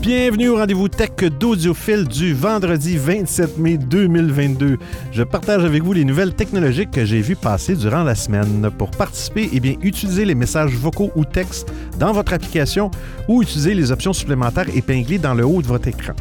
[0.00, 4.78] Bienvenue au rendez-vous tech d'Audiophile du vendredi 27 mai 2022.
[5.12, 8.70] Je partage avec vous les nouvelles technologiques que j'ai vues passer durant la semaine.
[8.78, 12.90] Pour participer, eh bien, utilisez les messages vocaux ou textes dans votre application
[13.28, 16.14] ou utilisez les options supplémentaires épinglées dans le haut de votre écran.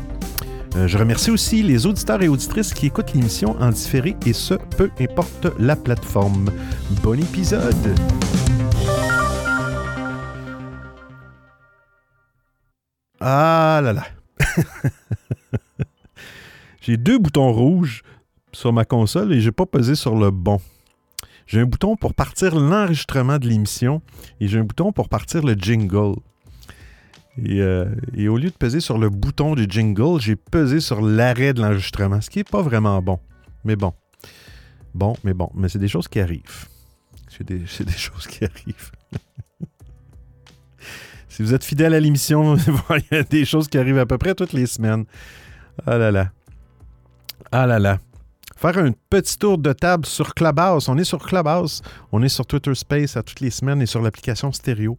[0.75, 4.55] Euh, je remercie aussi les auditeurs et auditrices qui écoutent l'émission en différé et ce,
[4.75, 6.49] peu importe la plateforme.
[7.01, 7.95] Bon épisode!
[13.19, 14.05] Ah là là.
[16.81, 18.03] j'ai deux boutons rouges
[18.51, 20.59] sur ma console et j'ai pas pesé sur le bon.
[21.47, 24.01] J'ai un bouton pour partir l'enregistrement de l'émission
[24.39, 26.15] et j'ai un bouton pour partir le jingle.
[27.43, 27.85] Et, euh,
[28.17, 32.21] au lieu de peser sur le bouton du jingle, j'ai pesé sur l'arrêt de l'enregistrement,
[32.21, 33.19] ce qui n'est pas vraiment bon.
[33.63, 33.93] Mais bon.
[34.93, 35.49] Bon, mais bon.
[35.55, 36.67] Mais c'est des choses qui arrivent.
[37.29, 37.65] C'est des
[37.97, 38.91] choses qui arrivent.
[41.39, 44.17] Si vous êtes fidèle à l'émission, il y a des choses qui arrivent à peu
[44.17, 45.05] près toutes les semaines.
[45.87, 46.31] Ah là là.
[47.53, 47.99] Ah là là.
[48.57, 50.89] Faire un petit tour de table sur Clubhouse.
[50.89, 51.81] On est sur Clubhouse.
[52.11, 54.97] On est sur Twitter Space à toutes les semaines et sur l'application stéréo.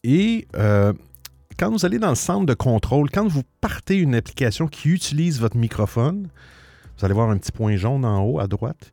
[0.04, 0.92] et euh,
[1.58, 5.40] quand vous allez dans le centre de contrôle, quand vous partez une application qui utilise
[5.40, 6.28] votre microphone,
[6.98, 8.92] vous allez voir un petit point jaune en haut à droite.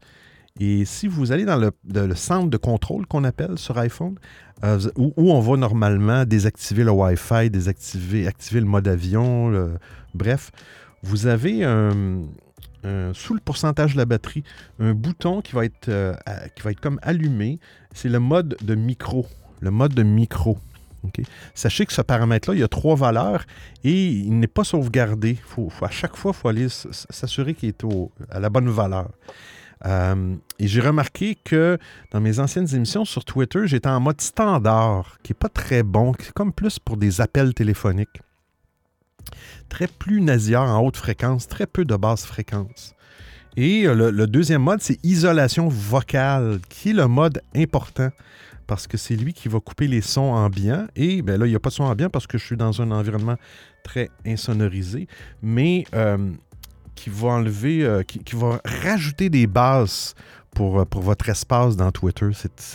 [0.59, 4.15] Et si vous allez dans le, centre de contrôle qu'on appelle sur iPhone,
[4.63, 9.69] euh, où, on va normalement désactiver le Wi-Fi, désactiver activer le mode avion,
[10.13, 10.51] bref,
[11.03, 12.23] vous avez un,
[13.13, 14.43] sous le pourcentage de la batterie,
[14.79, 15.89] un bouton qui va être,
[16.55, 17.59] qui va être comme allumé
[17.95, 19.25] c'est le mode de micro.
[19.61, 20.59] Le mode de micro.
[21.53, 23.45] Sachez que ce paramètre-là, il y a trois valeurs
[23.83, 25.37] et il n'est pas sauvegardé.
[25.45, 27.85] Faut, à chaque fois, il faut aller s'assurer qu'il est
[28.29, 29.09] à la bonne valeur.
[29.85, 31.77] Euh, et j'ai remarqué que
[32.11, 36.13] dans mes anciennes émissions sur Twitter, j'étais en mode standard, qui n'est pas très bon,
[36.13, 38.21] qui est comme plus pour des appels téléphoniques.
[39.69, 42.95] Très plus nasillard en haute fréquence, très peu de basse fréquence.
[43.57, 48.09] Et euh, le, deuxième mode, c'est isolation vocale, qui est le mode important
[48.67, 50.87] parce que c'est lui qui va couper les sons ambiants.
[50.95, 52.81] Et ben là, il n'y a pas de son ambiant parce que je suis dans
[52.81, 53.35] un environnement
[53.83, 55.07] très insonorisé,
[55.41, 56.31] mais euh,
[56.95, 60.15] qui va enlever, euh, qui, va rajouter des basses
[60.55, 62.29] pour, euh, pour votre espace dans Twitter.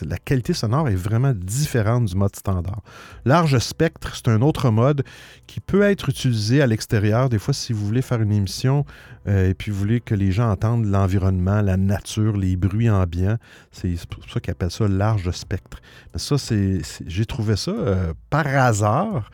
[0.07, 2.83] la qualité sonore est vraiment différente du mode standard.
[3.25, 5.03] Large spectre, c'est un autre mode
[5.49, 7.29] qui peut être utilisé à l'extérieur.
[7.29, 8.85] Des fois, si vous voulez faire une émission
[9.27, 13.39] euh, et puis vous voulez que les gens entendent l'environnement, la nature, les bruits ambiants,
[13.73, 15.81] c'est pour ça qu'ils appellent ça large spectre.
[16.13, 19.31] Mais ça, c'est, j'ai trouvé ça euh, par hasard.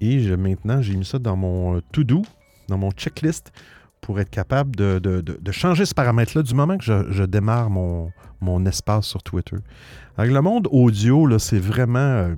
[0.00, 2.22] Et maintenant, j'ai mis ça dans mon to-do,
[2.68, 3.52] dans mon checklist
[4.00, 9.22] pour être capable de, changer ce paramètre-là du moment que je, démarre mon, espace sur
[9.22, 9.56] Twitter.
[10.16, 11.98] Avec le monde audio, c'est vraiment.
[11.98, 12.34] Euh,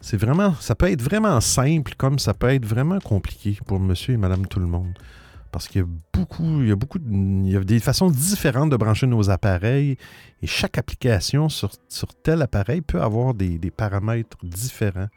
[0.00, 0.54] c'est vraiment.
[0.60, 4.46] Ça peut être vraiment simple comme ça peut être vraiment compliqué pour monsieur et madame
[4.46, 4.92] tout le monde.
[5.52, 9.08] Parce qu'il y a beaucoup, il y a beaucoup il des façons différentes de brancher
[9.08, 9.96] nos appareils
[10.42, 11.70] et chaque application sur,
[12.22, 15.08] tel appareil peut avoir des paramètres différents.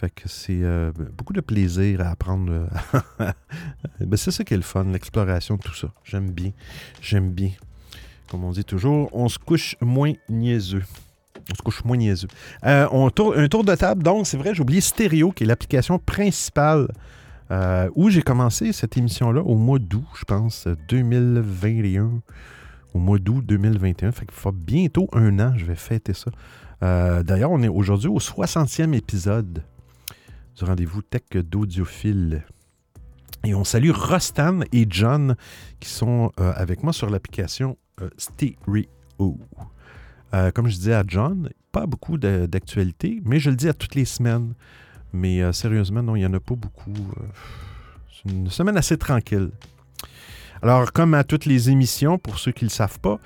[0.00, 2.70] Fait que c'est euh, beaucoup de plaisir à apprendre.
[4.00, 5.88] ben, c'est ça qui est le fun, l'exploration, tout ça.
[6.04, 6.52] J'aime bien.
[7.02, 7.50] J'aime bien.
[8.30, 10.84] Comme on dit toujours, on se couche moins niaiseux.
[11.52, 12.28] On se couche moins niaiseux.
[12.64, 15.98] Euh, on un tour de table, donc c'est vrai, j'ai oublié Stereo, qui est l'application
[15.98, 16.88] principale
[17.50, 22.22] euh, où j'ai commencé cette émission-là au mois d'août, je pense, 2021.
[22.94, 24.12] Au mois d'août 2021.
[24.12, 26.30] Fait qu'il faut bientôt un an, je vais fêter ça.
[26.80, 29.62] D'ailleurs, on est aujourd'hui au 60e épisode
[30.60, 32.44] rendez-vous tech d'audiophile.
[33.44, 35.36] Et on salue Rostan et John
[35.80, 37.78] qui sont avec moi sur l'application
[38.18, 39.38] Stereo.
[40.54, 44.04] comme je disais à John, pas beaucoup d'actualité, mais je le dis à toutes les
[44.04, 44.52] semaines.
[45.14, 46.92] Mais sérieusement, non, il n'y en a pas beaucoup.
[48.12, 49.50] C'est une semaine assez tranquille.
[50.62, 53.18] Alors, comme à toutes les émissions, pour ceux qui ne le savent pas,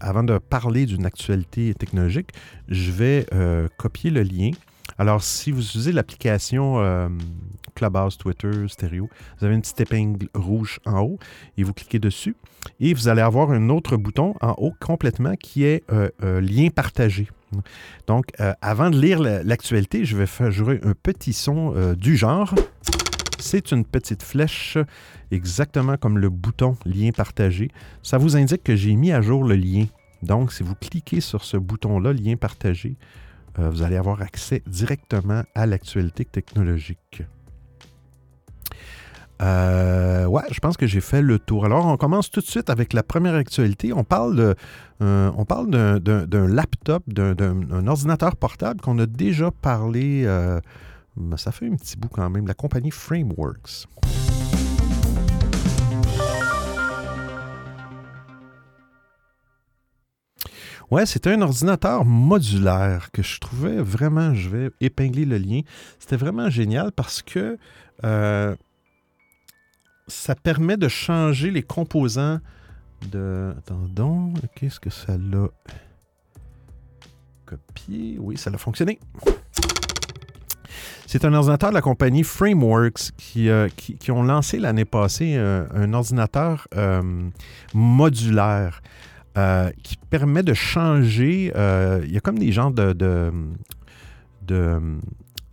[0.00, 2.30] avant de parler d'une actualité technologique,
[2.68, 4.50] je vais euh, copier le lien.
[4.96, 7.08] Alors, si vous utilisez l'application euh,
[7.74, 9.08] Clubhouse, Twitter, Stereo,
[9.38, 11.18] vous avez une petite épingle rouge en haut
[11.56, 12.34] et vous cliquez dessus
[12.80, 17.28] et vous allez avoir un autre bouton en haut complètement qui est euh, lien partagé.
[18.06, 18.26] Donc,
[18.60, 22.54] avant de lire l'actualité, je vais faire jouer un petit son du genre.
[23.38, 24.76] C'est une petite flèche,
[25.30, 27.70] exactement comme le bouton lien partagé.
[28.02, 29.86] Ça vous indique que j'ai mis à jour le lien.
[30.22, 32.96] Donc, si vous cliquez sur ce bouton-là, lien partagé,
[33.58, 37.22] euh, vous allez avoir accès directement à l'actualité technologique.
[39.40, 41.64] Euh, ouais, je pense que j'ai fait le tour.
[41.64, 43.92] Alors, on commence tout de suite avec la première actualité.
[43.92, 44.56] On parle
[45.00, 50.26] euh, on parle d'un laptop, d'un ordinateur portable qu'on a déjà parlé
[51.36, 52.46] ça fait un petit bout quand même.
[52.46, 53.86] La compagnie Frameworks.
[60.90, 65.60] Ouais, c'était un ordinateur modulaire que je trouvais vraiment, je vais épingler le lien.
[65.98, 67.58] C'était vraiment génial parce que
[68.04, 68.56] euh,
[70.06, 72.40] ça permet de changer les composants
[73.10, 73.52] de.
[73.58, 75.48] Attendons, qu'est-ce que ça l'a
[77.44, 78.16] copié?
[78.18, 78.98] Oui, ça a fonctionné.
[81.06, 85.66] C'est un ordinateur de la compagnie Frameworks qui, euh, qui, ont lancé l'année passée euh,
[85.74, 86.66] un ordinateur
[87.74, 88.80] modulaire
[89.82, 91.52] qui permet de changer.
[92.04, 93.32] il y a comme des genres de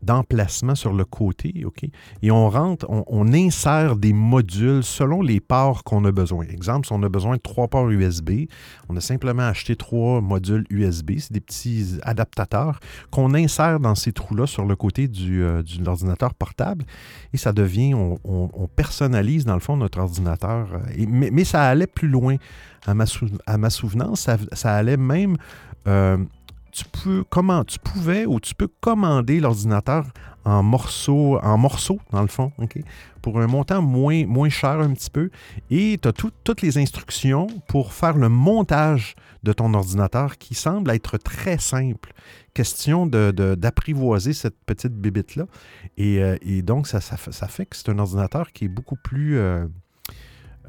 [0.05, 1.85] d'emplacement sur le côté, OK?
[2.21, 6.45] Et on rentre, on, insère des modules selon les ports qu'on a besoin.
[6.45, 8.45] Exemple, si on a besoin de trois ports USB,
[8.87, 12.79] on a simplement acheté trois modules USB, c'est des petits adaptateurs
[13.09, 16.85] qu'on insère dans ces trous-là sur le côté du, euh, de l'ordinateur portable
[17.33, 20.67] et ça devient, on, personnalise dans le fond notre ordinateur.
[20.97, 22.35] Mais, ça allait plus loin.
[22.87, 23.05] À ma,
[23.47, 25.37] à ma souvenance, ça, allait même...
[25.87, 26.17] Euh,
[26.75, 27.23] tu peux
[27.83, 30.05] pouvais ou tu peux commander l'ordinateur
[30.43, 32.51] en morceaux, en morceaux dans le fond,
[33.21, 35.29] pour un montant moins, cher un petit peu.
[35.71, 40.91] Et tu as toutes les instructions pour faire le montage de ton ordinateur qui semble
[40.91, 42.13] être très simple.
[42.53, 45.45] Question d'apprivoiser cette petite bibite-là.
[45.97, 49.65] Et, euh, donc, ça, fait que c'est un ordinateur qui est beaucoup plus, euh,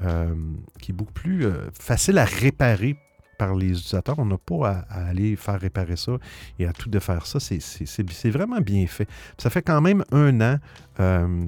[0.03, 0.35] euh,
[0.81, 1.47] qui est beaucoup plus
[1.79, 2.97] facile à réparer
[3.39, 4.19] par les utilisateurs.
[4.19, 6.13] On n'a pas à, aller faire réparer ça
[6.59, 7.39] et à tout de faire ça.
[7.41, 9.09] C'est vraiment bien fait.
[9.39, 10.59] Ça fait quand même un an.
[11.01, 11.47] Euh,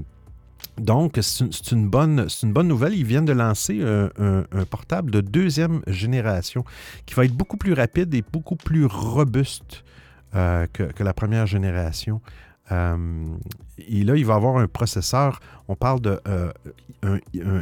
[0.77, 2.27] donc, c'est une, bonne,
[2.63, 2.95] nouvelle.
[2.95, 6.65] Ils viennent de lancer un, portable de deuxième génération
[7.07, 9.85] qui va être beaucoup plus rapide et beaucoup plus robuste
[10.35, 12.21] euh, que, la première génération.
[12.73, 13.27] Euh,
[13.79, 16.53] et là, il va avoir un processeur, on parle de euh,
[17.03, 17.19] un,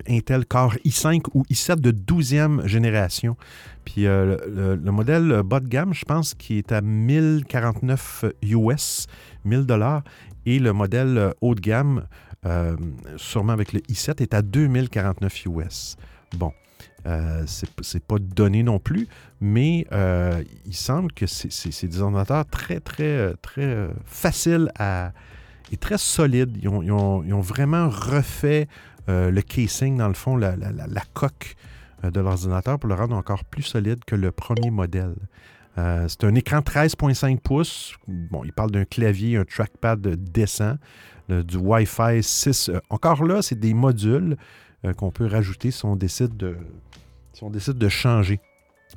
[0.09, 3.37] Intel Core i5 ou i7 de 12e génération.
[3.85, 9.07] Puis euh, le, modèle bas de gamme, je pense, qui est à 1049 US,
[9.45, 10.03] 1000 dollars,
[10.47, 12.07] et le modèle haut de gamme,
[13.17, 15.97] sûrement avec le i7, est à 2049 US.
[16.37, 16.53] Bon,
[17.07, 19.07] euh, c'est pas donné non plus,
[19.41, 25.13] mais euh, il semble que c'est des ordinateurs très, très, très euh, faciles à,
[25.71, 26.59] et très solides.
[26.61, 28.67] Ils ont, vraiment refait
[29.09, 30.57] le casing, dans le fond, la,
[31.15, 31.55] coque
[32.03, 35.15] de l'ordinateur pour le rendre encore plus solide que le premier modèle.
[35.77, 37.95] c'est un écran 13.5 pouces.
[38.09, 40.75] Bon, il parle d'un clavier, un trackpad décent,
[41.29, 42.73] du Wi-Fi 6.
[42.91, 44.37] encore là, c'est des modules
[44.97, 46.57] qu'on peut rajouter si on décide de,
[47.37, 48.41] si on décide de changer,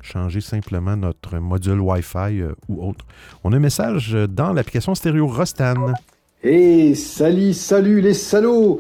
[0.02, 3.06] changer simplement notre module Wi-Fi euh, ou autre.
[3.44, 5.94] On a un message dans l'application stéréo Rostan.
[6.42, 8.80] Hey, salut, salut les salauds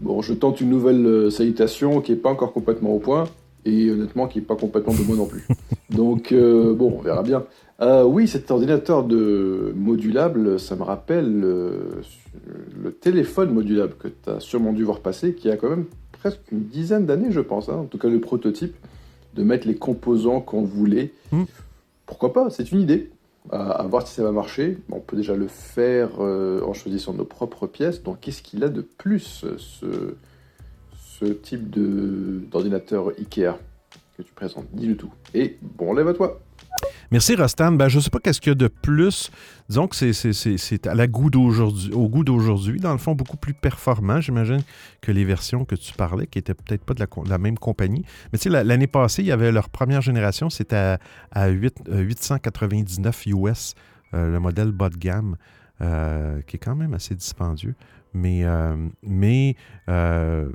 [0.00, 3.24] Bon, je tente une nouvelle euh, salutation qui n'est pas encore complètement au point
[3.64, 5.48] et honnêtement qui n'est pas complètement de moi non plus.
[5.90, 7.44] Donc, euh, bon, on verra bien.
[8.04, 14.72] oui, cet ordinateur de modulable, ça me rappelle le téléphone modulable que tu as sûrement
[14.72, 15.86] dû voir passer, qui a quand même
[16.22, 17.74] presque une dizaine d'années, je pense, hein.
[17.74, 18.76] en tout cas le prototype,
[19.34, 21.10] de mettre les composants qu'on voulait.
[21.32, 21.44] Hmm.
[22.06, 23.10] Pourquoi pas C'est une idée.
[23.50, 24.78] À, voir si ça va marcher.
[24.92, 28.04] On peut déjà le faire euh, en choisissant nos propres pièces.
[28.04, 30.14] Donc, qu'est-ce qu'il a de plus, ce,
[31.18, 33.58] ce type d'ordinateur Ikea
[34.16, 34.66] que tu présentes?
[34.72, 35.12] Dis-le tout.
[35.34, 36.40] Et bon, lève à toi
[37.10, 37.72] Merci, Rostan.
[37.72, 39.30] Ben, je ne sais pas qu'est-ce qu'il y a de plus.
[39.68, 40.88] Disons que c'est
[41.92, 42.80] au goût d'aujourd'hui.
[42.80, 44.62] Dans le fond, beaucoup plus performant, j'imagine,
[45.00, 48.04] que les versions que tu parlais, qui n'étaient peut-être pas de la, même compagnie.
[48.32, 50.96] Mais tu sais, l'année passée, il y avait leur première génération, c'était
[51.32, 53.74] à, 899 US,
[54.12, 55.36] le modèle bas de gamme,
[55.82, 57.74] euh, qui est quand même assez dispendieux.
[58.14, 59.56] Mais, euh, mais
[59.88, 60.50] euh,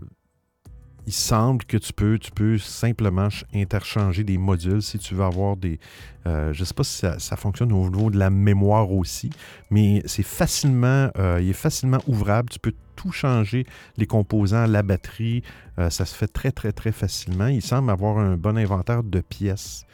[1.07, 5.55] il semble que tu peux, tu peux simplement interchanger des modules si tu veux avoir
[5.55, 5.79] des.
[6.27, 9.29] Euh, je ne sais pas si ça, fonctionne au niveau de la mémoire aussi,
[9.71, 12.49] mais c'est facilement, euh, il est facilement ouvrable.
[12.49, 15.43] Tu peux tout changer, les composants, la batterie.
[15.79, 17.47] Euh, ça se fait très, très, très facilement.
[17.47, 19.85] Il semble avoir un bon inventaire de pièces.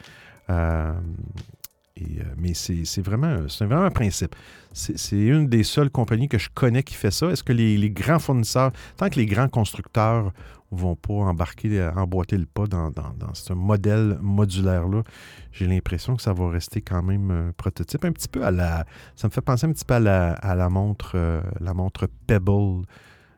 [2.38, 4.36] Mais c'est vraiment, vraiment un principe.
[4.74, 7.28] C'est une des seules compagnies que je connais qui fait ça.
[7.28, 10.32] Est-ce que les, grands fournisseurs, tant que les grands constructeurs
[10.72, 12.92] vont pas embarquer, euh, emboîter le pas dans,
[13.36, 15.04] ce modèle modulaire-là.
[15.52, 18.04] J'ai l'impression que ça va rester quand même un prototype.
[18.06, 18.86] Un petit peu à la.
[19.16, 22.86] Ça me fait penser un petit peu à la, montre, euh, la montre Pebble,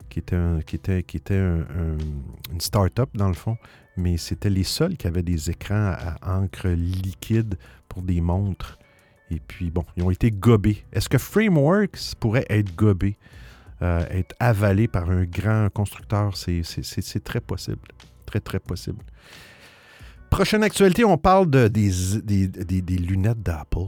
[0.10, 3.58] qui était une start-up dans le fond.
[3.98, 8.78] Mais c'était les seuls qui avaient des écrans à encre liquide pour des montres.
[9.32, 10.84] Et puis, bon, ils ont été gobés.
[10.92, 13.18] Est-ce que Frameworks pourrait être gobé?
[13.82, 17.88] Euh, être avalé par un grand constructeur, c'est très possible.
[18.25, 19.04] Très, très possible.
[20.30, 23.80] Prochaine actualité, on parle de, des, des, lunettes d'Apple.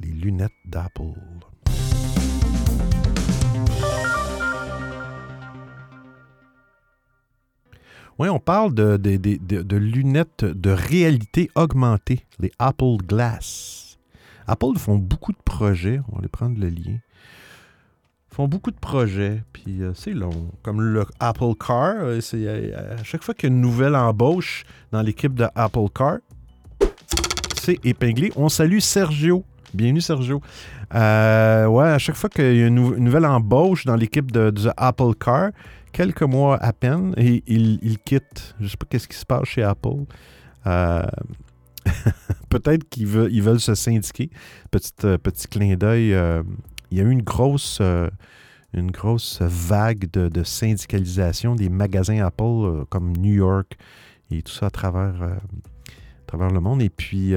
[0.00, 1.14] Les lunettes d'Apple.
[8.18, 13.98] Oui, on parle de, de, lunettes de réalité augmentée, les Apple Glass.
[14.46, 16.00] Apple font beaucoup de projets.
[16.08, 16.98] On va aller prendre le lien
[18.34, 20.50] font beaucoup de projets, puis euh, c'est long.
[20.64, 24.64] Comme le Apple Car, euh, euh, à chaque fois qu'il y a une nouvelle embauche
[24.90, 26.16] dans l'équipe de Apple Car,
[27.54, 28.32] c'est épinglé.
[28.34, 29.44] On salue Sergio.
[29.72, 30.40] Bienvenue, Sergio.
[30.92, 35.50] ouais, à chaque fois qu'il y a une, nouvelle embauche dans l'équipe de, Apple Car,
[35.94, 38.54] quelques mois à peine, et il, quitte.
[38.58, 40.04] Je ne sais pas qu'est-ce qui se passe chez Apple.
[42.50, 44.28] Peut-être qu'ils veulent, ils veulent se syndiquer.
[44.70, 46.14] Petit, petit clin d'œil
[46.94, 48.08] il y a eu une grosse, euh,
[48.72, 53.76] une grosse vague de, syndicalisation des magasins Apple euh, comme New York
[54.30, 55.34] et tout ça à travers, euh,
[56.28, 56.82] travers le monde.
[56.82, 57.34] Et puis,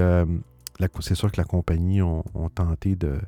[0.99, 2.23] c'est sûr que la compagnie ont
[2.53, 3.19] tenté de,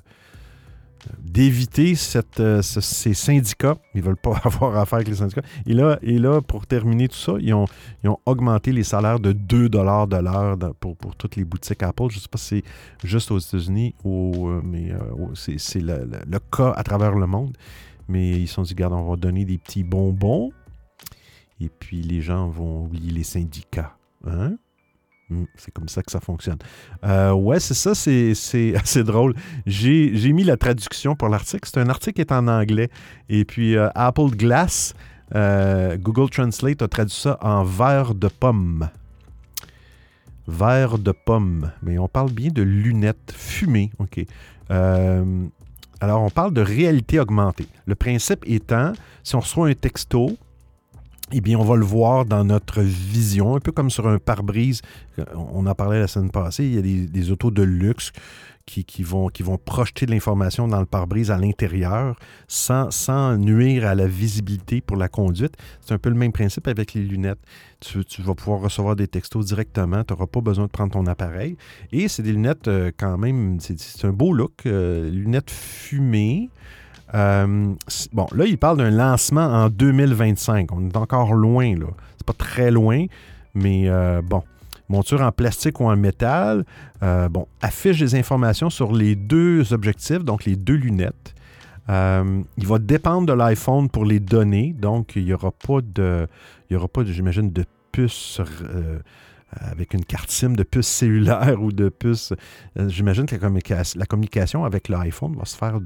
[1.19, 1.93] d'éviter
[2.39, 3.75] euh, ces syndicats.
[3.93, 5.41] Ils ne veulent pas avoir affaire avec les syndicats.
[5.65, 7.65] Et là, et là pour terminer tout ça, ils ont,
[8.05, 10.07] ont augmenté les salaires de 2 de l'heure
[10.79, 12.07] pour, pour toutes les boutiques Apple.
[12.09, 12.63] Je ne sais pas si
[13.01, 17.55] c'est juste aux États-Unis euh, mais euh, c'est le, cas à travers le monde.
[18.07, 20.51] Mais ils se sont dit, regarde, on va donner des petits bonbons.
[21.61, 23.95] Et puis les gens vont oublier les syndicats.
[24.25, 24.55] Hein?
[25.29, 26.57] Hmm, c'est comme ça que ça fonctionne.
[27.03, 28.33] Euh, ouais, c'est ça, c'est
[28.75, 29.35] assez drôle.
[29.67, 31.69] J'ai mis la traduction pour l'article.
[31.71, 32.89] C'est un article qui est en anglais.
[33.29, 34.95] Et puis euh, Apple Glass,
[35.35, 38.89] euh, Google Translate a traduit ça en verre de pomme.
[40.47, 41.71] Verre de pomme.
[41.83, 43.91] Mais on parle bien de lunettes fumées.
[43.99, 44.25] OK.
[44.67, 47.67] alors, on parle de réalité augmentée.
[47.85, 48.93] Le principe étant,
[49.23, 50.37] si on reçoit un texto,
[51.31, 54.81] eh bien, on va le voir dans notre vision, un peu comme sur un pare-brise.
[55.35, 58.11] On en parlait la semaine passée, il y a des, autos de luxe
[58.65, 59.29] qui, vont,
[59.63, 62.15] projeter de l'information dans le pare-brise à l'intérieur
[62.47, 65.55] sans, sans, nuire à la visibilité pour la conduite.
[65.81, 67.39] C'est un peu le même principe avec les lunettes.
[67.79, 71.57] Tu, vas pouvoir recevoir des textos directement, tu n'auras pas besoin de prendre ton appareil.
[71.91, 76.49] Et c'est des lunettes euh, quand même, c'est un beau look, euh, lunettes fumées.
[77.15, 77.73] Euh,
[78.13, 80.71] bon, là, il parle d'un lancement en 2025.
[80.71, 81.87] On est encore loin, là.
[82.17, 83.05] C'est pas très loin,
[83.53, 84.43] mais euh, bon.
[84.89, 86.65] Monture en plastique ou en métal.
[87.03, 91.35] Euh, bon, affiche des informations sur les deux objectifs, donc les deux lunettes.
[91.87, 96.27] il va dépendre de l'iPhone pour les données, donc il n'y aura pas de,
[96.69, 98.41] il y aura pas, j'imagine, de puce
[99.51, 102.33] avec une carte SIM de puce cellulaire ou de puce.
[102.77, 105.79] Euh, j'imagine que la, communication avec l'iPhone va se faire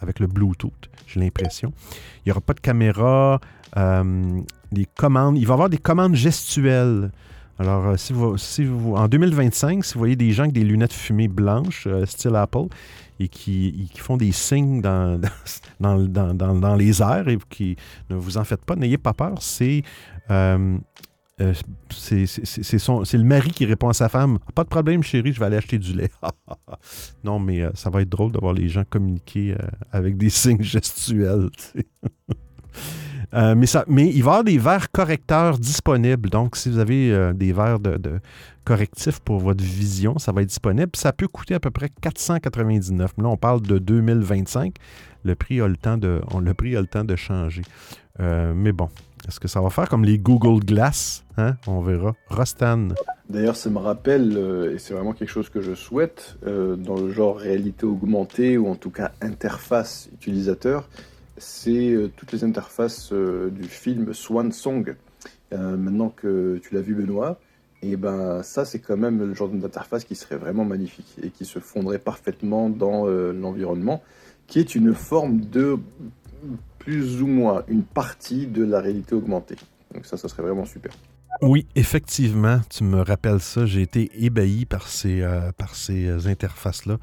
[0.00, 1.72] avec le Bluetooth, j'ai l'impression.
[2.18, 3.40] Il n'y aura pas de caméra,
[3.76, 4.40] euh,
[4.96, 5.38] commandes.
[5.38, 7.10] Il va y avoir des commandes gestuelles.
[7.58, 10.64] Alors, euh, si, vous, si vous, en 2025, si vous voyez des gens avec des
[10.64, 12.68] lunettes fumées blanches, style Apple,
[13.20, 14.80] et qui, font des signes
[15.80, 17.76] dans, les airs et qui
[18.08, 19.34] ne vous en faites pas, n'ayez pas peur.
[19.40, 19.82] C'est
[20.30, 20.78] euh,
[21.90, 25.56] c'est le mari qui répond à sa femme Pas de problème, chérie, je vais aller
[25.56, 26.10] acheter du lait.
[27.24, 30.30] non, mais euh, ça va être drôle de voir les gens communiquer euh, avec des
[30.30, 31.50] signes gestuels.
[33.34, 36.30] Euh, mais, il va y avoir des verres correcteurs disponibles.
[36.30, 38.20] Donc, si vous avez euh, des verres de,
[38.64, 40.90] correctifs pour votre vision, ça va être disponible.
[40.94, 43.12] Ça peut coûter à peu près 499.
[43.18, 44.74] Là, on parle de 2025.
[45.22, 47.62] Le prix a le temps de, le prix a le temps de changer.
[48.20, 48.88] Euh, mais bon,
[49.28, 51.24] est-ce que ça va faire comme les Google Glass?
[51.36, 51.56] Hein?
[51.66, 52.14] On verra.
[52.28, 52.88] Rostan.
[53.28, 57.36] D'ailleurs, ça me rappelle, et c'est vraiment quelque chose que je souhaite, dans le genre
[57.36, 60.88] réalité augmentée ou en tout cas interface utilisateur,
[61.40, 64.94] c'est euh, toutes les interfaces euh, du film Swan Song.
[65.52, 67.40] Euh, maintenant que tu l'as vu, Benoît,
[67.82, 71.44] et ben ça, c'est quand même le genre d'interface qui serait vraiment magnifique et qui
[71.44, 74.02] se fondrait parfaitement dans l'environnement,
[74.46, 75.78] qui est une forme de
[76.80, 79.56] plus ou moins une partie de la réalité augmentée.
[79.94, 80.92] Donc ça, ça serait vraiment super.
[81.42, 83.64] Oui, effectivement, tu me rappelles ça.
[83.64, 85.24] J'ai été ébahi par ces,
[85.56, 86.98] par ces interfaces-là.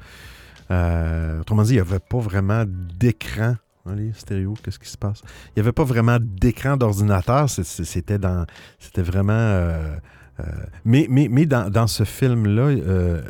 [1.40, 3.56] autrement dit, il n'y avait pas vraiment d'écran
[3.94, 5.22] les stéréos, qu'est-ce qui se passe?
[5.48, 8.46] Il n'y avait pas vraiment d'écran d'ordinateur, c'était dans.
[8.78, 9.32] C'était vraiment.
[9.32, 9.96] Euh,
[10.40, 10.44] euh,
[10.84, 13.20] mais, mais, mais dans, ce film-là, euh,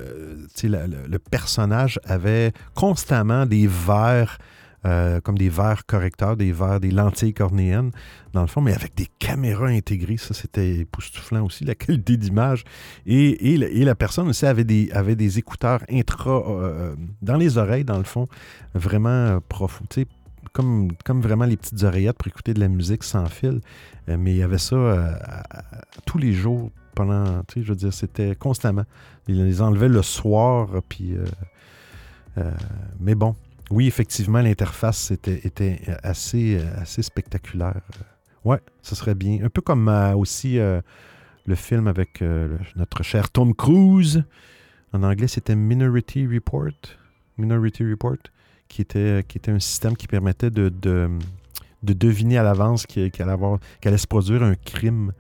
[0.63, 4.37] le, personnage avait constamment des verres,
[4.83, 7.91] comme des verres correcteurs, des verres, des lentilles cornéennes,
[8.33, 10.17] dans le fond, mais avec des caméras intégrées.
[10.17, 12.65] Ça, c'était époustouflant aussi, la qualité d'image.
[13.05, 16.43] Et, et, la personne aussi avait des, avait des écouteurs intra,
[17.21, 18.29] dans les oreilles, dans le fond,
[18.75, 19.85] vraiment profonds
[20.53, 23.61] comme, comme vraiment les petites oreillettes pour écouter de la musique sans fil.
[24.09, 25.13] Euh, mais il y avait ça euh,
[26.05, 28.85] tous les jours pendant, tu sais, je veux dire, c'était constamment.
[29.29, 31.15] Ils les enlevaient le soir, puis...
[31.15, 31.25] Euh,
[33.01, 33.35] mais bon,
[33.71, 37.81] oui, effectivement, l'interface était, était assez, assez spectaculaire.
[38.45, 39.45] Ouais, ce serait bien.
[39.45, 42.23] Un peu comme aussi le film avec
[42.77, 44.25] notre cher Tom Cruise.
[44.93, 46.73] En anglais, c'était Minority Report.
[47.37, 48.17] Minority Report
[48.69, 51.09] qui était, un système qui permettait de, de,
[51.83, 55.13] deviner à l'avance qu'il se produire un crime.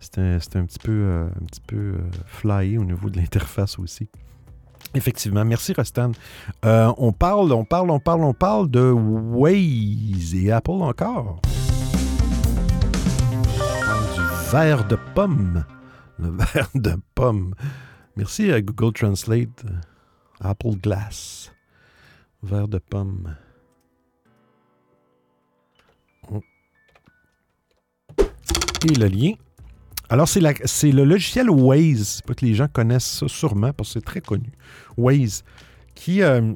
[0.00, 4.08] C'était un petit peu, euh, un petit peu euh, flyé au niveau de l'interface aussi.
[4.94, 5.44] Effectivement.
[5.44, 6.12] Merci, Rostan.
[6.64, 11.40] Euh, on parle, on parle, on parle, on parle de Waze et Apple encore.
[14.14, 15.64] Du verre de pomme.
[16.18, 17.54] Le verre de pomme.
[18.16, 19.64] Merci à Google Translate.
[20.40, 21.50] Apple Glass
[22.44, 23.36] verre de pomme.
[26.30, 26.40] Oh.
[28.88, 29.32] Et le lien.
[30.10, 30.40] Alors, c'est
[30.92, 32.20] le logiciel Waze.
[32.26, 34.52] Pas que les gens connaissent ça sûrement parce que c'est très connu.
[34.96, 35.44] Waze,
[35.94, 36.54] qui, euh,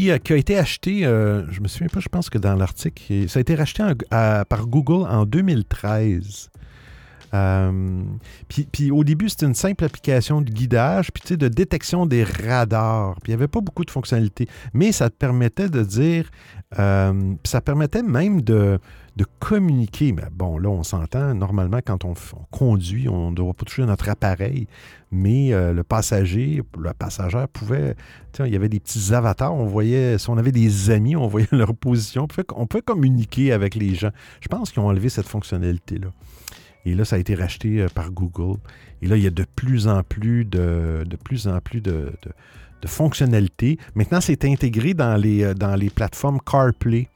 [0.00, 3.28] euh, qui, a été acheté, euh, je me souviens pas, je pense que dans l'article,
[3.28, 6.50] ça a été racheté par Google en 2013.
[7.32, 8.02] Euh,
[8.48, 13.14] puis, au début, c'était une simple application de guidage, puis de détection des radars.
[13.22, 14.48] Puis il n'y avait pas beaucoup de fonctionnalités.
[14.72, 16.30] Mais ça te permettait de dire,
[16.76, 18.78] ça permettait même de,
[19.38, 20.10] communiquer.
[20.10, 22.14] Mais bon, là, on s'entend, normalement, quand on,
[22.50, 24.66] conduit, on ne doit pas toucher notre appareil,
[25.12, 27.94] mais euh, le passager, le passagère pouvait,
[28.40, 31.46] il y avait des petits avatars, on voyait, si on avait des amis, on voyait
[31.52, 34.10] leur position, on pouvait communiquer avec les gens.
[34.40, 36.08] Je pense qu'ils ont enlevé cette fonctionnalité-là.
[36.86, 38.58] Et là, ça a été racheté euh, par Google.
[39.00, 42.12] Et là, il y a de plus en plus de, de plus en plus de,
[42.86, 43.78] fonctionnalités.
[43.94, 47.08] Maintenant, c'est intégré dans les, euh, dans les plateformes CarPlay.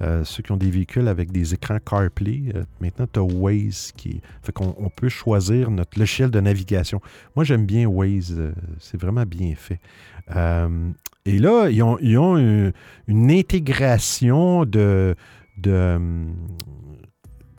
[0.00, 4.20] Euh, ceux qui ont des véhicules avec des écrans CarPlay, maintenant, tu as Waze qui
[4.42, 7.00] fait qu'on on peut choisir notre logiciel de navigation.
[7.36, 8.36] Moi, j'aime bien Waze.
[8.78, 9.80] c'est vraiment bien fait.
[11.24, 15.14] et là, ils ont, ils ont une, intégration de,
[15.58, 16.00] de,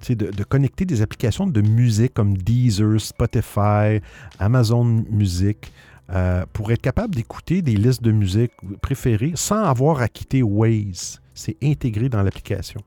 [0.10, 4.02] de, connecter des applications de musique comme Deezer, Spotify,
[4.40, 5.72] Amazon Music,
[6.10, 11.22] euh, pour être capable d'écouter des listes de musique préférées sans avoir à quitter Waze.
[11.34, 12.82] C'est intégré dans l'application.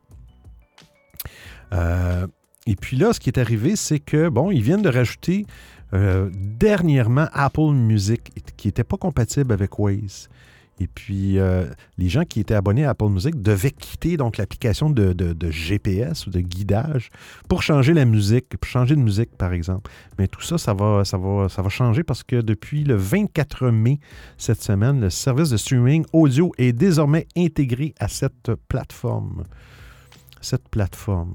[1.72, 2.26] Euh,
[2.66, 5.46] et puis là, ce qui est arrivé, c'est que, bon, ils viennent de rajouter
[5.94, 10.28] euh, dernièrement Apple Music, qui n'était pas compatible avec Waze.
[10.78, 14.90] Et puis, euh, les gens qui étaient abonnés à Apple Music devaient quitter donc l'application
[14.90, 17.10] de, GPS ou de guidage
[17.48, 19.90] pour changer la musique, pour changer de musique, par exemple.
[20.18, 23.70] Mais tout ça, ça va, ça va, ça va changer parce que depuis le 24
[23.70, 24.00] mai
[24.36, 29.44] cette semaine, le service de streaming audio est désormais intégré à cette plateforme.
[30.42, 31.34] Cette plateforme.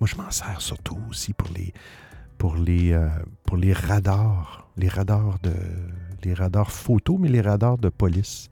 [0.00, 1.72] Moi, je m'en sers surtout aussi pour les,
[2.38, 3.08] pour les, euh,
[3.44, 5.52] pour les radars, les radars de
[6.24, 8.48] les radars photo, mais les radars de police.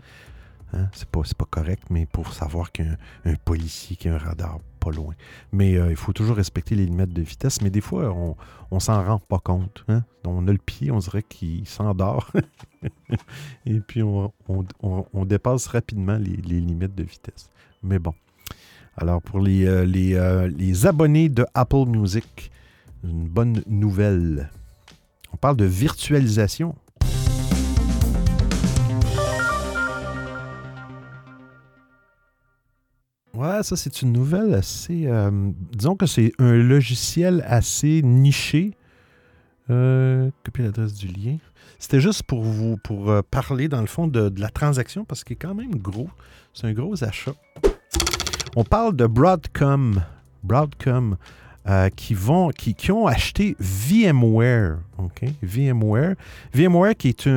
[0.73, 0.89] Hein?
[0.93, 4.59] C'est pas, correct, mais pour savoir qu'il y a un, policier qui a un radar
[4.81, 5.15] pas loin.
[5.53, 8.37] Mais euh, il faut toujours respecter les limites de vitesse, mais des fois, on,
[8.71, 9.85] on s'en rend pas compte.
[9.89, 10.05] Hein?
[10.27, 12.31] On a le pied, on dirait qu'il s'endort.
[13.67, 17.51] Et puis, on, dépasse rapidement les, limites de vitesse.
[17.83, 18.15] Mais bon.
[18.97, 22.51] Alors, pour euh, euh, les abonnés de Apple Music,
[23.05, 24.51] une bonne nouvelle.
[25.33, 26.75] On parle de virtualisation.
[33.39, 35.07] Ouais, ça c'est une nouvelle assez...
[35.07, 35.31] euh,
[35.71, 38.75] disons que c'est un logiciel assez niché.
[39.71, 41.37] Euh, copier l'adresse du lien.
[41.79, 45.23] C'était juste pour vous pour euh, parler dans le fond de, de la transaction parce
[45.23, 46.11] qu'il est quand même gros.
[46.53, 47.31] C'est un gros achat.
[48.57, 50.03] On parle de Broadcom.
[50.43, 51.17] Broadcom.
[51.69, 54.79] Euh, qui, vont, qui, ont acheté VMware.
[55.43, 56.15] VMware.
[56.55, 57.29] VMware qui est,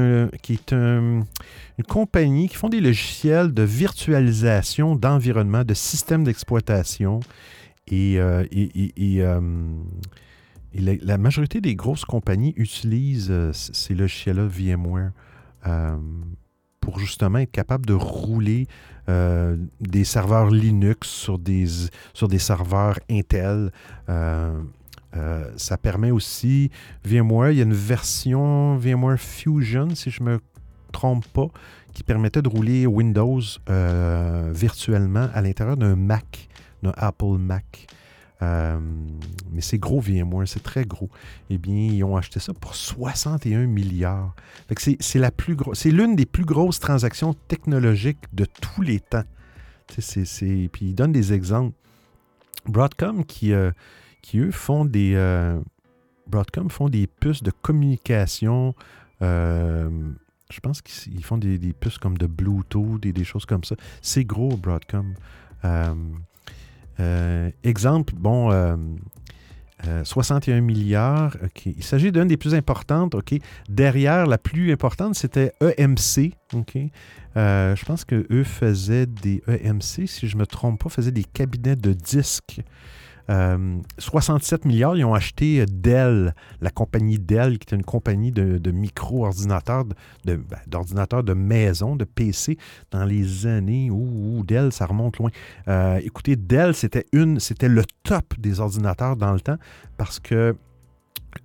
[0.41, 1.21] qui est un-
[1.77, 7.19] une compagnie qui font des logiciels de virtualisation d'environnement, de systèmes d'exploitation.
[7.87, 9.41] Et, euh, euh,
[10.73, 15.11] la, la majorité des grosses compagnies utilisent ces logiciels-là VMware
[16.79, 18.67] pour justement être capable de rouler
[19.09, 21.65] euh, des serveurs Linux sur des,
[22.37, 23.71] serveurs Intel.
[24.09, 24.61] Euh,
[25.15, 26.71] euh, ça permet aussi
[27.03, 30.39] VMware, il y a une version VMware Fusion, si je me
[30.91, 31.47] trompe pas,
[31.93, 33.41] qui permettait de rouler Windows
[34.53, 36.47] virtuellement à l'intérieur d'un Mac,
[36.83, 37.87] d'un Apple Mac.
[38.41, 38.79] Euh,
[39.51, 41.09] mais c'est gros VMware, c'est très gros.
[41.49, 44.33] Eh bien, ils ont acheté ça pour 61 milliards.
[44.77, 49.23] C'est, la plus c'est l'une des plus grosses transactions technologiques de tous les temps.
[49.87, 51.75] Puis ils donnent des exemples.
[52.65, 53.71] Broadcom qui, euh,
[54.21, 55.59] qui eux font des euh,
[56.27, 58.73] Broadcom font des puces de communication.
[59.19, 63.75] je pense qu'ils ils font des, puces comme de Bluetooth et des choses comme ça.
[64.01, 65.13] C'est gros, Broadcom.
[66.99, 68.75] Euh, euh, exemple, bon, euh,
[69.87, 71.37] euh, 61 milliards.
[71.65, 73.15] Il s'agit d'une des plus importantes.
[73.15, 73.33] OK.
[73.69, 76.33] Derrière, la plus importante, c'était EMC.
[77.37, 81.23] Euh, je pense qu'eux faisaient des EMC, si je ne me trompe pas, faisaient des
[81.23, 82.61] cabinets de disques.
[83.31, 88.57] Euh, 67 milliards, ils ont acheté Dell, la compagnie Dell, qui est une compagnie de,
[88.57, 89.93] de micro-ordinateurs, de,
[90.25, 92.57] de- ben, d'ordinateurs de maison, de PC,
[92.91, 95.29] dans les années où Dell, ça remonte loin.
[95.67, 99.57] Euh, écoutez, Dell, c'était une, c'était le top des ordinateurs dans le temps
[99.97, 100.55] parce que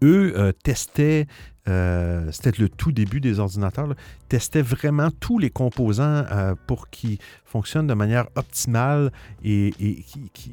[0.03, 1.27] eux euh, testaient,
[1.69, 3.95] euh, c'était le tout début des ordinateurs,
[4.29, 9.11] testaient vraiment tous les composants euh, pour qu'ils fonctionnent de manière optimale
[9.45, 9.73] et,
[10.33, 10.53] qui,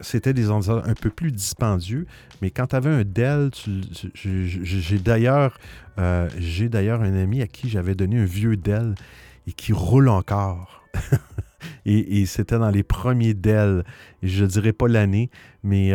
[0.00, 2.06] c'était des ordinateurs un peu plus dispendieux.
[2.42, 3.50] Mais quand tu avais un Dell,
[4.14, 5.58] j'ai- d'ailleurs
[5.98, 8.94] un ami à qui j'avais donné un vieux Dell
[9.46, 10.84] et qui roule encore.
[11.86, 13.84] et et c'était dans les premiers Dell.
[14.22, 15.30] Je ne dirais pas l'année,
[15.62, 15.92] mais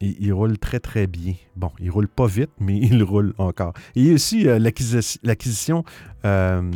[0.00, 1.34] il, roule très, très bien.
[1.56, 3.72] Bon, il roule pas vite, mais il roule encore.
[3.94, 5.84] Il y a aussi euh, l'acquisi- l'acquisition
[6.24, 6.70] euh,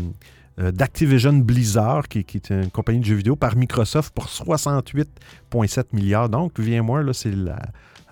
[0.59, 6.29] euh, d'Activision Blizzard, qui, est une compagnie de jeux vidéo, par Microsoft pour 68,7 milliards.
[6.29, 7.59] Donc, VMware, là, c'est la,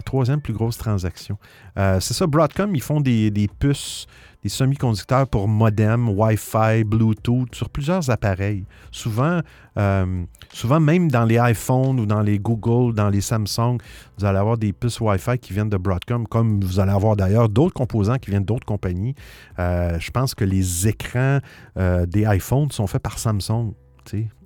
[0.05, 1.37] troisième plus grosse transaction.
[1.77, 4.07] C'est ça, Broadcom, ils font des puces,
[4.43, 8.65] des semi-conducteurs pour modem, Wi-Fi, Bluetooth, sur plusieurs appareils.
[8.91, 9.41] Souvent,
[9.77, 13.77] euh, souvent même dans les iPhones ou dans les Google, dans les Samsung,
[14.19, 17.49] vous allez avoir des puces Wi-Fi qui viennent de Broadcom, comme vous allez avoir d'ailleurs
[17.51, 19.15] d'autres composants qui viennent d'autres compagnies.
[19.59, 21.41] Euh, je pense que les écrans
[21.77, 23.75] euh, des iPhones sont faits par Samsung,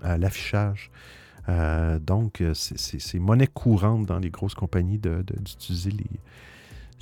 [0.03, 0.91] l'affichage.
[2.01, 6.07] Donc, c'est- monnaie courante dans les grosses compagnies d'utiliser les.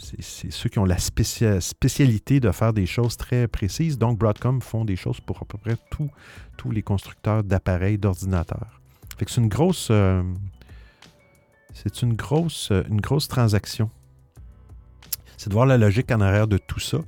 [0.03, 3.99] C'est ceux qui ont la spécia- spécialité de faire des choses très précises.
[3.99, 8.81] Donc, Broadcom font des choses pour à peu près tous les constructeurs d'appareils, d'ordinateurs.
[9.19, 9.89] C'est une grosse.
[9.91, 10.23] euh,
[11.75, 13.91] c'est une grosse, euh, une grosse transaction.
[15.37, 16.99] C'est de voir la logique en arrière de tout ça.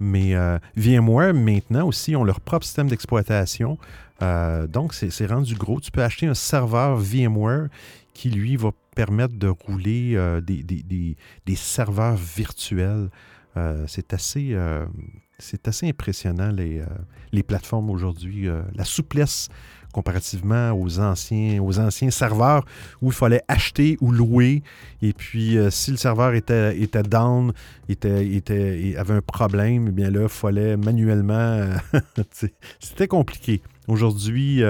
[0.00, 3.78] Mais euh, VMware, maintenant aussi, ont leur propre système d'exploitation.
[4.70, 5.80] Donc, c'est rendu gros.
[5.80, 7.66] Tu peux acheter un serveur VMware
[8.14, 13.10] qui, lui, va permettre de rouler euh, des, des- des- des serveurs virtuels.
[13.56, 14.86] Euh, c'est assez, euh,
[15.66, 16.82] assez impressionnant, les,
[17.32, 18.46] les plateformes aujourd'hui.
[18.74, 19.48] la souplesse
[19.92, 22.64] comparativement aux anciens, aux anciens serveurs
[23.00, 24.64] où il fallait acheter ou louer.
[25.02, 27.52] Et puis, si le serveur était, était down,
[27.88, 31.68] était, était, avait un problème, eh bien là, il fallait manuellement.
[32.80, 33.62] C'était compliqué.
[33.86, 34.62] Aujourd'hui,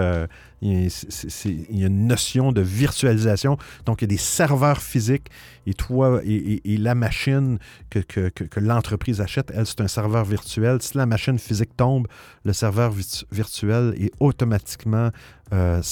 [0.65, 3.57] il y a- une notion de virtualisation.
[3.87, 5.29] Donc, il y a des serveurs physiques
[5.67, 7.59] et toi et, la machine
[7.91, 8.01] que,
[8.61, 10.81] l'entreprise achète, elle, c'est un serveur virtuel.
[10.81, 12.07] Si la machine physique tombe,
[12.45, 15.11] le serveur virtu- virtuel est automatiquement,
[15.53, 15.83] euh,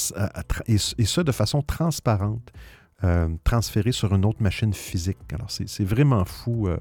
[0.66, 2.50] et, et ça de façon transparente,
[3.04, 5.18] euh, transféré sur une autre machine physique.
[5.34, 6.68] Alors, c'est vraiment fou.
[6.68, 6.76] euh,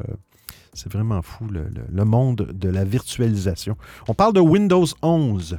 [0.74, 3.76] c'est vraiment fou le, le- le monde de la virtualisation.
[4.08, 5.58] On parle de Windows 11.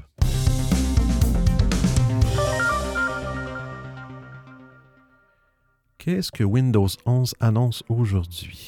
[6.04, 8.58] Qu'est-ce que Windows 11 annonce aujourd'hui?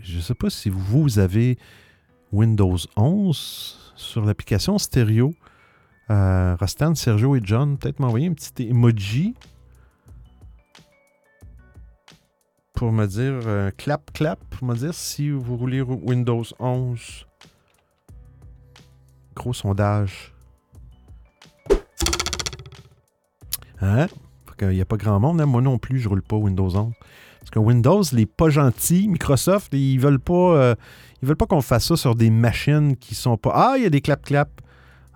[0.00, 1.58] Je ne sais pas si vous avez
[2.32, 5.34] Windows 11 sur l'application stéréo.
[6.08, 9.34] Euh, Rostan, Sergio et John, peut-être m'envoyer un petit emoji
[12.72, 17.26] pour me dire euh, clap, clap, pour me dire si vous roulez Windows 11.
[19.34, 20.32] Gros sondage.
[23.82, 24.06] Hein?
[24.62, 25.40] Il n'y a pas grand monde.
[25.40, 25.46] Hein?
[25.46, 26.92] Moi non plus, je ne roule pas Windows 11.
[27.40, 30.74] Parce que Windows, les pas gentils, Microsoft, ils veulent pas, euh,
[31.22, 33.52] veulent pas qu'on fasse ça sur des machines qui sont pas.
[33.54, 34.48] Ah, il y a des clap-clap.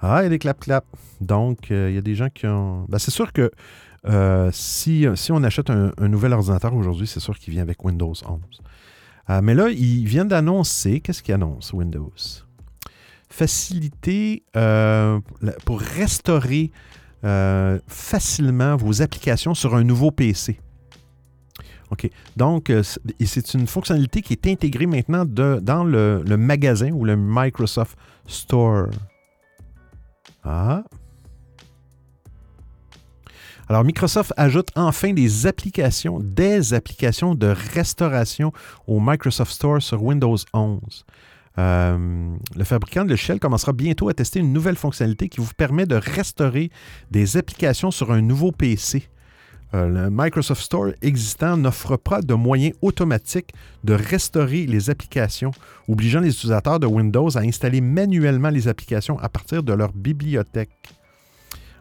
[0.00, 0.84] Ah, il y a des clap-clap.
[1.20, 2.86] Donc, euh, il y a des gens qui ont.
[2.88, 3.50] Ben, c'est sûr que
[4.06, 8.14] euh, si, si on achète un, nouvel ordinateur aujourd'hui, c'est sûr qu'il vient avec Windows
[9.28, 9.42] 11.
[9.42, 11.00] mais là, ils viennent d'annoncer.
[11.00, 12.12] Qu'est-ce qu'ils annoncent, Windows?
[13.28, 14.44] Facilité
[15.64, 16.70] pour restaurer
[17.24, 20.60] euh, facilement vos applications sur un nouveau PC.
[21.90, 22.10] OK.
[22.36, 22.82] Donc, euh,
[23.24, 28.88] c'est une fonctionnalité qui est intégrée maintenant dans le, magasin ou le Microsoft Store.
[30.42, 30.82] Ah.
[33.68, 38.52] Alors, Microsoft ajoute enfin des applications, des applications de restauration
[38.86, 41.06] au Microsoft Store sur Windows 11.
[41.58, 45.86] Euh, le fabricant de logiciels commencera bientôt à tester une nouvelle fonctionnalité qui vous permet
[45.86, 46.70] de restaurer
[47.10, 49.08] des applications sur un nouveau PC.
[49.72, 55.52] Euh, le Microsoft Store existant n'offre pas de moyens automatiques de restaurer les applications,
[55.88, 60.70] obligeant les utilisateurs de Windows à installer manuellement les applications à partir de leur bibliothèque.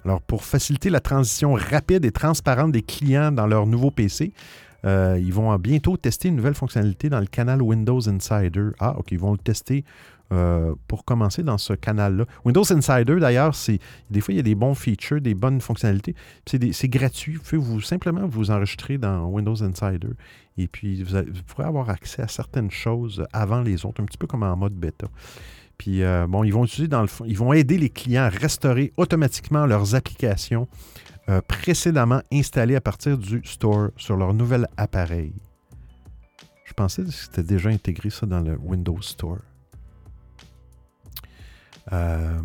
[0.06, 4.34] Alors, pour faciliter la transition rapide et transparente des clients dans leur nouveau PC,
[4.86, 8.70] euh, ils vont bientôt tester une nouvelle fonctionnalité dans le canal Windows Insider.
[8.80, 9.84] Ah, OK, ils vont le tester
[10.34, 12.26] euh, pour commencer dans ce canal-là.
[12.44, 16.16] Windows Insider, d'ailleurs, c'est des fois, il y a des bons features, des bonnes fonctionnalités.
[16.46, 17.38] C'est gratuit.
[17.52, 20.10] Vous vous, simplement vous enregistrer dans Windows Insider.
[20.58, 24.26] Et puis, vous, pourrez avoir accès à certaines choses avant les autres, un petit peu
[24.26, 25.08] comme en mode bêta.
[25.78, 26.90] Puis, euh, bon, ils vont utiliser
[27.26, 30.68] ils vont aider les clients à restaurer automatiquement leurs applications
[31.30, 35.34] euh, précédemment installés à partir du store sur leur nouvel appareil.
[36.66, 39.40] Je pensais que c'était déjà intégré ça dans le Windows Store.
[41.94, 42.40] Euh,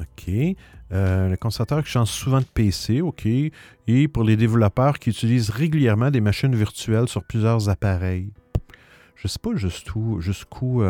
[0.00, 0.30] OK.
[0.92, 3.26] Euh, le qui change souvent de PC, OK.
[3.26, 8.30] Et pour les développeurs qui utilisent régulièrement des machines virtuelles sur plusieurs appareils.
[9.16, 10.82] Je ne sais pas jusqu'où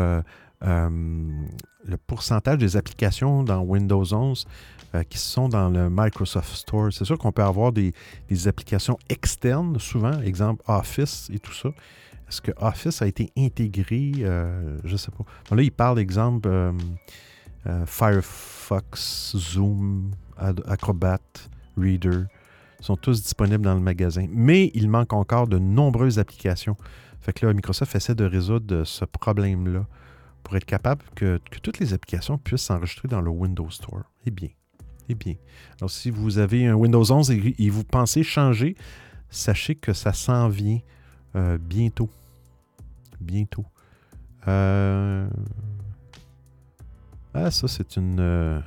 [0.61, 4.45] le pourcentage des applications dans Windows 11
[4.95, 6.91] euh, qui sont dans le Microsoft Store.
[6.91, 7.93] C'est sûr qu'on peut avoir des,
[8.47, 11.69] applications externes, souvent, exemple Office et tout ça.
[12.27, 14.13] Est-ce que Office a été intégré?
[14.19, 15.55] Euh, je ne sais pas.
[15.55, 16.49] là, il parle, exemple,
[17.85, 21.19] Firefox, Zoom, Acrobat,
[21.77, 22.25] Reader.
[22.79, 24.27] Ils sont tous disponibles dans le magasin.
[24.29, 26.77] Mais il manque encore de nombreuses applications.
[27.21, 29.85] Fait que là, Microsoft essaie de résoudre ce problème-là
[30.45, 34.03] pour être capable que, toutes les applications puissent s'enregistrer dans le Windows Store.
[34.27, 34.49] Eh bien,
[35.09, 35.33] eh bien.
[35.79, 38.75] Alors, si vous avez un Windows 11 et, vous pensez changer,
[39.29, 40.79] sachez que ça s'en vient
[41.35, 42.11] euh, bientôt.
[43.19, 43.65] Bientôt.
[44.47, 45.27] Euh,
[47.33, 48.19] ah, ça, c'est une.
[48.19, 48.61] Euh,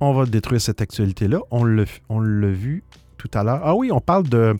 [0.00, 1.38] on va détruire cette actualité-là.
[1.52, 2.82] On l'a vu
[3.16, 3.60] tout à l'heure.
[3.62, 4.58] Ah oui, on parle de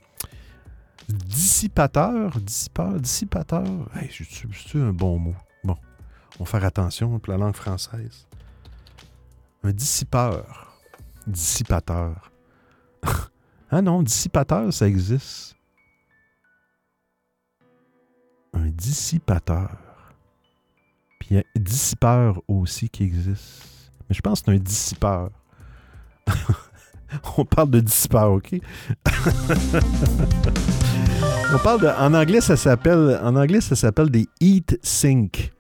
[1.08, 2.38] dissipateur.
[2.38, 3.00] Dissipateur.
[3.00, 3.64] Dissipateur.
[3.96, 5.34] Hey, c'est un bon mot?
[6.38, 8.27] On va faire attention pour la langue française.
[9.64, 10.77] Un dissipeur.
[11.27, 12.31] Dissipateur.
[13.70, 15.57] ah non, dissipateur, ça existe.
[18.53, 19.77] Un dissipateur.
[21.18, 23.92] Puis il y dissipeur aussi qui existe.
[24.09, 25.31] Mais je pense que c'est un dissipeur.
[27.37, 28.55] On parle de dissipeur, OK?
[31.53, 31.88] On parle de.
[31.88, 33.18] En anglais, ça s'appelle.
[33.22, 35.53] En anglais, ça s'appelle des heat sink.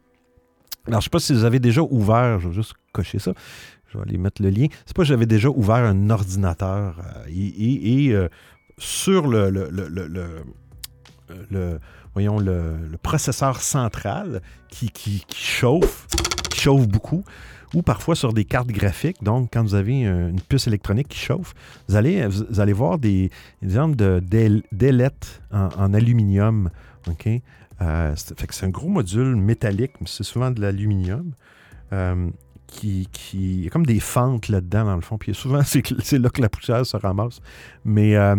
[0.88, 3.32] Alors, je ne sais pas si vous avez déjà ouvert, je vais juste cocher ça,
[3.88, 4.68] je vais aller mettre le lien.
[4.86, 8.28] C'est pas j'avais déjà ouvert un ordinateur euh, et, euh,
[8.78, 9.50] sur le,
[12.14, 16.06] voyons, le, processeur central qui, chauffe,
[16.50, 17.22] qui chauffe beaucoup,
[17.74, 19.22] ou parfois sur des cartes graphiques.
[19.22, 21.52] Donc, quand vous avez une puce électronique qui chauffe,
[21.86, 23.30] vous allez, vous allez voir des,
[23.62, 23.96] exemples
[24.72, 26.70] d'ailettes en, en, aluminium.
[27.08, 27.28] OK?
[27.80, 31.32] Euh, c'est un gros module métallique, mais c'est souvent de l'aluminium.
[31.92, 32.30] Euh,
[32.66, 35.16] qui, qui, il y a comme des fentes là-dedans, dans le fond.
[35.16, 37.40] Puis souvent, c'est là que la poussière se ramasse.
[37.84, 38.36] Mais, euh,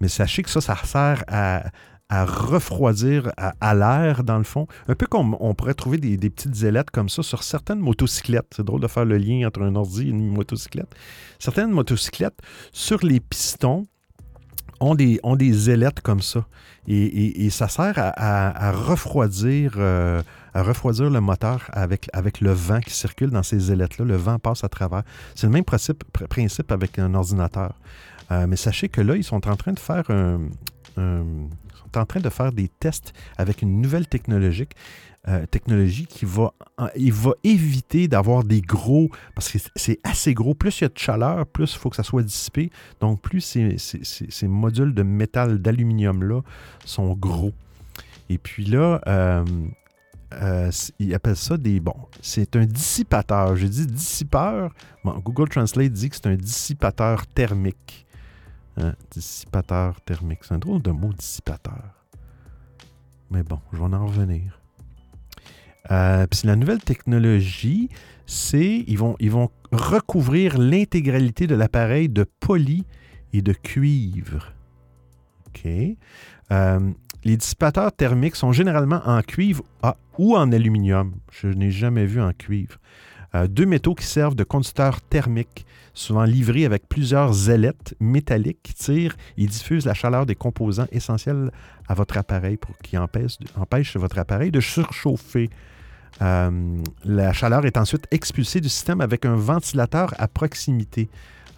[0.00, 1.64] mais sachez que ça, ça sert à,
[2.12, 4.66] à refroidir à, l'air, dans le fond.
[4.86, 8.52] Un peu comme on pourrait trouver des, petites ailettes comme ça sur certaines motocyclettes.
[8.54, 10.94] C'est drôle de faire le lien entre un ordi et une motocyclette.
[11.38, 12.38] Certaines motocyclettes,
[12.70, 13.86] sur les pistons,
[14.82, 16.44] ont des, ont des ailettes comme ça.
[16.88, 20.20] Et, ça sert à, refroidir, euh,
[20.54, 24.04] refroidir le moteur avec, le vent qui circule dans ces ailettes-là.
[24.04, 25.04] Le vent passe à travers.
[25.34, 27.74] C'est le même principe, principe avec un ordinateur.
[28.30, 30.40] Euh, mais sachez que là, ils sont en train de faire un,
[30.96, 34.68] sont en train de faire des tests avec une nouvelle technologie,
[35.28, 36.52] euh, technologie qui va,
[36.96, 40.54] il va éviter d'avoir des gros, parce que c'est assez gros.
[40.54, 42.70] Plus il y a de chaleur, plus il faut que ça soit dissipé.
[43.00, 46.40] Donc, plus ces, modules de métal, d'aluminium-là
[46.84, 47.52] sont gros.
[48.30, 49.44] Et puis là, euh,
[50.32, 51.78] euh, ils appellent ça des.
[51.78, 53.54] Bon, c'est un dissipateur.
[53.54, 54.72] Je dis dissipeur.
[55.04, 58.06] Google Translate dit que c'est un dissipateur thermique.
[58.76, 60.40] Hein, dissipateur thermique.
[60.42, 61.82] C'est un drôle de mot, dissipateur.
[63.30, 64.61] Mais bon, je vais en revenir.
[65.90, 67.88] Euh, la nouvelle technologie,
[68.26, 69.32] c'est ils vont, ils
[69.72, 72.84] recouvrir l'intégralité de l'appareil de poly
[73.32, 74.52] et de cuivre.
[75.48, 75.66] OK.
[76.50, 76.90] Euh,
[77.24, 79.64] les dissipateurs thermiques sont généralement en cuivre
[80.18, 81.14] ou en aluminium.
[81.30, 82.78] Je n'ai jamais vu en cuivre.
[83.34, 85.64] Euh, deux métaux qui servent de conducteurs thermiques,
[85.94, 91.50] souvent livrés avec plusieurs ailettes métalliques qui tirent et diffusent la chaleur des composants essentiels
[91.88, 95.50] à votre appareil pour qui empêche, votre appareil de surchauffer.
[96.20, 101.08] Euh, la chaleur est ensuite expulsée du système avec un ventilateur à proximité.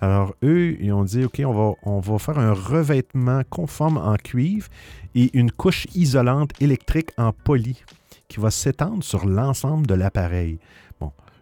[0.00, 4.16] Alors, eux, ils ont dit, OK, on va, on va faire un revêtement conforme en
[4.16, 4.68] cuivre
[5.14, 7.82] et une couche isolante électrique en poly
[8.28, 10.58] qui va s'étendre sur l'ensemble de l'appareil.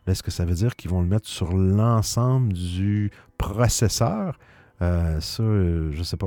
[0.06, 4.38] Est-ce que ça veut dire qu'ils vont le mettre sur l'ensemble du processeur?
[4.82, 6.26] Euh, ça, euh, je ne sais pas.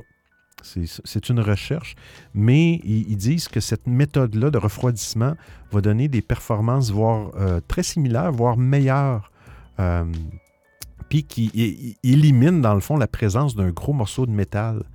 [0.63, 1.95] C'est une recherche,
[2.33, 5.35] mais ils, disent que cette méthode-là de refroidissement
[5.71, 9.31] va donner des performances, voire euh, très similaires, voire meilleures.
[11.07, 14.85] puis qui élimine, dans le fond, la présence d'un gros morceau de métal.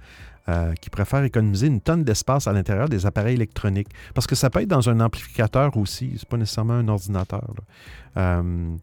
[0.48, 3.88] Euh, qui préfèrent économiser une tonne d'espace à l'intérieur des appareils électroniques.
[4.14, 7.44] Parce que ça peut être dans un amplificateur aussi, c'est pas nécessairement un ordinateur.
[8.16, 8.74] Euh,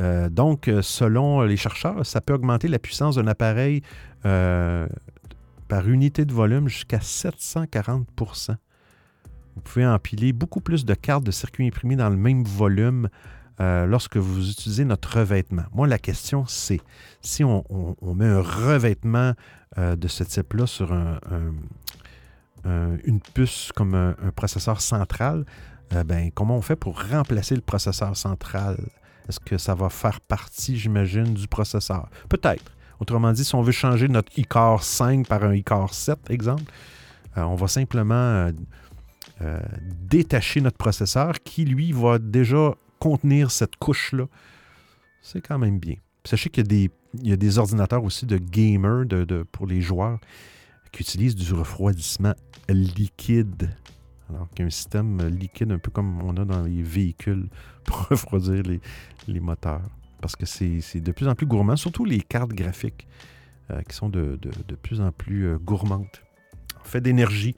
[0.00, 3.82] euh, donc, selon les chercheurs, ça peut augmenter la puissance d'un appareil
[4.22, 8.56] par unité de volume jusqu'à 740%
[9.54, 13.10] Vous pouvez empiler beaucoup plus de cartes de circuits imprimés dans le même volume
[13.58, 15.64] lorsque vous utilisez notre revêtement.
[15.72, 16.80] Moi, la question, c'est
[17.20, 17.64] si on,
[18.14, 19.32] met un revêtement
[19.78, 20.92] euh, de ce type-là sur
[22.64, 25.44] une puce comme un, processeur central,
[25.94, 28.76] euh, ben, comment on fait pour remplacer le processeur central?
[29.28, 32.08] Est-ce que ça va faire partie, j'imagine, du processeur?
[32.28, 32.72] Peut-être.
[33.00, 36.64] Autrement dit, si on veut changer notre iCar 5 par un iCar 7, exemple,
[37.36, 38.50] euh, on va simplement
[40.08, 44.26] détacher notre processeur qui, lui, va déjà contenir cette couche-là.
[45.22, 45.96] C'est quand même bien.
[46.24, 49.66] Sachez qu'il y a des il y a des ordinateurs aussi de gamers de, pour
[49.66, 50.18] les joueurs
[50.92, 52.34] qui utilisent du refroidissement
[52.68, 53.70] liquide.
[54.30, 57.48] Alors qu'un système liquide, un peu comme on a dans les véhicules
[57.84, 58.62] pour refroidir
[59.26, 59.82] les, moteurs.
[60.20, 63.08] Parce que c'est de plus en plus gourmand, surtout les cartes graphiques
[63.70, 64.38] euh, qui sont de,
[64.80, 66.06] plus en plus euh, gourmandes.
[66.80, 67.56] En fait d'énergie.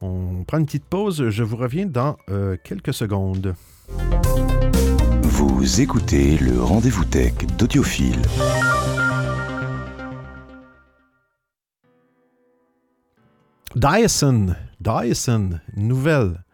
[0.00, 1.28] On prend une petite pause.
[1.28, 3.54] Je vous reviens dans euh, quelques secondes.
[3.88, 8.22] Vous écoutez le rendez-vous tech d'Audiophile.
[13.74, 16.44] Dyson, Dyson, nouvelle,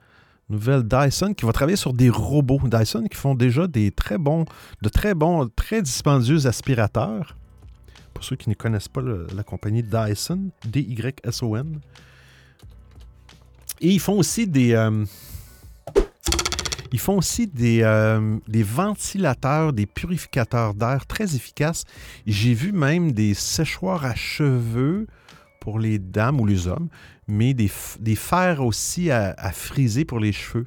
[0.48, 2.60] nouvelle Dyson qui va travailler sur des robots.
[2.64, 4.46] Dyson qui font déjà des très bons,
[4.82, 7.36] de très bons, très dispendieux aspirateurs.
[8.14, 9.02] Pour ceux qui ne connaissent pas
[9.34, 11.80] la compagnie Dyson, D-Y-S-O-N.
[13.82, 15.04] Et ils font aussi des, euh,
[16.92, 21.84] ils font aussi euh, des, ventilateurs, des purificateurs d'air très efficaces.
[22.26, 25.06] J'ai vu même des séchoirs à cheveux
[25.60, 26.88] pour les dames ou les hommes,
[27.28, 30.66] mais des, fers aussi à, friser pour les cheveux.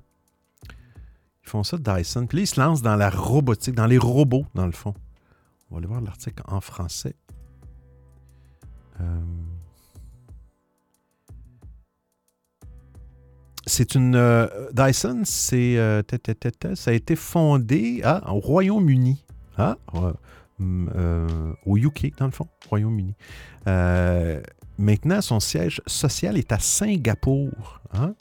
[1.45, 2.25] Ils font ça Dyson.
[2.25, 4.93] Puis là, ils se lancent dans la robotique, dans les robots, dans le fond.
[5.69, 7.15] On va aller voir l'article en français.
[9.01, 9.19] Euh...
[13.65, 14.15] c'est une.
[14.15, 15.77] Euh, Dyson, c'est.
[15.77, 16.01] Euh,
[16.75, 19.25] ça a été fondé au Royaume-Uni.
[19.57, 19.77] Ah,
[20.59, 23.15] au UK, dans le fond, Royaume-Uni.
[24.77, 27.81] maintenant, son siège social est à Singapour.
[27.93, 28.15] Hein?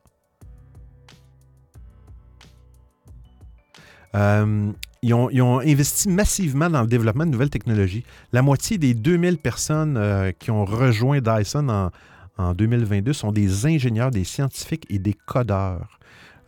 [5.03, 8.05] ils, ont, ils, ont, investi massivement dans le développement de nouvelles technologies.
[8.33, 11.91] La moitié des 2000 personnes qui ont rejoint Dyson en,
[12.39, 15.99] en 2022 sont des ingénieurs, des scientifiques et des codeurs.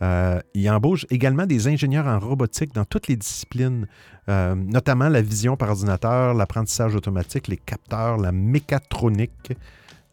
[0.01, 3.87] Euh, ils embauchent également des ingénieurs en robotique dans toutes les disciplines,
[4.27, 9.53] euh, notamment la vision par ordinateur, l'apprentissage automatique, les capteurs, la mécatronique.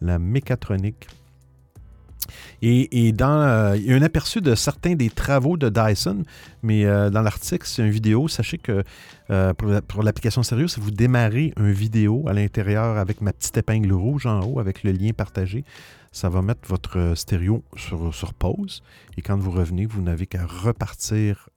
[0.00, 1.08] La mécatronique.
[2.62, 6.22] Et, dans, euh, il y a un aperçu de certains des travaux de Dyson,
[6.62, 8.28] mais euh, dans l'article, c'est une vidéo.
[8.28, 8.85] Sachez que
[9.30, 13.93] euh, pour, l'application sérieux, si vous démarrez une vidéo à l'intérieur avec ma petite épingle
[13.93, 15.64] rouge en haut, avec le lien partagé,
[16.12, 18.83] ça va mettre votre stéréo sur, pause.
[19.16, 21.49] Et quand vous revenez, vous n'avez qu'à repartir,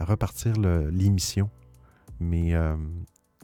[0.00, 0.54] repartir
[0.90, 1.48] l'émission.
[2.18, 2.54] Mais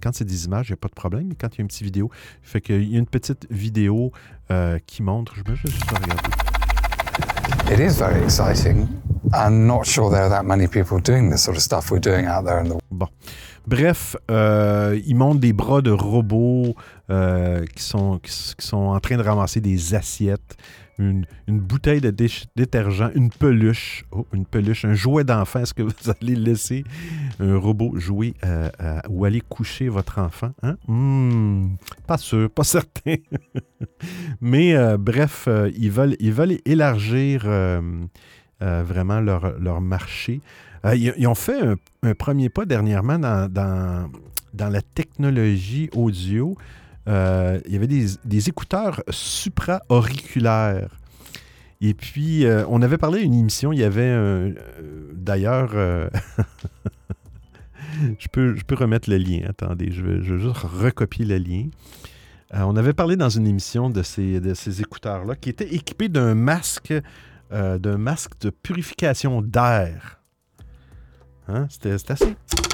[0.04, 1.26] quand c'est des images, il n'y a pas de problème.
[1.28, 2.10] Mais quand il y a une petite vidéo,
[2.42, 4.12] fait qu'il y a une petite vidéo
[4.86, 5.34] qui montre.
[5.34, 6.30] Je vais juste regarder.
[7.72, 8.86] It is very exciting.
[9.32, 12.26] I'm not sure there are that many people doing the sort of stuff we're doing
[12.26, 13.08] out there in the Bon.
[13.66, 16.74] Bref, euh, ils montrent des bras de robots
[17.10, 20.56] euh, qui, sont, qui, sont en train de ramasser des assiettes
[20.98, 22.14] une, bouteille de
[22.56, 25.60] détergent, une peluche, oh, une peluche, un jouet d'enfant.
[25.60, 26.84] Est-ce que vous allez laisser
[27.40, 30.52] un robot jouer euh, euh, ou aller coucher votre enfant?
[30.62, 30.76] Hein?
[30.86, 31.76] Hmm,
[32.06, 33.16] pas sûr, pas certain.
[34.40, 36.16] Mais euh, bref, ils, veulent,
[36.64, 37.46] élargir
[38.60, 40.40] vraiment leur, marché.
[40.94, 41.60] Ils, ont fait
[42.02, 43.98] un, premier pas dernièrement dans
[44.54, 46.56] la technologie audio.
[47.08, 50.88] Euh, il y avait des, écouteurs supra-auriculaires.
[51.80, 54.52] Et puis, euh, on avait parlé d'une émission, il y avait euh,
[55.12, 55.70] d'ailleurs...
[58.18, 61.66] je, peux, je peux remettre le lien, attendez, je vais, juste recopier le lien.
[62.52, 66.34] on avait parlé dans une émission de ces, de ces écouteurs-là qui étaient équipés d'un
[66.34, 66.94] masque,
[67.50, 70.23] d'un masque de purification d'air.
[71.48, 71.66] Hein?
[71.68, 72.14] C'était assez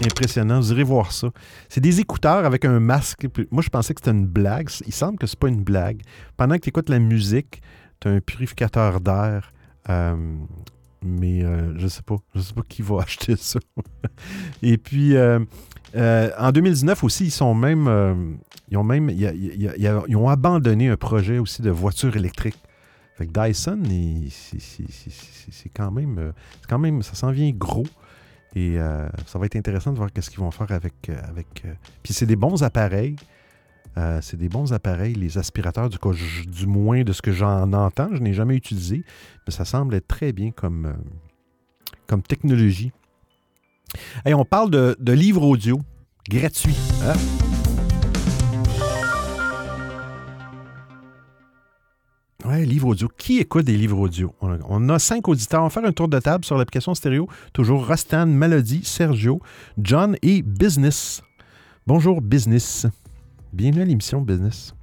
[0.05, 0.61] impressionnant.
[0.61, 1.31] Vous irez voir ça.
[1.69, 3.27] C'est des écouteurs avec un masque.
[3.51, 4.69] Moi, je pensais que c'était une blague.
[4.87, 6.03] Il semble que c'est pas une blague.
[6.37, 7.63] Pendant que tu écoutes la musique,
[8.01, 9.53] tu as un purificateur d'air.
[9.89, 10.17] Euh,
[11.03, 12.17] mais euh, je sais pas.
[12.35, 13.59] Je sais pas qui va acheter ça.
[14.63, 15.41] Et puis, euh,
[15.95, 18.39] en 2019 aussi, ils sont même.
[18.71, 19.11] ils ont même.
[19.11, 22.57] Ils, ont abandonné un projet aussi de voiture électrique.
[23.17, 23.83] Fait que Dyson,
[24.31, 26.33] c'est quand même.
[26.69, 27.03] quand même.
[27.03, 27.87] Ça s'en vient gros.
[28.55, 31.09] Et euh, ça va être intéressant de voir qu'est-ce qu'ils vont faire avec.
[31.09, 31.73] Euh, avec euh,
[32.03, 33.17] Puis c'est des bons appareils.
[34.23, 35.99] c'est des bons appareils, les aspirateurs, du,
[36.47, 38.09] du moins de ce que j'en entends.
[38.13, 39.05] Je n'ai jamais utilisé,
[39.47, 40.95] mais ça semble être très bien comme,
[42.07, 42.93] comme technologie.
[44.25, 45.81] Et on parle de, de livres audio
[46.29, 46.79] gratuits.
[47.05, 47.40] Hein?
[52.51, 53.09] Ouais, livre audio.
[53.17, 54.35] Qui écoute des livres audio?
[54.41, 55.61] On a, cinq auditeurs.
[55.61, 57.29] On va faire un tour de table sur l'application stéréo.
[57.53, 59.41] Toujours Rastan, Melody, Sergio,
[59.79, 61.23] John et Business.
[61.87, 62.89] Bonjour Business.
[63.53, 64.75] Bienvenue à l'émission Business.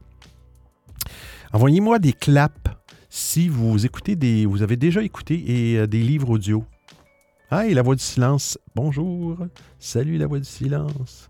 [1.51, 2.71] Envoyez-moi des claps
[3.09, 4.45] si vous écoutez des.
[4.45, 5.43] Vous avez déjà écouté
[5.77, 6.63] euh, des livres audio.
[7.51, 8.57] Ah, la voix du silence.
[8.75, 9.39] Bonjour.
[9.77, 11.29] Salut la voix du silence.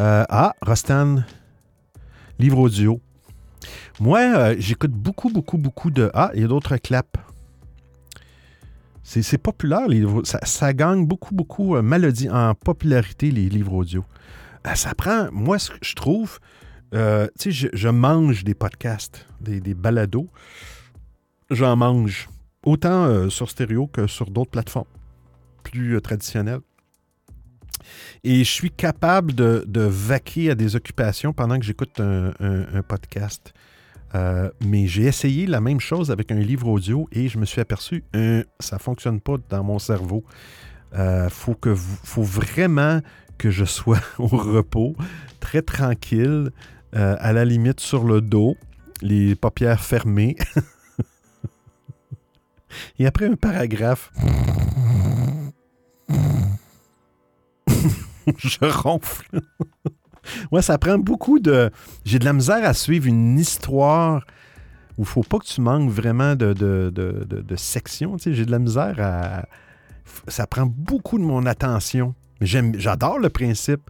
[0.00, 1.22] Euh, ah, Rastan.
[2.38, 3.00] Livre audio.
[3.98, 6.10] Moi, euh, j'écoute beaucoup, beaucoup, beaucoup de.
[6.14, 7.20] Ah, il y a d'autres claps.
[9.02, 10.22] C'est populaire, les livres.
[10.24, 14.04] Ça, gagne beaucoup, beaucoup euh, en popularité, les livres audio.
[14.66, 15.28] Euh, ça prend.
[15.32, 16.38] Moi, ce que je trouve.
[16.94, 20.28] Euh, tu sais, je, mange des podcasts, des balados.
[21.50, 22.28] J'en mange.
[22.64, 24.86] Autant sur stéréo que sur d'autres plateformes
[25.64, 26.60] plus traditionnelles.
[28.24, 32.32] Et je suis capable de, vaquer à des occupations pendant que j'écoute un,
[32.86, 33.52] podcast.
[34.14, 37.60] Euh, mais j'ai essayé la même chose avec un livre audio et je me suis
[37.60, 40.24] aperçu, que ça ne fonctionne pas dans mon cerveau.
[40.94, 43.00] Euh, faut, que faut vraiment
[43.38, 44.96] que je sois au repos,
[45.38, 46.50] très tranquille,
[46.96, 48.56] euh, à la limite sur le dos,
[49.00, 50.36] les paupières fermées.
[52.98, 54.10] et après un paragraphe.
[58.38, 59.40] je ronfle.
[60.52, 61.70] ouais, ça prend beaucoup de.
[62.04, 64.24] J'ai de la misère à suivre une histoire
[64.98, 68.16] où il faut pas que tu manques vraiment de, de, de, de sections.
[68.18, 69.46] J'ai de la misère à.
[70.28, 72.14] Ça prend beaucoup de mon attention.
[72.40, 73.82] J'adore le principe,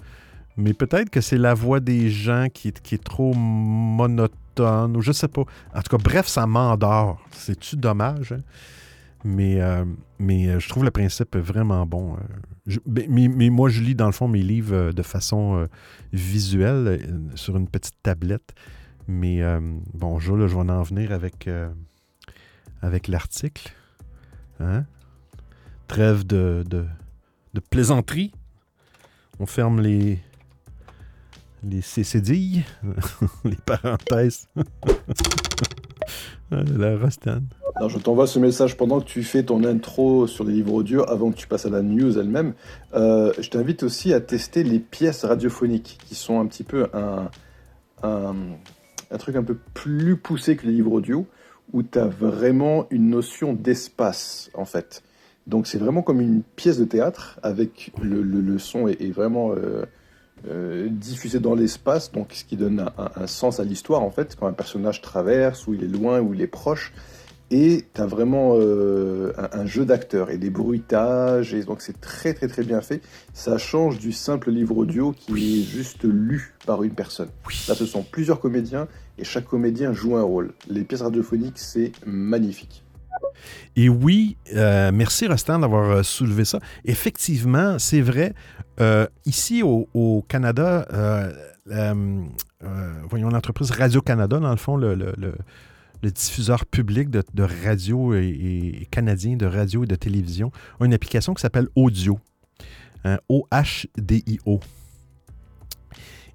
[0.56, 5.12] mais peut-être que c'est la voix des gens qui, qui est trop monotone, ou je
[5.12, 5.42] sais pas.
[5.74, 7.20] En tout cas, bref, ça m'endort.
[7.30, 8.32] C'est-tu dommage?
[8.32, 8.40] Hein?
[9.24, 9.84] Mais, euh,
[10.18, 12.14] mais euh, je trouve le principe vraiment bon.
[12.14, 12.76] Euh.
[12.86, 15.68] Ben, mais, moi, je lis dans le fond mes livres de façon
[16.12, 18.54] visuelle sur une petite tablette.
[19.08, 19.42] Mais
[19.92, 21.48] bon, je, vais en venir avec,
[22.80, 23.72] avec l'article.
[24.60, 24.84] Hein?
[25.88, 26.64] Trêve de,
[27.70, 28.32] plaisanterie.
[29.40, 30.20] On ferme les,
[31.64, 31.82] les
[33.44, 34.48] les parenthèses.
[36.52, 37.42] Ah, la Rostan.
[37.88, 41.30] Je t'envoie ce message pendant que tu fais ton intro sur les livres audio, avant
[41.30, 42.52] que tu passes à la news elle-même.
[42.92, 47.30] Euh, je t'invite aussi à tester les pièces radiophoniques, qui sont un petit peu un,
[49.18, 51.26] truc un peu plus poussé que les livres audio,
[51.72, 55.02] où tu as vraiment une notion d'espace, en fait.
[55.46, 59.86] Donc c'est vraiment comme une pièce de théâtre, avec le, son est, est vraiment euh,
[60.48, 64.36] euh, diffusé dans l'espace, donc ce qui donne un, un sens à l'histoire, en fait,
[64.38, 66.92] quand un personnage traverse, où il est loin, où il est proche.
[67.52, 72.00] Et tu as vraiment euh, un, un jeu d'acteurs et des bruitages, et donc c'est
[72.00, 73.02] très très très bien fait.
[73.34, 77.28] Ça change du simple livre audio qui est juste lu par une personne.
[77.68, 78.86] Là, ce sont plusieurs comédiens
[79.18, 80.52] et chaque comédien joue un rôle.
[80.68, 82.84] Les pièces radiophoniques, c'est magnifique.
[83.74, 86.60] Et oui, euh, merci Rostand d'avoir euh, soulevé ça.
[86.84, 88.32] Effectivement, c'est vrai.
[88.80, 90.86] euh, ici au, au Canada,
[93.08, 95.34] voyons l'entreprise Radio-Canada, dans le fond, le, le- le-
[96.02, 101.34] le diffuseur public de, radio et, canadien de radio et de télévision, a une application
[101.34, 102.18] qui s'appelle Audio.
[103.04, 104.60] Hein, O-H-D-I-O.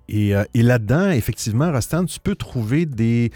[0.08, 3.32] Et, euh, et là-dedans, effectivement, Rostand, tu peux trouver des.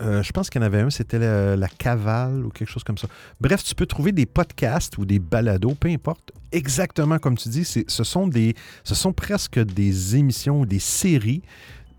[0.00, 2.84] euh, je pense qu'il y en avait un, c'était la, la cavale ou quelque chose
[2.84, 3.08] comme ça.
[3.40, 6.32] Bref, tu peux trouver des podcasts ou des balados, peu importe.
[6.52, 8.54] Exactement comme tu dis, ce sont des,
[8.84, 11.42] ce sont presque des émissions ou des séries,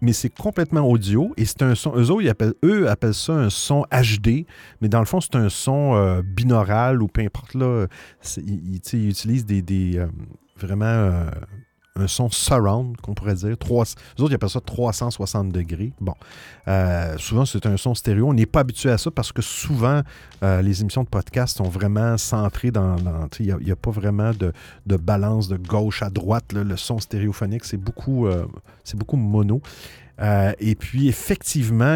[0.02, 1.93] mais c'est complètement audio et c'est un son.
[2.64, 4.45] Eux appellent, ça un son HD,
[4.82, 7.88] mais dans le fond, c'est un son euh, binaural ou peu importe là.
[8.38, 8.80] Ils,
[9.10, 10.08] utilisent des, des, euh,
[10.58, 11.30] vraiment euh,
[12.00, 13.58] un son surround, qu'on pourrait dire.
[13.58, 15.91] Trois, eux autres, ils appellent ça 360 degrés.
[16.00, 16.14] Bon.
[16.68, 18.28] Euh, souvent, c'est un son stéréo.
[18.28, 20.02] On n'est pas habitué à ça parce que souvent,
[20.43, 22.97] euh, les émissions de podcast sont vraiment centrées dans.
[23.39, 24.54] Il n'y a, pas vraiment de,
[24.86, 26.54] de balance de gauche à droite.
[26.54, 28.45] Le son stéréophonique, c'est beaucoup, euh,
[28.84, 29.62] c'est beaucoup mono.
[30.60, 31.95] Et puis, effectivement,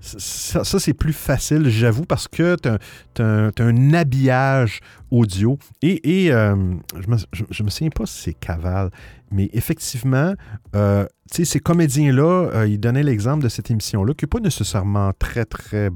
[0.00, 4.80] ça, c'est plus facile, j'avoue, parce que tu as, un habillage
[5.10, 5.58] audio.
[5.82, 6.54] Et, euh,
[7.00, 7.16] je, me,
[7.64, 8.90] me souviens pas si c'est Caval,
[9.30, 10.34] mais effectivement,
[10.74, 15.44] euh, ces comédiens-là, euh, ils donnaient l'exemple de cette émission-là, qui n'est pas nécessairement très,
[15.44, 15.90] très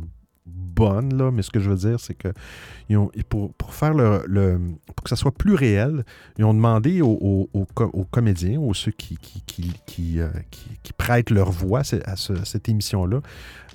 [0.46, 2.28] bonne, là, mais ce que je veux dire, c'est que
[3.28, 6.05] pour, faire le, pour que ça soit plus réel,
[6.38, 9.18] ils ont demandé aux, aux- aux co- aux comédiens, aux ceux qui,
[10.96, 13.20] prêtent leur voix à ce- à ce- cette émission-là,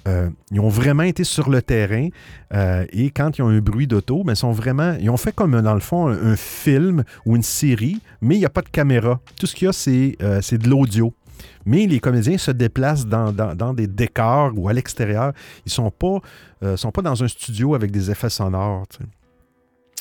[0.08, 2.10] euh, ils ont vraiment été sur le terrain
[2.54, 5.34] euh, et quand ils ont un bruit d'auto, ben, ils sont vraiment, ils ont fait
[5.34, 8.70] comme dans le fond un, film ou une série, mais il n'y a pas de
[8.70, 9.20] caméra.
[9.40, 11.14] Tout ce qu'il y a, c'est euh, de l'audio.
[11.66, 15.34] Mais les comédiens se déplacent dans, des décors ou à l'extérieur.
[15.66, 16.20] Ils ne sont, pas,
[16.78, 18.86] sont pas dans un studio avec des effets sonores.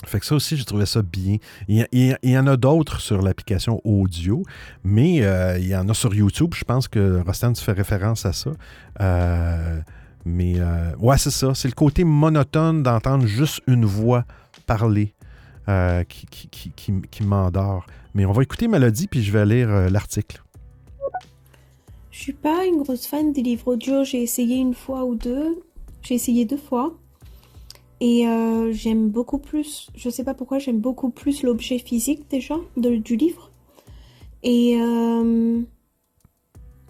[0.06, 1.36] Fait que ça aussi, j'ai trouvé ça bien.
[1.68, 1.86] Il
[2.22, 4.42] y, en a d'autres sur l'application audio,
[4.82, 6.52] mais euh, il y en a sur YouTube.
[6.54, 8.50] Je pense que Rostan, tu fais référence à ça.
[9.00, 9.80] Euh,
[10.24, 11.54] mais euh, ouais, c'est ça.
[11.54, 14.24] C'est le côté monotone d'entendre juste une voix
[14.66, 15.14] parler
[16.08, 17.86] qui, qui, qui, qui- m'endort.
[18.14, 20.42] Mais on va écouter Mélodie, puis je vais lire l'article.
[22.10, 24.04] Je suis pas une grosse fan des livres audio.
[24.04, 25.62] J'ai essayé une fois ou deux.
[26.02, 26.94] J'ai essayé deux fois.
[28.06, 32.56] Et euh, j'aime beaucoup plus, je sais pas pourquoi, j'aime beaucoup plus l'objet physique déjà
[32.76, 33.50] du livre.
[34.42, 35.62] Et euh,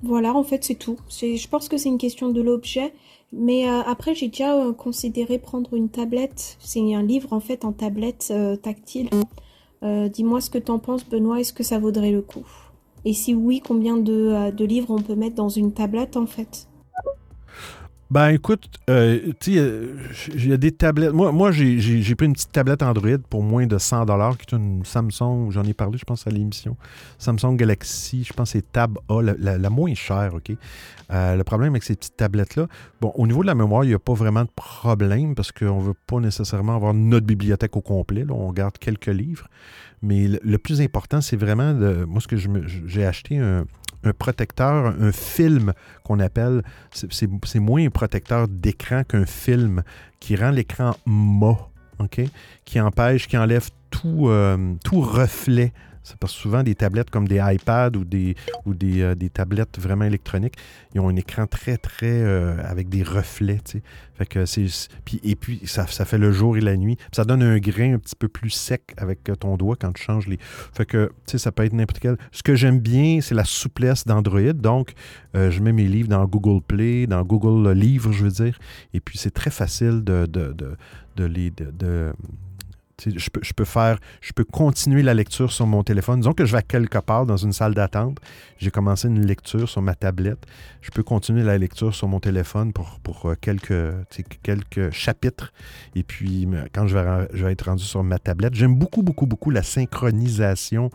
[0.03, 0.97] voilà, en fait, c'est tout.
[1.09, 2.93] Je pense que c'est une question de l'objet.
[3.33, 6.57] Mais euh, après, j'ai déjà considéré prendre une tablette.
[6.59, 8.33] C'est un livre en fait en tablette
[8.65, 9.09] tactile.
[9.83, 11.39] Dis-moi ce que t'en penses, Benoît.
[11.39, 12.47] Est-ce que ça vaudrait le coup?
[13.05, 16.67] Et si oui, combien de livres on peut mettre dans une tablette en fait?
[18.11, 19.97] Ben écoute, euh, tu sais, euh,
[20.35, 21.13] il y a des tablettes.
[21.13, 21.79] Moi, moi j'ai-
[22.15, 24.05] pris une petite tablette Android pour moins de 100
[24.37, 26.77] qui est une Samsung, j'en ai parlé, je pense, à l'émission.
[27.19, 30.53] Samsung Galaxy, je pense c'est Tab A, la, moins chère, OK?
[31.13, 32.67] Euh, le problème avec ces petites tablettes-là,
[33.01, 35.81] bon, au niveau de la mémoire, il n'y a pas vraiment de problème parce qu'on
[35.81, 38.25] ne veut pas nécessairement avoir notre bibliothèque au complet.
[38.25, 38.35] là.
[38.35, 39.49] on garde quelques livres.
[40.03, 43.65] Mais le, le plus important, c'est vraiment, de, moi, ce que j'ai acheté un,
[44.05, 49.83] un protecteur, un film qu'on appelle c'est- moins un protecteur d'écran qu'un film
[50.21, 51.59] qui rend l'écran mat,
[51.99, 52.21] OK?
[52.65, 55.73] Qui empêche, qui enlève tout, euh, tout reflet.
[56.05, 58.37] C'est parce que souvent, des tablettes comme des iPads ou des,
[58.67, 60.55] ou des, euh, des tablettes vraiment électroniques,
[60.95, 63.63] ils ont un écran très, très euh, avec des reflets.
[64.15, 64.67] Fait que c'est...
[65.07, 66.97] Puis, et puis, ça, ça fait le jour et la nuit.
[66.97, 69.93] Puis ça donne un grain un petit peu plus sec avec euh, ton doigt quand
[69.93, 70.39] tu changes les...
[70.39, 72.19] Fait que, tu sais, ça peut être n'importe quel...
[72.33, 74.53] Ce que j'aime bien, c'est la souplesse d'Android.
[74.53, 74.93] Donc,
[75.33, 78.59] je mets mes livres dans Google Play, dans Google Livres, je veux dire.
[78.93, 80.77] Et puis, c'est très facile de, de, de,
[81.17, 81.51] de les...
[81.51, 82.13] de-
[83.05, 86.21] Je peux, je peux faire, je peux continuer la lecture sur mon téléphone.
[86.21, 88.19] Disons que je vais quelque part dans une salle d'attente.
[88.59, 90.47] J'ai commencé une lecture sur ma tablette.
[90.81, 93.95] Je peux continuer la lecture sur mon téléphone pour, pour euh, quelques,
[94.43, 95.53] quelques chapitres.
[95.95, 99.27] Et puis, quand je vais, je vais être rendu sur ma tablette, j'aime beaucoup, beaucoup,
[99.27, 100.91] beaucoup la synchronisation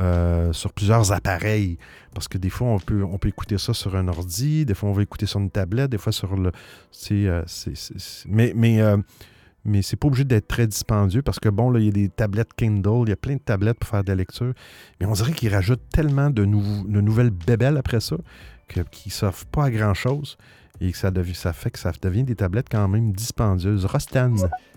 [0.00, 1.78] euh, sur plusieurs appareils.
[2.14, 4.90] Parce que des fois, on peut, on peut écouter ça sur un ordi, des fois,
[4.90, 6.52] on va écouter sur une tablette, des fois sur le.
[7.10, 7.44] Euh,
[8.26, 8.80] mais mais
[9.68, 12.08] mais c'est pas obligé d'être très dispendieux parce que, bon, là, il y a des
[12.08, 14.52] tablettes Kindle, il y a plein de tablettes pour faire de la lecture.
[15.00, 18.16] Mais on dirait qu'ils rajoutent tellement de, nouvelles bébelles après ça
[18.68, 20.36] qu'ils ne servent pas à grand-chose
[20.80, 23.86] et que ça, ça fait que ça devient des tablettes quand même dispendieuses.
[23.86, 24.34] Rostan.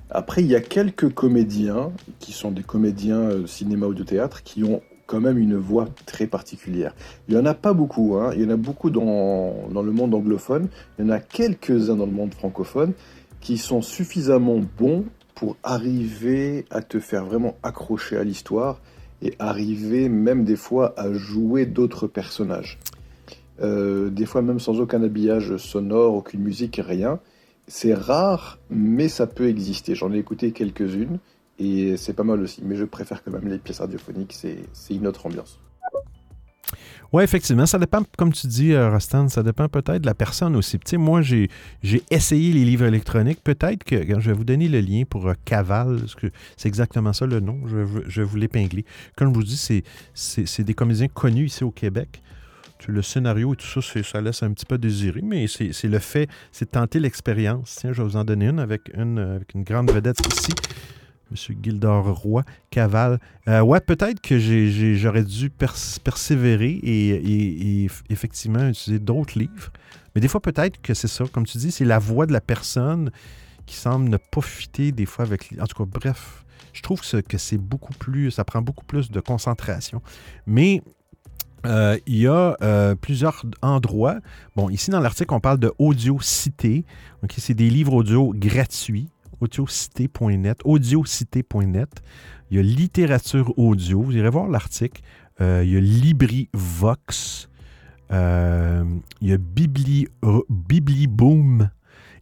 [0.09, 4.43] Après, il y a quelques comédiens qui sont des comédiens de cinéma ou de théâtre
[4.43, 6.95] qui ont quand même une voix très particulière.
[7.27, 8.31] Il n'y en a pas beaucoup, hein.
[8.33, 11.97] il y en a beaucoup dans, dans le monde anglophone, il y en a quelques-uns
[11.97, 12.93] dans le monde francophone,
[13.41, 18.79] qui sont suffisamment bons pour arriver à te faire vraiment accrocher à l'histoire
[19.21, 22.79] et arriver même des fois à jouer d'autres personnages.
[23.61, 27.19] Euh, des fois même sans aucun habillage sonore, aucune musique, rien.
[27.67, 29.95] C'est rare, mais ça peut exister.
[29.95, 31.19] J'en ai écouté quelques-unes
[31.59, 32.61] et c'est pas mal aussi.
[32.63, 35.59] Mais je préfère quand même les pièces radiophoniques, c'est une autre ambiance.
[37.13, 37.65] Oui, effectivement.
[37.65, 40.79] Ça dépend, comme tu dis, euh, Rostan, ça dépend peut-être de la personne aussi.
[40.93, 41.49] Moi, j'ai
[42.09, 43.43] essayé les livres électroniques.
[43.43, 47.11] Peut-être que, je vais vous donner le lien pour euh, Caval, parce que c'est exactement
[47.11, 47.59] ça le nom.
[47.67, 48.85] Je vais, je vous l'épingler.
[49.17, 49.83] Comme je vous dis,
[50.13, 52.21] c'est des comédiens connus ici au Québec.
[52.87, 56.27] Le scénario et tout ça, ça laisse un petit peu désirer, mais c'est le fait,
[56.51, 57.75] c'est tenter l'expérience.
[57.79, 60.51] Tiens, je vais vous en donner une avec une, avec une grande vedette ici.
[61.31, 61.57] M.
[61.61, 63.19] Gildor Roy, Caval.
[63.47, 69.71] Euh, ouais, peut-être que j'aurais dû persévérer et, effectivement utiliser d'autres livres.
[70.13, 71.25] Mais des fois, peut-être que c'est ça.
[71.31, 73.11] Comme tu dis, c'est la voix de la personne
[73.65, 75.53] qui semble ne pas fitter des fois avec...
[75.59, 78.31] En tout cas, bref, je trouve que c'est beaucoup plus...
[78.31, 80.01] Ça prend beaucoup plus de concentration.
[80.45, 80.81] Mais
[81.65, 84.19] euh, il y a euh, plusieurs endroits.
[84.55, 86.85] Bon, ici dans l'article, on parle de Audio Cité.
[87.37, 89.09] c'est des livres audio gratuits
[89.41, 91.89] audiocité.net, audiocité.net.
[92.49, 94.01] Il y a littérature audio.
[94.01, 95.01] Vous irez voir l'article.
[95.39, 97.49] Euh, il y a LibriVox.
[98.11, 98.83] Euh,
[99.21, 100.07] il y a Bibli,
[100.49, 101.69] Bibliboom.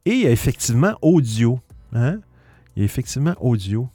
[0.05, 1.59] Et il y a effectivement audio.
[1.93, 2.19] Hein?
[2.75, 3.89] Il y a effectivement audio.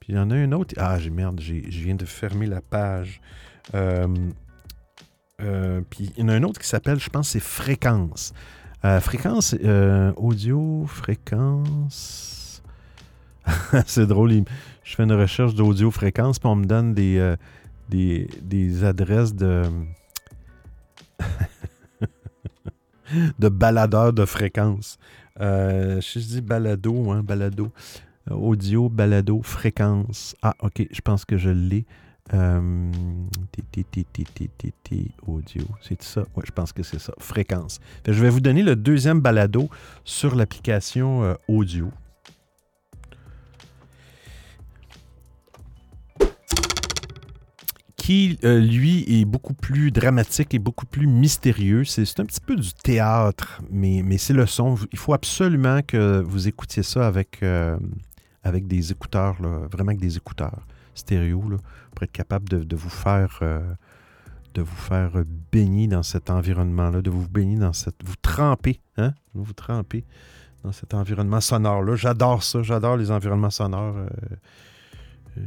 [0.00, 0.74] Puis il y en a un autre.
[0.78, 3.20] Ah, j'ai merde, je viens de fermer la page.
[5.42, 8.32] Euh, puis il y en a un autre qui s'appelle, je pense, c'est Fréquence.
[8.82, 12.62] Euh, fréquence, euh, audio, fréquence.
[13.86, 14.32] c'est drôle.
[14.84, 17.36] Je fais une recherche d'audio fréquence, puis on me donne des, euh,
[17.90, 19.64] des, adresses de.
[23.38, 24.98] de baladeurs de fréquence.
[25.38, 27.70] je dis balado, hein, balado.
[28.30, 30.34] Audio, balado, fréquence.
[30.40, 31.84] Ah, ok, je pense que je l'ai.
[32.34, 32.90] Euh,
[35.26, 35.62] audio.
[35.82, 36.24] C'est ça?
[36.36, 37.12] Oui, je pense que c'est ça.
[37.18, 37.80] Fréquence.
[38.06, 39.68] je vais vous donner le deuxième balado
[40.04, 41.90] sur l'application euh, audio.
[47.96, 51.84] Qui, euh, lui, est beaucoup plus dramatique et beaucoup plus mystérieux.
[51.84, 54.76] C'est un petit peu du théâtre, mais, mais c'est le son.
[54.92, 57.44] Il faut absolument que vous écoutiez ça avec,
[58.42, 59.36] avec des écouteurs,
[59.70, 61.56] vraiment avec des écouteurs stéréo, là,
[61.94, 63.60] pour être capable de, vous faire euh,
[64.54, 65.10] de vous faire
[65.52, 67.96] baigner dans cet environnement-là, de vous baigner dans cette.
[68.04, 69.14] vous tremper, hein?
[69.34, 70.04] Vous tremper
[70.64, 71.96] dans cet environnement sonore-là.
[71.96, 73.96] J'adore ça, j'adore les environnements sonores.
[73.96, 74.08] Euh,
[75.38, 75.42] euh,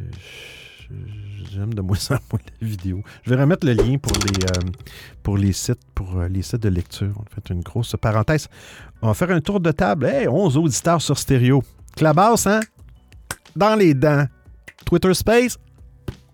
[1.52, 3.04] j'aime de moins en moins les vidéos.
[3.24, 4.46] Je vais remettre le lien pour les,
[5.22, 7.14] pour les sites pour les sites de lecture.
[7.18, 8.48] On fait une grosse parenthèse.
[9.02, 10.06] On va faire un tour de table.
[10.06, 11.64] Hey, 11 auditeurs sur stéréo.
[11.96, 12.62] Clabasse, hein?
[13.56, 14.26] Dans les dents.
[14.94, 15.58] Twitter Space,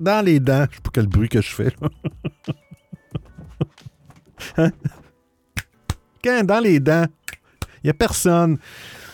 [0.02, 0.66] dans les dents.
[0.70, 1.72] Je sais pas quel bruit que je fais.
[4.58, 4.72] Hein?
[6.24, 6.44] Quand?
[6.46, 7.06] Dans les dents,
[7.76, 8.58] il n'y a personne.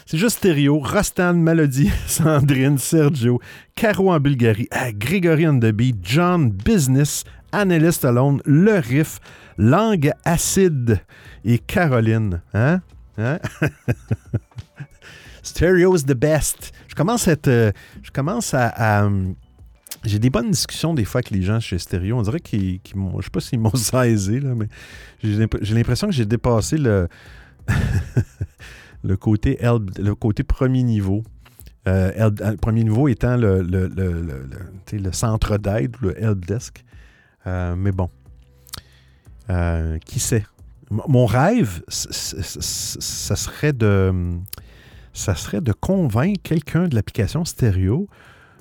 [0.06, 0.80] C'est juste stéréo.
[0.80, 3.40] Rastan, Melody, Sandrine, Sergio,
[3.76, 5.60] Caro en Bulgarie, ah, Grégory on
[6.02, 9.20] John, Business, Anneliste Alone, Le Riff,
[9.58, 11.02] Langue Acide
[11.44, 12.42] et Caroline.
[12.54, 12.82] Hein?
[13.18, 13.40] Hein?
[15.44, 16.72] The best.
[16.96, 17.72] Je commence à euh,
[18.54, 19.10] à,
[20.04, 22.18] j'ai des bonnes discussions des fois avec les gens chez Stereo.
[22.18, 24.68] On dirait qu'ils, qu m'ont, je sais pas s'ils m'ont saisi, là, mais
[25.24, 27.08] j'ai, l'impression que j'ai dépassé le,
[29.04, 29.58] le, côté
[29.98, 31.24] le côté premier niveau.
[31.88, 33.88] Euh, euh, premier niveau étant le, le,
[34.92, 36.84] le centre d'aide, le helpdesk.
[37.46, 38.10] mais bon,
[40.06, 40.46] qui sait?
[40.90, 44.14] mon rêve, ça serait de
[45.16, 48.08] ça serait de convaincre quelqu'un de l'application stéréo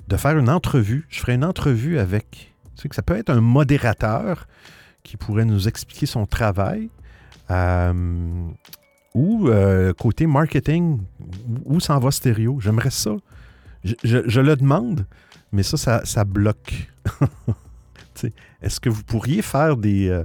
[0.07, 1.05] de faire une entrevue.
[1.09, 2.55] Je ferai une entrevue avec.
[2.91, 4.47] Ça peut être un modérateur
[5.03, 6.89] qui pourrait nous expliquer son travail.
[7.51, 8.47] Euh,
[9.13, 10.99] ou euh, côté marketing,
[11.65, 12.59] où s'en va stéréo?
[12.59, 13.15] J'aimerais ça.
[13.83, 15.05] Je, le demande,
[15.51, 16.91] mais ça, ça, bloque.
[18.61, 20.23] Est-ce que vous pourriez faire des, euh,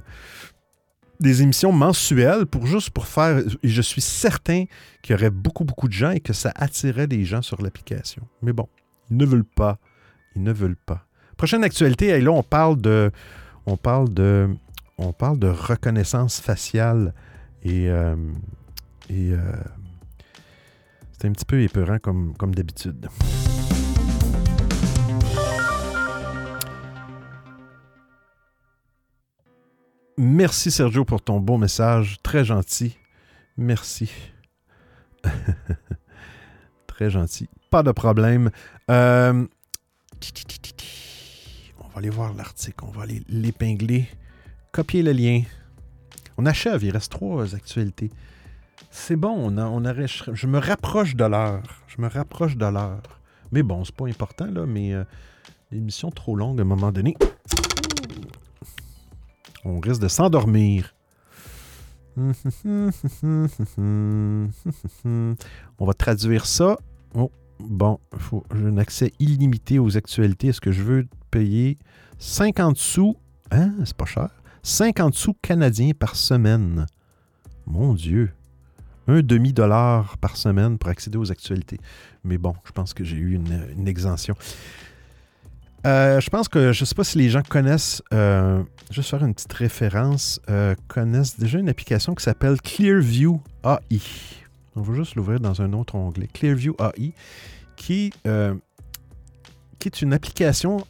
[1.20, 3.42] des émissions mensuelles pour juste pour faire.
[3.62, 4.64] Je suis certain
[5.02, 8.22] qu'il y aurait beaucoup, beaucoup de gens et que ça attirait des gens sur l'application.
[8.42, 8.68] Mais bon,
[9.10, 9.78] ils ne veulent pas.
[10.34, 11.06] Ils ne veulent pas.
[11.36, 13.10] Prochaine actualité, et là, on parle de.
[13.66, 14.48] On parle de.
[14.98, 17.14] On parle de reconnaissance faciale
[17.62, 17.88] et.
[17.88, 18.16] Euh,
[19.08, 19.38] et euh,
[21.12, 23.08] c'est un petit peu épeurant comme, comme d'habitude.
[30.22, 32.18] Merci Sergio pour ton beau message.
[32.22, 32.94] Très gentil.
[33.56, 34.10] Merci.
[36.86, 37.48] Très gentil.
[37.70, 38.50] Pas de problème.
[38.90, 39.46] Euh,
[41.78, 42.84] on va aller voir l'article.
[42.86, 44.08] On va aller l'épingler.
[44.72, 45.40] Copier le lien.
[46.36, 46.84] On achève.
[46.84, 48.10] Il reste trois actualités.
[48.90, 49.30] C'est bon.
[49.30, 49.82] On on
[50.34, 51.62] je me rapproche de l'heure.
[51.86, 53.22] Je me rapproche de l'heure.
[53.52, 54.66] Mais bon, c'est pas important, là.
[54.66, 55.02] Mais euh,
[55.70, 57.16] l'émission trop longue à un moment donné.
[59.64, 60.94] On risque de s'endormir.
[62.16, 62.32] On
[65.86, 66.76] va traduire ça.
[67.14, 67.98] Oh, bon,
[68.54, 70.48] j'ai un accès illimité aux actualités.
[70.48, 71.78] Est-ce que je veux payer
[72.18, 73.16] 50 sous?
[73.50, 73.74] Hein?
[73.84, 74.30] C'est pas cher.
[74.62, 76.86] 50 sous canadiens par semaine.
[77.66, 78.32] Mon Dieu.
[79.08, 81.78] Un demi-dollar par semaine pour accéder aux actualités.
[82.24, 84.34] Mais bon, je pense que j'ai eu une exemption.
[85.86, 89.24] Euh, je pense que, je ne sais pas si les gens connaissent, euh, juste faire
[89.24, 94.00] une petite référence, euh, connaissent déjà une application qui s'appelle Clearview AI.
[94.76, 96.28] On va juste l'ouvrir dans un autre onglet.
[96.32, 97.14] Clearview AI,
[97.76, 100.84] qui, est une application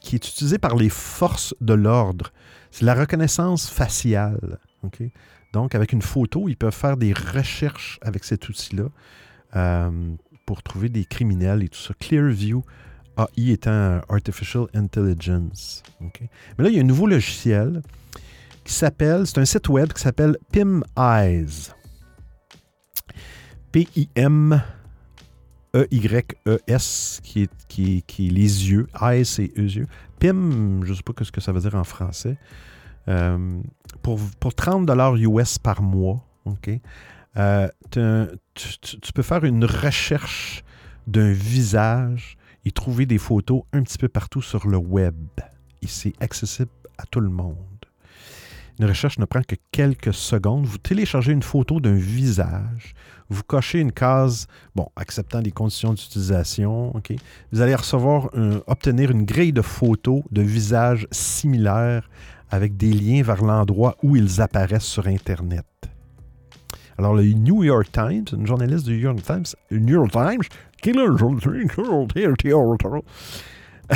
[0.00, 2.32] qui est utilisée par les forces de l'ordre.
[2.70, 4.58] C'est la reconnaissance faciale.
[5.52, 9.90] Donc, avec une photo, ils peuvent faire des recherches avec cet outil-là
[10.46, 11.92] pour trouver des criminels et tout ça.
[11.98, 12.87] Clearview AI
[13.36, 15.82] étant Artificial Intelligence.
[16.00, 17.82] Mais là, il y a un nouveau logiciel
[18.64, 21.72] qui s'appelle, c'est un site web qui s'appelle PIM Eyes.
[23.72, 24.62] P-I-M
[25.74, 28.86] E-Y-E-S, qui est, qui, qui les yeux.
[29.02, 29.86] Eyes, c'est yeux.
[30.18, 32.38] PIM, je ne sais pas ce que ça veut dire en français.
[33.08, 33.60] Euh,
[34.02, 34.88] pour, pour 30
[35.18, 36.24] US par mois?
[37.36, 40.64] Euh, tu, peux faire une recherche
[41.06, 45.14] d'un visage et trouver des photos un petit peu partout sur le web.
[45.82, 47.56] Et c'est accessible à tout le monde.
[48.80, 50.64] Une recherche ne prend que quelques secondes.
[50.64, 52.94] Vous téléchargez une photo d'un visage,
[53.28, 54.46] vous cochez une case,
[54.76, 57.12] bon, acceptant les conditions d'utilisation, OK.
[57.50, 58.30] Vous allez recevoir,
[58.68, 62.08] obtenir une grille de photos de visages similaires
[62.50, 65.66] avec des liens vers l'endroit où ils apparaissent sur Internet.
[66.96, 70.42] Alors, le New York Times, une journaliste du New York Times, New York Times,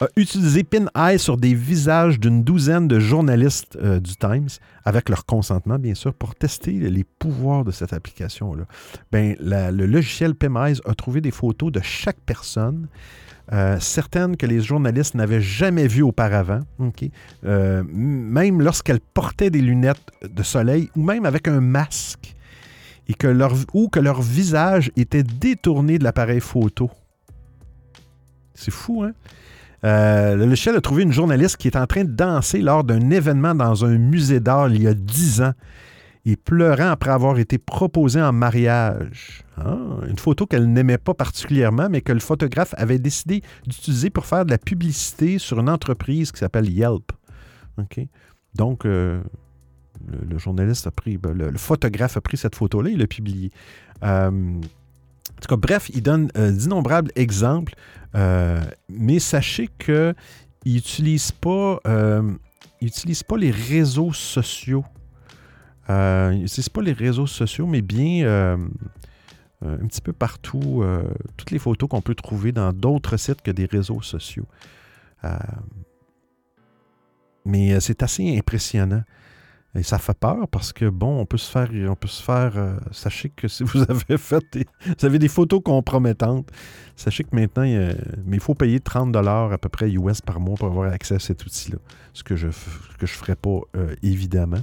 [0.00, 4.48] a utilisé Pin Eye sur des visages d'une douzaine de journalistes euh, du Times,
[4.84, 8.64] avec leur consentement, bien sûr, pour tester les pouvoirs de cette application-là.
[9.12, 12.88] Ben, le logiciel Pin Eyes a trouvé des photos de chaque personne
[13.52, 16.60] euh, certaines que les journalistes n'avaient jamais vues auparavant,
[17.44, 22.34] euh, même lorsqu'elles portaient des lunettes de soleil ou même avec un masque,
[23.08, 26.90] et que leur, ou que leur visage était détourné de l'appareil photo.
[28.54, 29.12] C'est fou, hein?
[29.84, 33.10] Euh, le logiciel a trouvé une journaliste qui est en train de danser lors d'un
[33.10, 35.52] événement dans un musée d'art il y a dix ans
[36.24, 39.42] et pleurant après avoir été proposée en mariage.
[39.58, 39.76] Ah,
[40.08, 44.46] une photo qu'elle n'aimait pas particulièrement, mais que le photographe avait décidé d'utiliser pour faire
[44.46, 47.12] de la publicité sur une entreprise qui s'appelle Yelp.
[48.54, 49.20] Donc, euh,
[50.28, 53.50] le, journaliste a pris, ben, le, photographe a pris cette photo-là et l'a publiée.
[54.02, 57.74] Euh, en tout cas, bref, il donne euh, d'innombrables exemples,
[58.88, 60.14] mais sachez qu'il
[60.64, 61.80] n'utilise pas,
[62.80, 64.84] utilise pas les réseaux sociaux
[65.90, 68.56] euh, c'est pas les réseaux sociaux, mais bien euh,
[69.64, 71.02] euh, un petit peu partout, euh,
[71.36, 74.46] toutes les photos qu'on peut trouver dans d'autres sites que des réseaux sociaux.
[77.44, 79.02] mais c'est assez impressionnant.
[79.76, 82.54] Et ça fait peur parce que, bon, on peut se faire, on peut se faire,
[82.92, 86.48] sachez que si vous avez fait, des, vous avez des photos compromettantes,
[86.94, 90.54] sachez que maintenant, mais il faut payer 30 dollars à peu près US par mois
[90.56, 91.78] pour avoir accès à cet outil-là.
[92.12, 93.60] Ce que je ne ferai pas,
[94.02, 94.62] évidemment.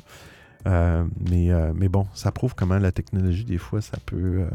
[0.68, 4.42] Euh, mais, euh, mais bon, ça prouve comment la technologie, des fois, ça peut.
[4.42, 4.50] euh,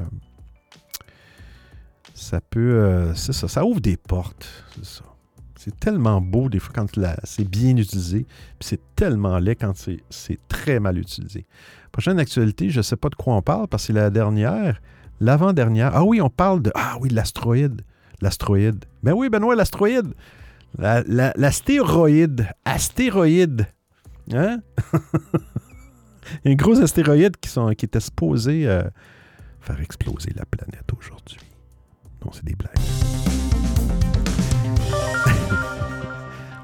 [2.15, 2.61] ça peut.
[2.61, 4.49] euh, c'est ça, ça ouvre des portes.
[4.77, 5.05] C'est ça.
[5.67, 6.87] C'est tellement beau, des fois, quand
[7.25, 8.25] c'est bien utilisé.
[8.61, 11.45] Puis c'est tellement laid quand c'est, très mal utilisé.
[11.91, 14.81] Prochaine actualité, je ne sais pas de quoi on parle parce que c'est la dernière.
[15.19, 15.91] L'avant-dernière.
[15.93, 16.71] Ah oui, on parle de.
[16.77, 17.83] Ah oui, de l'astéroïde.
[18.21, 18.85] L'astéroïde.
[19.03, 20.15] Ben oui, Benoît, l'astéroïde.
[20.79, 21.03] La-
[22.65, 23.67] astéroïde.
[24.33, 24.61] Hein?
[26.45, 28.85] Un gros astéroïde qui, sont, qui était supposé euh,
[29.61, 31.39] faire exploser la planète aujourd'hui.
[32.25, 32.73] Non, c'est des blagues.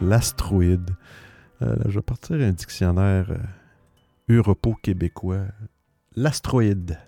[0.03, 0.90] L'astéroïde.
[1.62, 5.44] Euh, je vais partir un dictionnaire euh, Europo québécois.
[6.16, 6.98] L'astéroïde.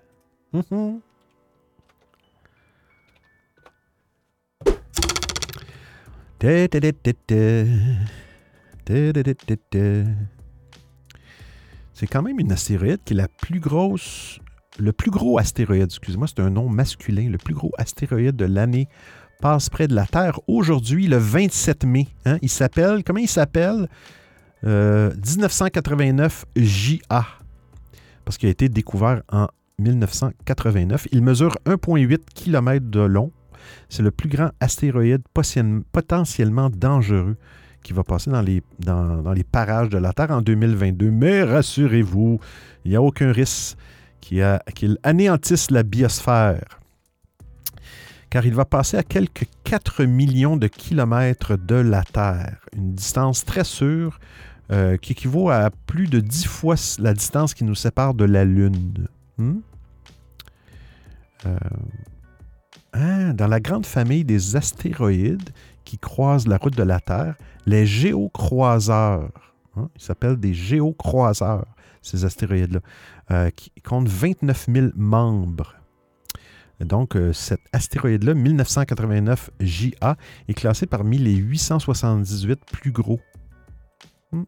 [6.39, 7.35] Ta-ta-ta-ta-ta.
[8.85, 10.09] Ta-ta-ta-ta-ta.
[11.93, 14.39] C'est quand même une astéroïde qui est la plus grosse,
[14.79, 18.87] le plus gros astéroïde, excusez-moi, c'est un nom masculin, le plus gros astéroïde de l'année
[19.41, 22.07] passe près de la Terre aujourd'hui, le 27 mai.
[22.25, 22.37] hein.
[22.41, 23.87] Il s'appelle, comment il s'appelle?
[24.65, 27.25] Euh, 1989 JA,
[28.23, 29.47] parce qu'il a été découvert en
[29.79, 31.07] 1989.
[31.11, 33.31] Il mesure 1,8 km de long.
[33.89, 35.21] C'est le plus grand astéroïde
[35.91, 37.35] potentiellement dangereux
[37.83, 41.11] qui va passer dans les, dans, dans les parages de la Terre en 2022.
[41.11, 42.39] Mais rassurez-vous,
[42.83, 43.77] il n'y a aucun risque
[44.21, 46.79] qu'il anéantisse la biosphère.
[48.35, 52.57] Car il va passer à quelques 4 millions de kilomètres de la Terre.
[52.75, 54.19] Une distance très sûre
[54.73, 58.43] euh, qui équivaut à plus de 10 fois la distance qui nous sépare de la
[58.43, 59.07] Lune.
[59.37, 59.59] Hmm?
[61.45, 61.57] Euh,
[62.91, 65.51] ah, dans la grande famille des astéroïdes
[65.85, 71.67] qui croisent la route de la Terre, les géocroiseurs, hein, ils s'appellent des géocroiseurs,
[72.01, 72.81] ces astéroïdes-là,
[73.31, 75.73] euh, qui comptent 29 000 membres.
[76.81, 80.17] Donc, euh, cet astéroïde-là, 1989 JA,
[80.47, 83.19] est classé parmi les 878 plus gros.
[84.31, 84.43] Hmm.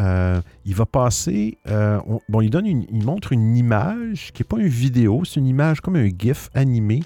[0.00, 1.58] Euh, il va passer.
[1.68, 5.80] euh, on- bon, il, montre une image qui n'est pas une vidéo, c'est une image
[5.80, 7.02] comme un GIF animé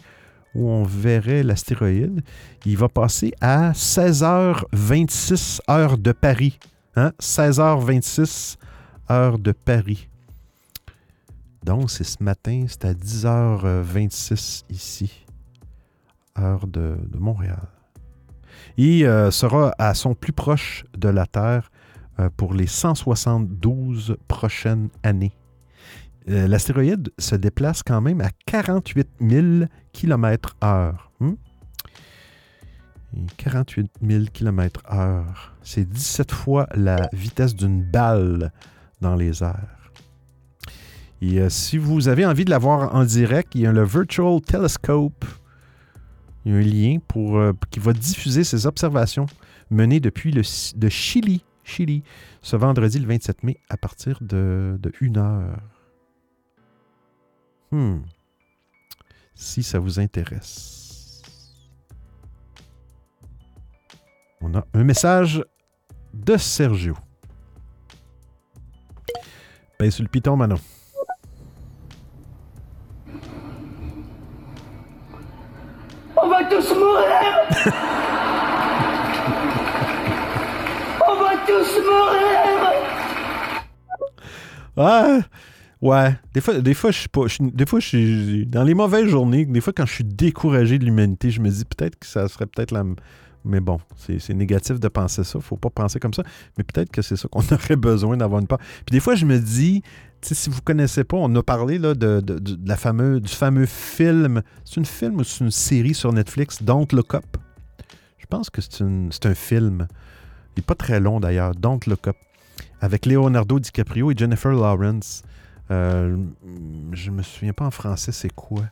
[0.55, 2.22] où on verrait l'astéroïde.
[2.64, 6.59] Il va passer à 16h26 heure de Paris.
[6.95, 7.12] Hein?
[7.20, 8.57] 16h26
[9.11, 10.09] heure de Paris.
[11.67, 15.27] Donc, c'est ce matin, c'est à 10h26 ici,
[16.39, 17.67] heure de, Montréal.
[18.77, 21.73] Il euh, sera à son plus proche de la Terre
[22.21, 25.33] euh, pour les 172 prochaines années.
[26.29, 29.47] Euh, L'astéroïde se déplace quand même à 48 000
[29.93, 30.95] km/h.
[31.19, 31.35] Hmm?
[33.17, 35.25] Et 48 000 km/h.
[35.62, 38.53] C'est 17 fois la vitesse d'une balle
[39.01, 39.76] dans les airs.
[41.23, 43.85] Et euh, si vous avez envie de la voir en direct, il y a le
[43.85, 45.25] Virtual Telescope.
[46.45, 49.27] Il y a un lien pour, euh, qui va diffuser ces observations
[49.71, 50.43] menées depuis le
[50.77, 52.03] de Chili, Chili,
[52.43, 55.61] ce vendredi le 27 mai à partir de, de 1 heure.
[57.73, 57.99] Hmm.
[59.35, 61.23] Si ça vous intéresse.
[64.41, 65.43] On a un message
[66.14, 66.95] de Sergio.
[69.79, 70.59] Ben le piton, Manon.
[76.23, 77.77] On va tous mourir
[81.09, 82.73] On va tous mourir
[84.79, 85.21] Ah,
[85.81, 86.14] ouais.
[86.35, 87.23] Des fois, des fois, je suis pas.
[87.41, 89.45] des fois, je suis dans les mauvaises journées.
[89.47, 92.47] Des fois, quand je suis découragé de l'humanité, je me dis peut-être que ça serait
[92.47, 92.85] peut-être la.
[93.49, 95.41] Mais bon, c'est négatif de penser ça.
[95.41, 96.25] Faut pas penser comme ça.
[96.59, 98.59] Mais peut-être que c'est ça qu'on aurait besoin d'avoir une part.
[98.59, 99.83] Puis des fois, je me dis,
[100.21, 102.75] si vous connaissez pas, on a parlé là, de, de- la
[103.21, 104.43] du fameux film.
[104.65, 107.25] C'est une film ou c'est une série sur Netflix, Don't Look Up?
[108.19, 109.87] Je pense que c'est un film.
[110.57, 112.17] Il n'est pas très long d'ailleurs, Don't Look Up.
[112.81, 115.23] Avec Leonardo DiCaprio et Jennifer Lawrence.
[115.71, 116.17] Euh,
[116.93, 118.63] je me souviens pas en français c'est quoi,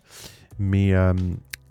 [0.61, 1.13] mais euh,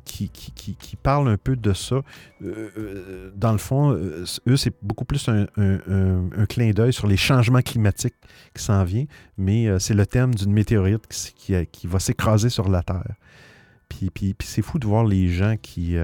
[0.06, 1.96] qui, qui, qui, qui parle un peu de ça.
[2.44, 7.08] Euh, euh, dans le fond, euh, eux, c'est beaucoup plus un, un- clin d'œil sur
[7.08, 8.16] les changements climatiques
[8.54, 9.06] qui s'en vient,
[9.38, 13.16] mais c'est le thème d'une météorite qui, qui, va s'écraser sur la Terre.
[13.90, 15.98] Puis, puis, puis c'est fou de voir les gens qui...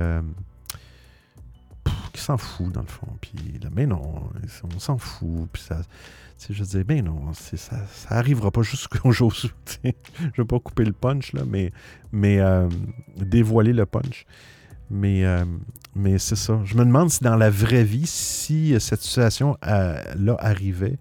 [2.12, 3.08] qui s'en foutent, dans le fond.
[3.22, 3.34] Puis
[3.72, 4.30] ben non,
[4.76, 5.50] on s'en fout.
[5.52, 5.82] Puis ça,
[6.50, 9.34] je disais, ben non, ça, ça arrivera pas jusqu'au jour.
[9.44, 9.50] où.
[9.84, 11.72] Je vais pas couper le punch, là, mais,
[12.12, 12.70] mais euh,
[13.18, 14.26] dévoiler le punch.
[14.90, 15.46] Mais, euh,
[15.96, 16.62] mais c'est ça.
[16.66, 20.98] Je me demande si dans la vraie vie, si cette situation-là arrivait,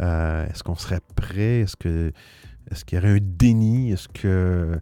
[0.00, 1.62] Euh, est-ce qu'on serait prêt?
[1.62, 2.12] Est-ce que
[2.70, 3.90] est-ce qu'il y aurait un déni?
[3.90, 4.78] Est-ce que.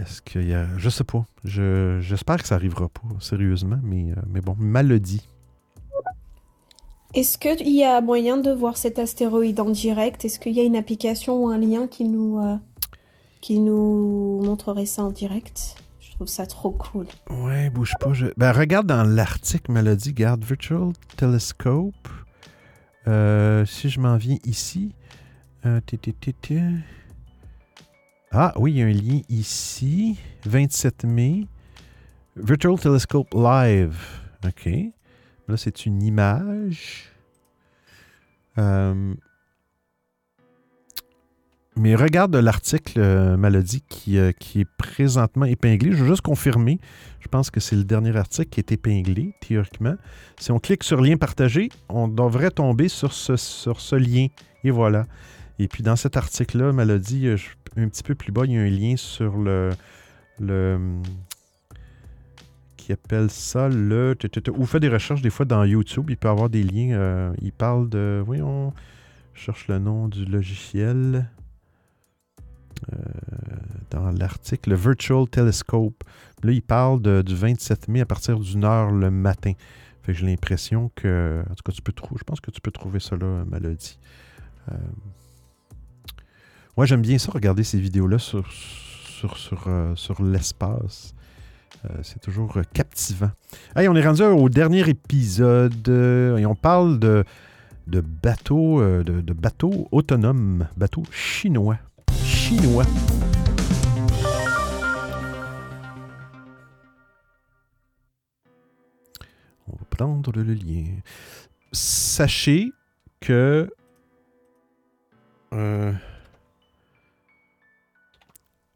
[0.00, 0.66] Est-ce qu'il y a.
[0.76, 1.24] Je sais pas.
[1.44, 5.26] Je, j'espère que ça arrivera pas, sérieusement, mais, euh, mais bon, maladie.
[7.14, 10.24] Est-ce qu'il y a moyen de voir cet astéroïde en direct?
[10.24, 12.56] Est-ce qu'il y a une application ou un lien qui nous, euh,
[13.40, 15.76] qui nous montrerait ça en direct?
[16.00, 17.06] Je trouve ça trop cool.
[17.30, 18.12] Ouais, bouge pas.
[18.12, 22.08] je- Ben, regarde dans l'article Maladie, garde Virtual Telescope.
[23.06, 24.94] Euh, si je m'en viens ici.
[25.66, 25.80] euh.
[28.30, 30.18] Ah oui, il y a un lien ici.
[30.44, 31.46] 27 mai.
[32.36, 33.96] Virtual Telescope Live.
[34.44, 34.68] OK.
[35.48, 37.10] Là, c'est une image.
[38.58, 39.14] Euh,
[41.74, 45.92] mais regarde l'article euh, euh, qui est présentement épinglé.
[45.92, 46.80] Je veux juste confirmer.
[47.20, 49.94] Je pense que c'est le dernier article qui est épinglé, théoriquement.
[50.38, 54.26] Si on clique sur lien partagé, on devrait tomber sur ce lien.
[54.64, 55.06] Et voilà.
[55.58, 57.36] Et puis dans cet article-là, Maladie, euh,
[57.76, 59.70] un petit peu plus bas, il y a un lien sur le.
[60.38, 61.02] le hum,
[62.76, 64.16] qui appelle ça le.
[64.56, 66.10] Ou fait des recherches des fois dans YouTube.
[66.10, 66.92] Il peut avoir des liens.
[66.92, 68.22] euh, il parle de.
[68.24, 68.72] Voyons.
[69.34, 71.28] Je cherche le nom du logiciel.
[72.92, 72.96] Euh,
[73.90, 76.04] dans l'article, le Virtual Telescope.
[76.44, 79.52] Là, il parle du 27 mai à partir d'une heure le matin.
[80.02, 81.42] Fait que j'ai l'impression que.
[81.50, 82.18] En tout cas, tu peux trouver.
[82.20, 83.98] Je pense que tu peux trouver ça là, Malody.
[86.78, 91.12] Ouais, j'aime bien ça, regarder ces vidéos-là sur, sur, sur, euh, sur l'espace.
[91.84, 93.32] Euh, c'est toujours euh, captivant.
[93.74, 97.24] Hey, on est rendu au dernier épisode et on parle de,
[97.88, 101.78] de bateaux, de, de bateaux autonomes, bateaux chinois.
[102.22, 102.84] Chinois.
[109.66, 110.84] On va prendre le lien.
[111.72, 112.70] Sachez
[113.18, 113.68] que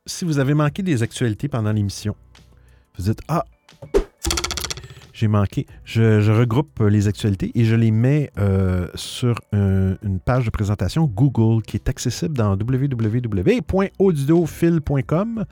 [0.06, 2.14] si vous avez manqué des actualités pendant l'émission,
[2.96, 3.44] vous dites Ah,
[5.12, 5.66] j'ai manqué.
[5.84, 11.04] Je, regroupe les actualités et je les mets euh, sur un- une page de présentation
[11.06, 15.44] Google qui est accessible dans www.audiophile.com.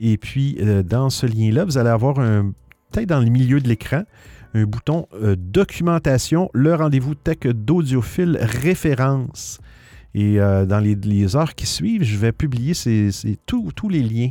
[0.00, 2.52] Et puis, euh, dans ce lien-là, vous allez avoir un,
[2.90, 4.02] peut-être dans le milieu de l'écran,
[4.54, 9.60] un bouton euh, documentation, le rendez-vous tech d'audiophile référence.
[10.14, 12.74] Et euh, dans les, heures qui suivent, je vais publier
[13.46, 14.30] tous les liens.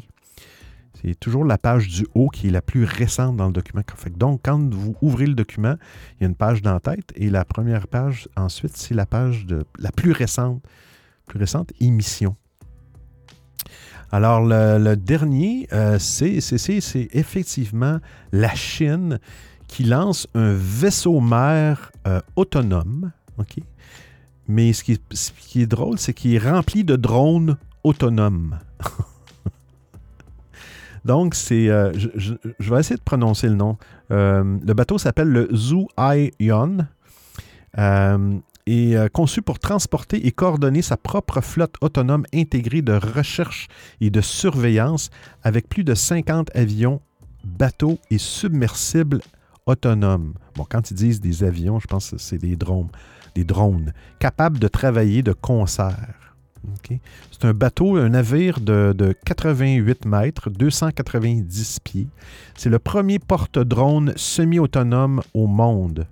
[1.01, 3.81] C'est toujours la page du haut qui est la plus récente dans le document.
[4.15, 5.75] Donc, quand vous ouvrez le document,
[6.19, 9.65] il y a une page d'en-tête et la première page, ensuite, c'est la page de
[9.79, 10.61] la plus récente,
[11.25, 12.35] plus récente émission.
[14.11, 16.39] Alors, le, dernier, euh, c'est
[17.13, 17.99] effectivement
[18.31, 19.19] la Chine
[19.67, 23.11] qui lance un vaisseau-mer euh, autonome.
[23.37, 23.63] OK?
[24.47, 28.59] Mais ce qui est, drôle, c'est qu'il est rempli de drones autonomes.
[31.05, 31.69] Donc, c'est.
[31.69, 33.77] euh, je, vais essayer de prononcer le nom.
[34.11, 36.85] Euh, le bateau s'appelle le Zhu Aion.
[37.77, 43.67] Euh, et euh, conçu pour transporter et coordonner sa propre flotte autonome intégrée de recherche
[43.99, 45.09] et de surveillance
[45.43, 47.01] avec plus de 50 avions,
[47.43, 49.21] bateaux et submersibles
[49.65, 50.33] autonomes.
[50.55, 52.89] Bon, quand ils disent des avions, je pense que c'est des drones,
[53.35, 56.35] des drones capables de travailler de concert.
[57.31, 62.07] C'est un bateau, un navire de, de 88 mètres, 290 pieds.
[62.55, 66.05] C'est le premier porte-drone semi-autonome au monde.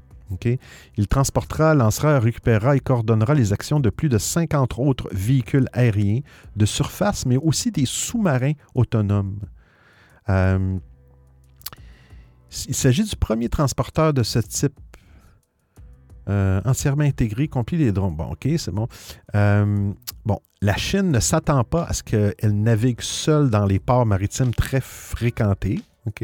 [0.98, 6.22] Il transportera, lancera, récupérera et coordonnera les actions de plus de 50 autres véhicules aériens
[6.56, 9.40] de surface, mais aussi des sous-marins autonomes.
[10.30, 10.78] Euh,
[12.68, 14.80] il s'agit du premier transporteur de ce type
[16.30, 18.16] euh, entièrement intégré, compris les drones.
[18.16, 18.88] Bon, OK, c'est bon.
[19.36, 19.92] Euh,
[20.26, 24.54] bon, la Chine ne s'attend pas à ce qu'elle navigue seule dans les ports maritimes
[24.54, 25.82] très fréquentés.
[26.06, 26.24] OK?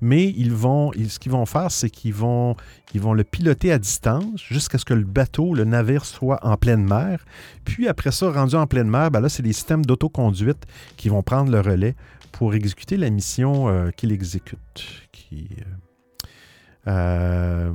[0.00, 2.54] Mais ils vont, ce qu'ils vont faire, c'est qu'ils vont,
[2.94, 6.56] ils vont le piloter à distance jusqu'à ce que le bateau, le navire soit en
[6.56, 7.24] pleine mer.
[7.64, 10.64] Puis après ça, rendu en pleine mer, ben là, c'est des systèmes d'autoconduite
[10.96, 11.96] qui vont prendre le relais
[12.32, 14.58] pour exécuter la mission qu'il exécute.
[16.86, 17.72] Euh, euh,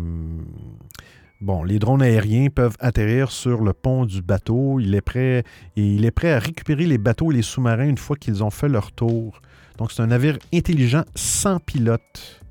[1.46, 4.80] Bon, les drones aériens peuvent atterrir sur le pont du bateau.
[4.80, 5.44] Il est prêt,
[5.76, 8.50] et il est prêt à récupérer les bateaux et les sous-marins une fois qu'ils ont
[8.50, 9.40] fait leur tour.
[9.78, 12.42] Donc, c'est un navire intelligent sans pilote.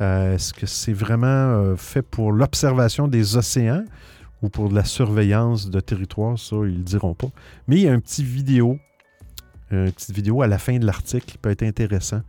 [0.00, 3.84] Euh, Est-ce que c'est vraiment euh, fait pour l'observation des océans
[4.40, 6.38] ou pour la surveillance de territoire?
[6.38, 7.30] Ça, ils ne diront pas.
[7.66, 8.78] Mais il y a un petit vidéo,
[9.72, 12.20] une petite vidéo à la fin de l'article qui peut être intéressant.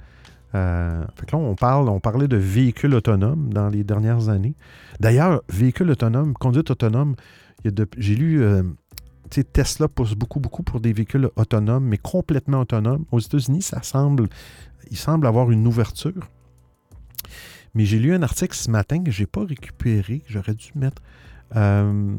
[0.55, 4.55] Euh, là, on, parlait de véhicules autonomes dans les dernières années.
[4.99, 7.15] D'ailleurs, véhicules autonomes, conduite autonome,
[7.97, 8.41] J'ai lu.
[8.41, 8.63] euh,
[9.29, 13.05] Tesla pousse beaucoup, beaucoup pour des véhicules autonomes, mais complètement autonomes.
[13.11, 14.27] Aux États-Unis, ça semble.
[14.89, 16.27] Il semble avoir une ouverture.
[17.75, 20.71] Mais j'ai lu un article ce matin que je n'ai pas récupéré, que j'aurais dû
[20.75, 21.01] mettre.
[21.55, 22.15] Euh,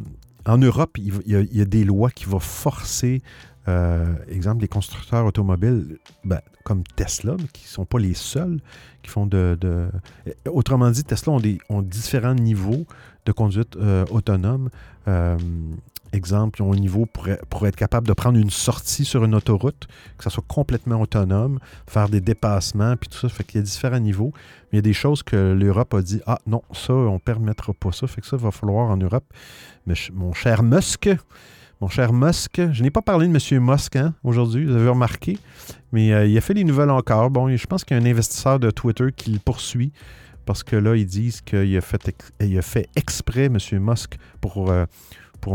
[0.46, 3.22] en Europe, il y a des lois qui vont forcer,
[3.68, 8.60] euh, exemple, les constructeurs automobiles, ben, comme Tesla, mais qui ne sont pas les seuls
[9.02, 9.58] qui font de.
[10.48, 12.86] Autrement dit, Tesla ont, des, ont différents niveaux
[13.26, 14.70] de conduite euh, autonome.
[15.08, 15.36] Euh,
[16.12, 19.34] exemple, ils ont un niveau pour, pour être capable de prendre une sortie sur une
[19.34, 19.86] autoroute,
[20.16, 23.28] que ça soit complètement autonome, faire des dépassements, puis tout ça.
[23.28, 24.32] Fait qu'il y a différents niveaux.
[24.72, 27.18] Mais il y a des choses que l'Europe a dit Ah non, ça, on ne
[27.18, 28.06] permettra pas ça.
[28.06, 29.24] Fait que ça, va falloir en Europe.
[29.86, 31.10] Mais mon cher Musk,
[31.80, 33.64] mon cher Musk, je n'ai pas parlé de M.
[33.64, 35.38] Musk hein, aujourd'hui, vous avez remarqué,
[35.92, 37.30] mais euh, il a fait les nouvelles encore.
[37.30, 39.92] Bon, je pense qu'il y a un investisseur de Twitter qui le poursuit
[40.44, 43.58] parce que là, ils disent qu'il a fait, exprès, M.
[43.80, 44.84] Musk, pour, euh,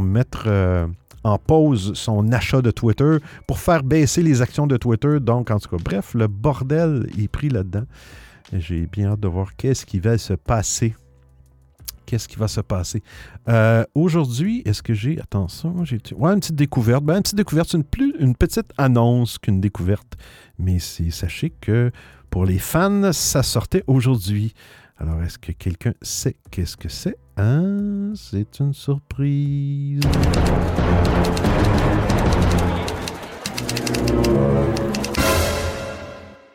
[0.01, 0.88] mettre euh,
[1.23, 3.17] en pause son achat de Twitter,
[3.47, 5.19] pour faire baisser les actions de Twitter.
[5.19, 7.86] Donc, en tout cas, bref, le bordel est pris là-dedans.
[8.53, 10.95] J'ai bien hâte de voir qu'est-ce qui va se passer.
[12.06, 13.01] Qu'est-ce qui va se passer?
[13.47, 15.20] Euh, Aujourd'hui, est-ce que j'ai.
[15.20, 15.99] Attention, j'ai.
[16.16, 17.03] Ouais, une petite découverte.
[17.03, 20.14] Ben, une petite découverte, c'est une, plus, une petite annonce qu'une découverte.
[20.60, 21.91] Mais sachez que
[22.30, 24.53] pour les fans, ça sortait aujourd'hui.
[24.97, 27.18] Alors, est-ce que quelqu'un sait qu'est-ce que c'est?
[27.38, 28.14] Hein?
[28.16, 29.99] C'est une surprise.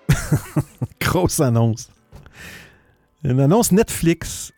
[1.00, 1.90] Grosse annonce.
[3.24, 4.52] Une annonce Netflix.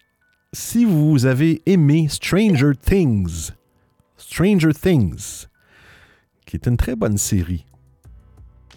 [0.55, 3.53] Si vous avez aimé Stranger Things,
[4.19, 5.47] Stranger Things,
[6.45, 7.65] qui est une très bonne série.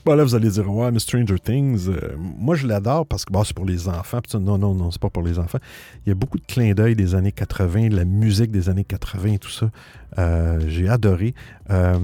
[0.06, 3.34] Bon, là, vous allez dire, ouais, mais Stranger Things, euh, moi, je l'adore parce que
[3.44, 4.22] c'est pour les enfants.
[4.36, 5.58] Non, non, non, c'est pas pour les enfants.
[6.06, 8.86] Il y a beaucoup de clins d'œil des années 80, de la musique des années
[8.86, 9.70] 80 et tout ça.
[10.18, 11.34] Euh, J'ai adoré.
[11.72, 12.00] Euh,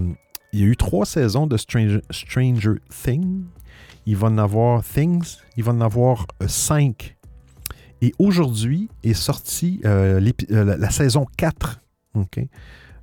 [0.51, 2.01] il y a eu trois saisons de Stranger,
[2.89, 3.45] Things.
[4.05, 7.15] Il va en avoir Things, il va en avoir cinq.
[8.01, 10.19] Et aujourd'hui est sortie euh,
[10.51, 11.81] euh, la, saison 4.
[12.15, 12.39] OK?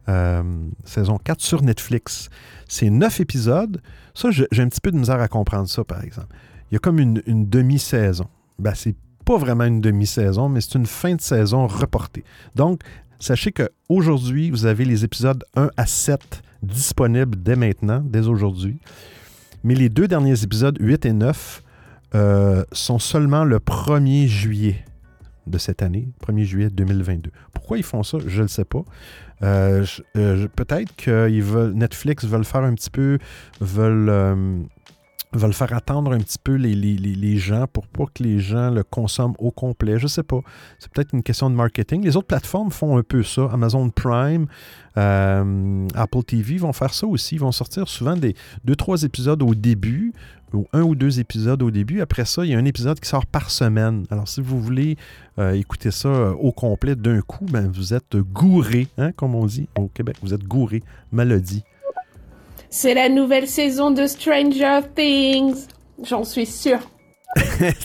[0.09, 0.42] Euh,
[0.84, 2.30] saison 4 sur Netflix.
[2.66, 3.80] C'est neuf épisodes.
[4.14, 6.34] Ça, j'ai un petit peu de misère à comprendre ça, par exemple.
[6.70, 8.26] Il y a comme une, une demi-saison.
[8.59, 12.24] Ben, c'est pas vraiment une demi-saison, mais c'est une fin de saison reportée.
[12.55, 12.80] Donc,
[13.20, 18.80] sachez qu'aujourd'hui, vous avez les épisodes 1 à 7 disponibles dès maintenant, dès aujourd'hui.
[19.62, 21.62] Mais les deux derniers épisodes, 8 et 9,
[22.15, 24.85] euh, sont seulement le 1er juillet
[25.47, 27.31] de cette année, 1er juillet 2022.
[27.53, 28.83] Pourquoi ils font ça, je ne le sais pas.
[29.43, 29.85] Euh,
[30.17, 33.19] euh, Peut-être que ils veulent, Netflix veulent faire un petit peu,
[33.61, 34.67] veulent,
[35.33, 38.70] veulent faire attendre un petit peu les, les- les- gens pour pas que les gens
[38.70, 39.99] le consomment au complet.
[39.99, 40.41] Je sais pas.
[40.79, 42.03] C'est peut-être une question de marketing.
[42.03, 43.49] Les autres plateformes font un peu ça.
[43.53, 44.47] Amazon Prime,
[44.97, 47.37] euh, Apple TV vont faire ça aussi.
[47.37, 50.12] Ils vont sortir souvent des deux, trois épisodes au début,
[50.55, 52.01] ou un ou deux épisodes au début.
[52.01, 54.05] Après ça, il y a un épisode qui sort par semaine.
[54.11, 54.97] Alors, si vous voulez
[55.39, 59.45] euh, écouter ça euh, au complet d'un coup, ben, vous êtes gouré, hein, comme on
[59.47, 60.16] dit au Québec.
[60.22, 61.62] Vous êtes gouré, maladie.
[62.71, 65.66] C'est la nouvelle saison de Stranger Things.
[66.05, 66.81] J'en suis sûre.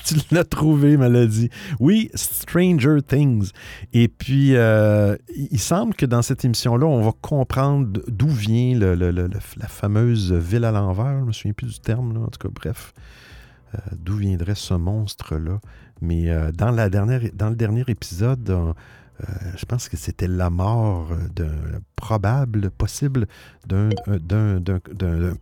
[0.05, 1.49] tu l'as trouvé, maladie.
[1.79, 3.51] Oui, Stranger Things.
[3.93, 9.67] Et puis, euh, il semble que dans cette émission-là, on va comprendre d'où vient la
[9.67, 11.19] fameuse ville à l'envers.
[11.19, 12.19] Je me souviens plus du terme, là.
[12.19, 12.93] en tout cas, bref.
[13.75, 15.59] Euh, d'où viendrait ce monstre-là.
[16.01, 18.73] Mais euh, dans, dans le dernier épisode,
[19.21, 23.27] euh, je pense que c'était la mort d'un probable, possible,
[23.65, 23.89] d'un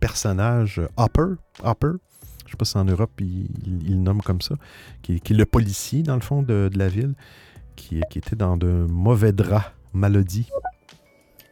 [0.00, 1.34] personnage Hopper.
[1.62, 1.92] Hopper.
[2.46, 3.48] Je sais pas si en Europe, il,
[3.86, 4.56] il le nomment comme ça.
[5.02, 7.14] Qui, est le policier, dans le fond, de, la ville.
[7.76, 10.48] Qui, qui était dans de mauvais draps, maladie.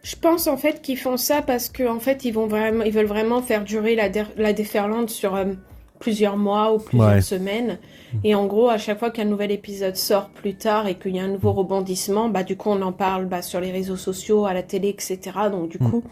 [0.03, 2.93] Je pense en fait qu'ils font ça parce qu'en en fait ils vont vraiment, ils
[2.93, 5.53] veulent vraiment faire durer la, la déferlante sur euh,
[6.01, 7.21] plusieurs mois ou plusieurs Ouais.
[7.21, 7.79] semaines.
[8.25, 11.21] Et en gros, à chaque fois qu'un nouvel épisode sort plus tard et qu'il y
[11.21, 14.47] a un nouveau rebondissement, bah du coup on en parle bah, sur les réseaux sociaux,
[14.47, 15.19] à la télé, etc.
[15.53, 15.91] Donc du Mm.
[15.91, 16.03] coup,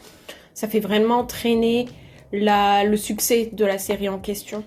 [0.55, 1.87] ça fait vraiment traîner
[2.33, 4.63] la, le succès de la série en question.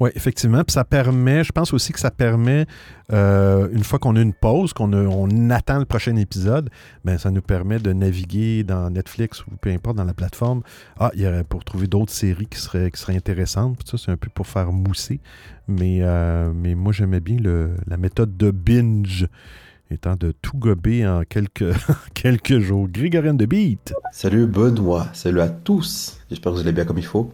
[0.00, 0.62] Oui, effectivement.
[0.68, 2.64] Ça permet, je pense aussi que ça permet,
[3.12, 6.70] euh, une fois qu'on a une pause, qu'on on attend le prochain épisode,
[7.04, 10.62] ben ça nous permet de naviguer dans Netflix ou peu importe dans la plateforme.
[10.98, 13.78] Ah, il y aurait pour trouver d'autres séries qui seraient, qui intéressantes.
[13.84, 15.20] Ça, c'est un peu pour faire mousser.
[15.68, 19.28] Mais, euh, mais moi, j'aimais bien le- la méthode de binge,
[19.90, 21.72] étant de tout gober en quelques,
[22.14, 22.88] quelques jours.
[22.88, 23.92] Grégorien de Beat.
[24.12, 26.18] Salut Benoît, salut à tous.
[26.30, 27.32] J'espère que vous allez bien comme il faut.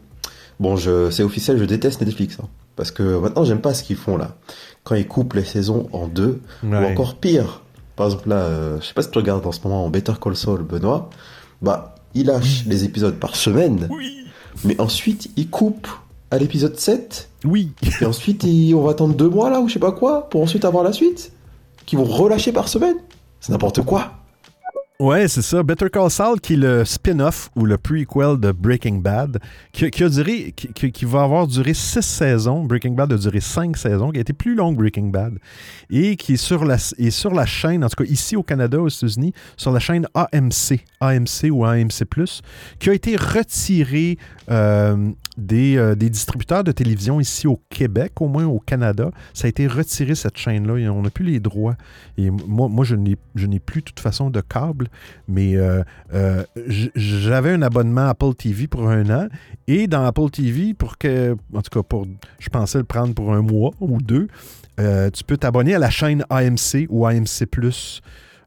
[0.61, 2.39] Bon, je, c'est officiel, je déteste Netflix.
[2.43, 2.47] hein.
[2.77, 4.37] parce que maintenant, j'aime pas ce qu'ils font là.
[4.85, 7.63] Quand ils coupent les saisons en deux, ou encore pire,
[7.97, 10.13] Par exemple, là, euh, je sais pas si tu regardes en ce moment en Better
[10.21, 11.09] Call Saul, Benoît.
[11.63, 13.89] Bah, il lâche les épisodes par semaine.
[14.65, 15.89] Mais ensuite, il coupe
[16.31, 17.29] à l'épisode 7.
[17.45, 17.73] Oui.
[18.01, 20.43] Et ensuite, il- on va attendre deux mois là, ou je sais pas quoi, pour
[20.43, 21.33] ensuite avoir la suite.
[21.87, 22.97] Qui vont relâcher par semaine.
[23.41, 24.13] C'est n'importe quoi.
[24.99, 25.63] Ouais, c'est ça.
[25.63, 29.41] Better Call Saul, qui est le spin-off ou le prequel de Breaking Bad,
[29.71, 32.65] qui, a duré, qui, va avoir duré six saisons.
[32.65, 35.39] Breaking Bad a duré cinq saisons, qui a été plus long que Breaking Bad,
[35.91, 38.81] et qui est sur la, est sur la chaîne, en tout cas ici au Canada,
[38.81, 42.05] aux États-Unis, sur la chaîne AMC, AMC ou AMC+,
[42.79, 44.17] qui a été retiré
[44.51, 49.11] euh, des, euh, des distributeurs de télévision ici au Québec, au moins au Canada.
[49.35, 51.77] Ça a été retiré, cette chaîne-là, on n'a plus les droits.
[52.17, 54.89] Et moi, moi je n'ai plus de toute façon de câble,
[55.29, 55.83] mais euh,
[56.15, 56.45] euh,
[56.95, 59.29] j'avais un abonnement Apple TV pour un an,
[59.67, 62.07] et dans Apple TV, pour que, en tout cas, pour,
[62.39, 64.29] je pensais le prendre pour un mois ou deux,
[64.79, 67.45] tu peux t'abonner à la chaîne AMC ou AMC+,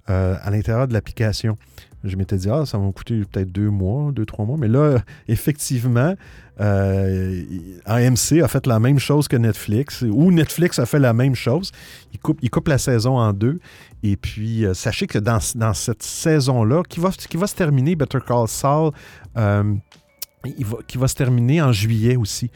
[0.08, 1.58] à l'intérieur de l'application.
[2.04, 4.58] Je m'étais dit, ah, ça va me coûter peut-être deux mois, deux, trois mois.
[4.58, 6.16] Mais là, effectivement,
[6.62, 7.44] euh,
[7.86, 11.72] AMC a fait la même chose que Netflix, ou Netflix a fait la même chose.
[12.14, 13.60] Il coupe, la saison en deux.
[14.04, 17.96] Et puis, euh, sachez que dans, dans cette saison-là, qui va, qui va se terminer,
[17.96, 18.92] Better Call Saul,
[19.38, 19.74] euh,
[20.88, 22.50] qui va se terminer en juillet aussi.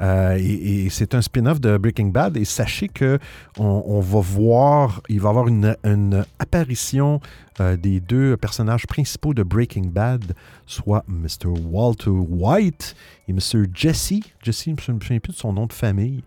[0.00, 2.36] Euh, et c'est un spin-off de Breaking Bad.
[2.36, 3.18] Et sachez que
[3.58, 7.20] on, va voir, il va y avoir une, apparition
[7.60, 10.34] euh, des deux personnages principaux de Breaking Bad,
[10.66, 11.48] soit Mr.
[11.64, 12.94] Walter White
[13.28, 13.64] et Mr.
[13.72, 14.14] Jesse.
[14.42, 16.22] Jesse, je ne me souviens plus de son nom de famille.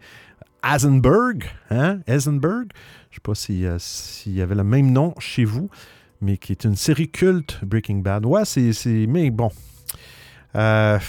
[0.63, 1.99] Eisenberg, hein?
[2.05, 2.67] Eisenberg?
[3.11, 5.69] Je ne sais pas euh, s'il y avait le même nom chez vous,
[6.21, 8.25] mais qui est une série culte, Breaking Bad.
[8.25, 9.51] Ouais, c'est- mais bon.
[10.55, 10.99] Euh,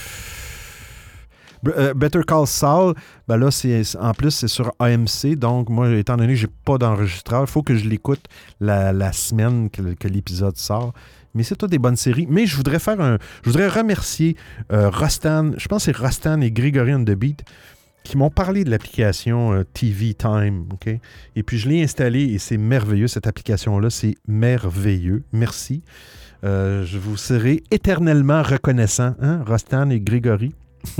[1.68, 2.94] euh, Better Call Saul,
[3.28, 5.36] ben là, c'est, en plus, c'est sur AMC.
[5.36, 8.22] Donc, moi, étant donné que j'ai pas d'enregistreur, il faut que je l'écoute
[8.60, 10.92] la, semaine que, l'épisode sort.
[11.34, 12.26] Mais c'est toutes des bonnes séries.
[12.28, 13.18] Mais je voudrais faire un.
[13.44, 14.36] Je voudrais remercier
[14.72, 17.44] euh, Rostan, je pense que c'est Rostan et Gregory on the Beat
[18.02, 20.66] qui m'ont parlé de l'application TV Time.
[21.36, 23.90] Et puis, je l'ai installée et c'est merveilleux, cette application-là.
[23.90, 25.22] C'est merveilleux.
[25.32, 25.82] Merci.
[26.44, 30.54] Euh, je vous serai éternellement reconnaissant, hein, Rostan et Grégory?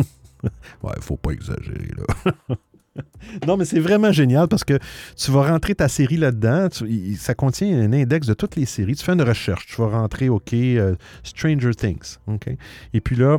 [0.83, 2.57] ouais, faut pas exagérer, là.
[3.47, 4.79] non, mais c'est vraiment génial parce que
[5.17, 6.69] tu vas rentrer ta série là-dedans.
[7.17, 8.97] ça contient un index de toutes les séries.
[8.97, 9.67] Tu fais une recherche.
[9.67, 12.19] Tu vas rentrer, OK, euh, Stranger Things.
[12.27, 12.49] OK?
[12.93, 13.39] Et puis là,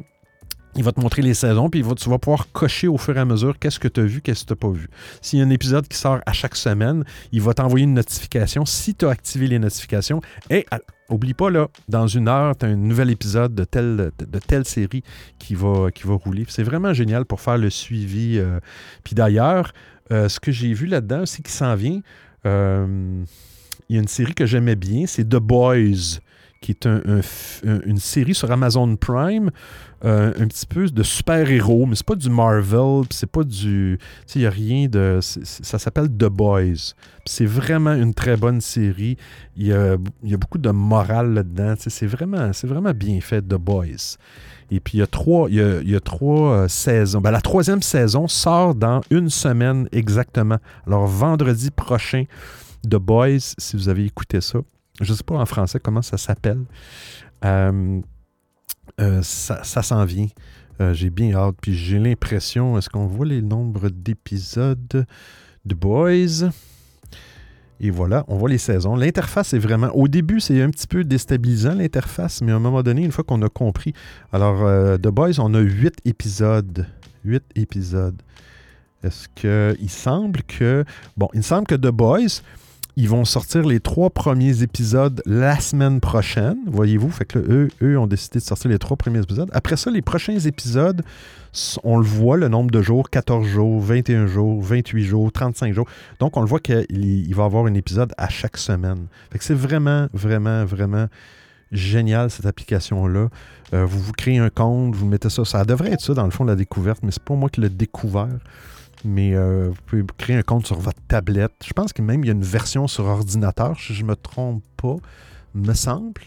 [0.76, 3.26] il va te montrer les saisons, puis tu vas pouvoir cocher au fur et à
[3.26, 4.88] mesure qu'est-ce que tu as vu, qu'est-ce que tu n'as pas vu.
[5.22, 8.66] S'il y a un épisode qui sort à chaque semaine, il va t'envoyer une notification.
[8.66, 10.66] Si tu as activé les notifications, et
[11.10, 11.50] oublie pas,
[11.90, 15.04] dans une heure, tu as un nouvel épisode de telle, série
[15.40, 16.46] qui va, rouler.
[16.48, 18.38] C'est vraiment génial pour faire le suivi.
[18.38, 18.60] euh.
[19.04, 19.74] Puis d'ailleurs,
[20.12, 22.00] euh, ce que j'ai vu là-dedans, c'est qu'il s'en vient.
[22.46, 23.24] euh,
[23.90, 26.20] il y a une série que j'aimais bien, c'est The Boys,
[26.62, 29.52] qui est une série sur Amazon Prime,
[30.04, 34.00] euh, un petit peu de super-héros, mais c'est pas du Marvel, c'est pas du...
[34.34, 35.20] Il n'y a rien de...
[35.22, 36.94] ça s'appelle The Boys.
[37.26, 39.18] C'est vraiment une très bonne série.
[39.56, 39.98] Il y a,
[40.38, 41.76] beaucoup de morale là-dedans.
[41.78, 44.18] C'est vraiment, bien fait, The Boys.
[44.72, 47.22] Et puis, il y a trois, y a trois euh, saisons.
[47.22, 50.58] Ben, la troisième saison sort dans une semaine exactement.
[50.88, 52.24] Alors, vendredi prochain,
[52.84, 54.60] The Boys, si vous avez écouté ça.
[55.00, 56.64] Je ne sais pas en français comment ça s'appelle.
[57.44, 58.02] Euh,
[59.02, 60.28] euh, ça s'en vient.
[60.80, 61.56] Euh, j'ai bien hâte.
[61.62, 65.06] Puis j'ai l'impression, est-ce qu'on voit les nombres d'épisodes
[65.66, 66.50] de Boys?
[67.84, 68.96] Et voilà, on voit les saisons.
[68.96, 69.88] L'interface est vraiment.
[69.96, 73.24] Au début, c'est un petit peu déstabilisant, l'interface, mais à un moment donné, une fois
[73.24, 73.94] qu'on a compris.
[74.32, 76.86] Alors, euh, The Boys, on a huit épisodes.
[77.26, 78.22] Huit épisodes.
[79.04, 79.76] Est-ce que.
[79.80, 80.86] Il semble que.
[81.18, 82.44] Bon, il semble que The Boys,
[83.02, 87.10] ils vont sortir les trois premiers épisodes la semaine prochaine, voyez-vous.
[87.10, 89.50] Fait que eux, eux ont décidé de sortir les trois premiers épisodes.
[89.54, 91.02] Après ça, les prochains épisodes,
[91.84, 95.88] on le voit, le nombre de jours, 14 jours, 21 jours, 28 jours, 35 jours.
[96.20, 99.08] Donc, on le voit qu'il il va y avoir un épisode à chaque semaine.
[99.32, 101.08] Fait que c'est vraiment, vraiment, vraiment
[101.72, 103.30] génial, cette application-là.
[103.74, 105.44] Euh, vous vous créez un compte, vous mettez ça.
[105.44, 107.70] Ça devrait être ça, dans le fond, la découverte, mais c'est pas moi qui l'ai
[107.70, 108.28] découvert.
[109.04, 111.54] Mais euh, vous pouvez créer un compte sur votre tablette.
[111.66, 114.16] Je pense que même il y a une version sur ordinateur, si je ne me
[114.16, 114.98] trompe pas,
[115.56, 116.22] me semble.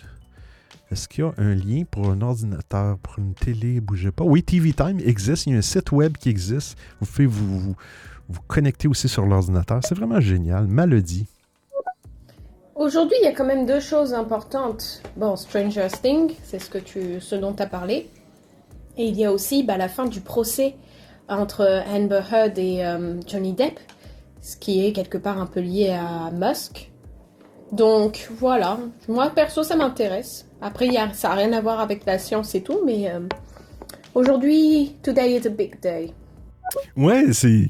[0.90, 4.24] Est-ce qu'il y a un lien pour un ordinateur, pour une télé, bougez pas?
[4.24, 6.76] Oui, TV Time existe, il y a un site web qui existe.
[7.00, 7.74] Vous pouvez vous,
[8.28, 9.80] vous, connecter aussi sur l'ordinateur.
[9.82, 10.66] C'est vraiment génial.
[10.66, 11.26] Malodie.
[12.74, 15.02] Aujourd'hui, il y a quand même deux choses importantes.
[15.16, 18.10] Bon, Stranger Things, c'est ce dont tu as parlé.
[18.96, 20.74] Et il y a aussi bah, la fin du procès
[21.28, 23.78] entre Amber Heard et euh, Johnny Depp,
[24.40, 26.90] ce qui est quelque part un peu lié à Musk,
[27.72, 28.78] Donc voilà,
[29.08, 30.46] moi perso ça m'intéresse.
[30.60, 33.20] Après y a, ça n'a rien à voir avec la science et tout, mais euh,
[34.14, 36.12] aujourd'hui, today is a big day.
[36.96, 37.68] Ouais, c'est.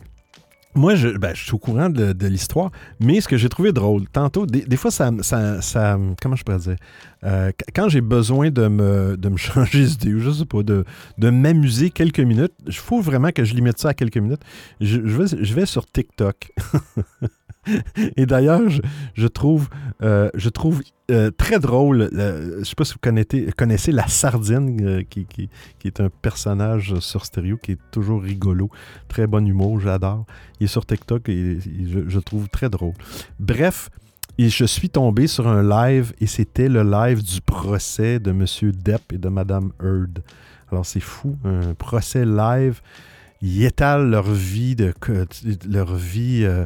[0.74, 2.70] Moi, je, ben, je suis au courant de, l'histoire,
[3.00, 6.58] mais ce que j'ai trouvé drôle, tantôt, des, fois, ça, ça, ça- Comment je pourrais
[6.58, 6.76] dire
[7.24, 10.62] Euh, qu- Quand j'ai besoin de me, de me changer d'idée, ou je sais pas,
[10.62, 10.84] de,
[11.18, 14.42] de m'amuser quelques minutes, il faut vraiment que je limite ça à quelques minutes.
[14.80, 16.52] Je vais, je vais sur TikTok.
[18.16, 18.62] Et d'ailleurs,
[19.14, 19.68] je, trouve,
[20.02, 24.78] euh, je trouve euh, très drôle, euh, je sais pas si vous connaissez, la sardine,
[24.82, 25.26] euh, qui,
[25.84, 28.70] est un personnage sur stéréo qui est toujours rigolo,
[29.06, 30.24] très bon humour, j'adore.
[30.60, 32.94] Il est sur TikTok et, je, le trouve très drôle.
[33.38, 33.90] Bref,
[34.38, 38.46] je suis tombé sur un live et c'était le live du procès de M.
[38.72, 40.22] Depp et de Mme Heard.
[40.72, 42.80] Alors c'est fou, un procès live.
[43.42, 44.94] Ils étalent leur vie, de,
[45.68, 46.64] leur vie euh,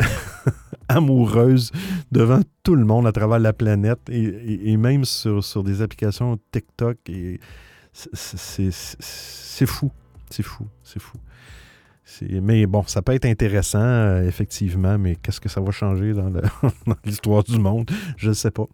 [0.88, 1.70] amoureuse
[2.10, 6.96] devant tout le monde à travers la planète et, même sur, des applications TikTok.
[7.08, 7.40] Et
[7.92, 9.90] c'est- fou,
[10.30, 11.18] c'est fou, c'est fou.
[12.42, 16.32] Mais bon, ça peut être intéressant, euh, effectivement, mais qu'est-ce que ça va changer dans
[17.04, 17.88] l'histoire du monde?
[18.16, 18.66] Je ne sais pas.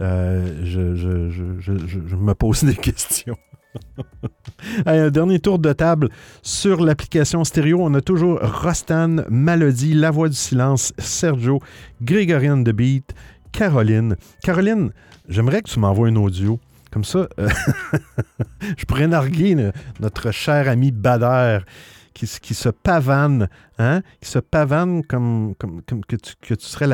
[0.00, 3.36] Euh, je me pose des questions.
[4.86, 6.08] Un dernier tour de table
[6.42, 7.80] sur l'application stéréo.
[7.80, 11.60] On a toujours Rostan, Malody, La Voix du Silence, Sergio,
[12.02, 13.14] Grégorian The Beat,
[13.52, 14.16] Caroline.
[14.42, 14.90] Caroline,
[15.28, 16.58] j'aimerais que tu m'envoies un audio.
[16.90, 17.48] Comme ça, euh,
[18.76, 19.70] je pourrais narguer
[20.00, 21.60] notre cher ami Bader
[22.14, 23.48] qui, se pavane,
[23.78, 26.86] hein, qui se pavane comme, comme, que, tu, serais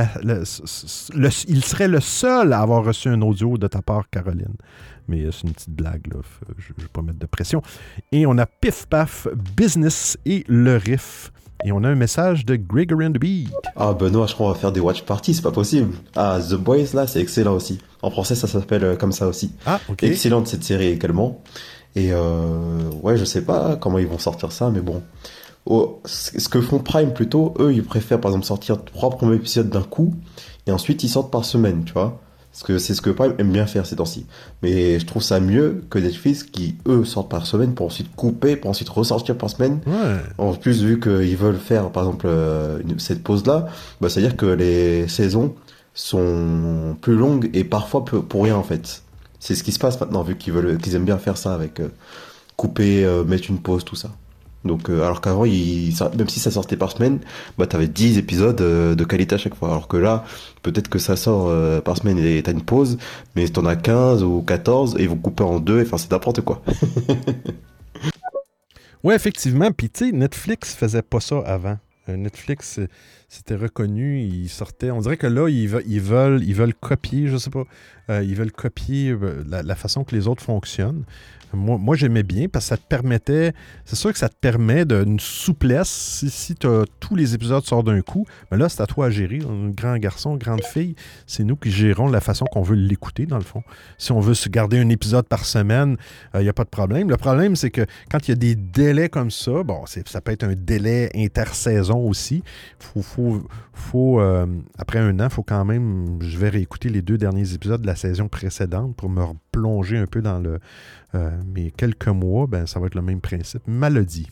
[1.46, 4.56] il serait le seul à avoir reçu un audio de ta part, Caroline.
[5.10, 6.20] Mais euh, c'est une petite blague, là.
[6.20, 7.60] F- Je ne vais pas mettre de pression.
[8.12, 9.26] Et on a Pif Paf,
[9.56, 11.32] Business et le Riff.
[11.64, 13.50] Et on a un message de Gregorian the Beat.
[13.76, 15.92] Ah, Benoît, je crois qu'on va faire des watch parties, c'est pas possible.
[16.16, 17.80] Ah, The Boys, là, c'est excellent aussi.
[18.00, 19.52] En français, ça s'appelle euh, comme ça aussi.
[19.66, 20.04] Ah, ok.
[20.04, 21.42] Excellente cette série également.
[21.96, 25.02] Et euh, ouais, je sais pas comment ils vont sortir ça, mais bon.
[25.66, 29.68] Oh, ce que font Prime plutôt, eux, ils préfèrent par exemple sortir trois premiers épisodes
[29.68, 30.14] d'un coup,
[30.66, 32.18] et ensuite ils sortent par semaine, tu vois.
[32.52, 34.26] Parce que c'est ce que Prime aime bien faire ces temps-ci.
[34.62, 38.56] Mais je trouve ça mieux que Netflix qui, eux, sortent par semaine pour ensuite couper,
[38.56, 39.78] pour ensuite ressortir par semaine.
[39.86, 40.16] Ouais.
[40.36, 43.66] En plus, vu qu'ils veulent faire, par exemple, euh, une- cette pause-là,
[44.00, 45.54] bah, c'est-à-dire que les saisons
[45.94, 49.02] sont plus longues et parfois pour rien, en fait.
[49.38, 51.80] C'est ce qui se passe maintenant, vu qu'ils veulent, qu'ils aiment bien faire ça avec
[51.80, 51.88] euh,
[52.56, 54.10] couper, euh, mettre une pause, tout ça.
[54.64, 57.20] Donc, euh, alors qu'avant, même si ça sortait par semaine,
[57.56, 59.70] bah, t'avais 10 épisodes euh, de qualité à chaque fois.
[59.70, 60.24] Alors que là,
[60.62, 62.98] peut-être que ça sort euh, par semaine et t'as une pause,
[63.36, 66.42] mais t'en as 15 ou 14 et ils vont couper en deux, enfin, c'est n'importe
[66.42, 66.62] quoi.
[69.02, 69.70] Ouais, effectivement.
[69.72, 71.78] Puis, tu sais, Netflix faisait pas ça avant.
[72.06, 72.80] Netflix,
[73.28, 74.90] c'était reconnu, ils sortaient.
[74.90, 76.00] On dirait que là, ils, ve- ils
[76.54, 77.64] veulent, copier, je sais pas,
[78.22, 79.16] ils veulent copier
[79.46, 81.04] la façon que les autres fonctionnent.
[81.52, 83.52] Moi, j'aimais bien parce que ça te permettait,
[83.84, 85.88] c'est sûr que ça te permet d'une souplesse.
[85.88, 89.10] Si, si t'as- tous les épisodes sortent d'un coup, mais là, c'est à toi à
[89.10, 89.40] gérer.
[89.48, 90.94] Un grand garçon, grande fille,
[91.26, 93.62] c'est nous qui gérons la façon qu'on veut l'écouter, dans le fond.
[93.98, 95.96] Si on veut se garder un épisode par semaine,
[96.34, 97.08] il n'y a pas de problème.
[97.10, 100.32] Le problème, c'est que quand il y a des délais comme ça, bon, ça peut
[100.32, 102.42] être un délai intersaison aussi.
[102.78, 104.46] Faut, faut, faut, euh,
[104.78, 107.86] après un an, il faut quand même, je vais réécouter les deux derniers épisodes de
[107.86, 109.22] la saison précédente pour me
[109.54, 110.58] replonger un peu dans le.
[111.14, 113.62] euh, mais quelques mois, ben, ça va être le même principe.
[113.66, 114.28] Maladie.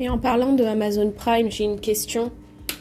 [0.00, 2.30] Et en parlant de Amazon Prime, j'ai une question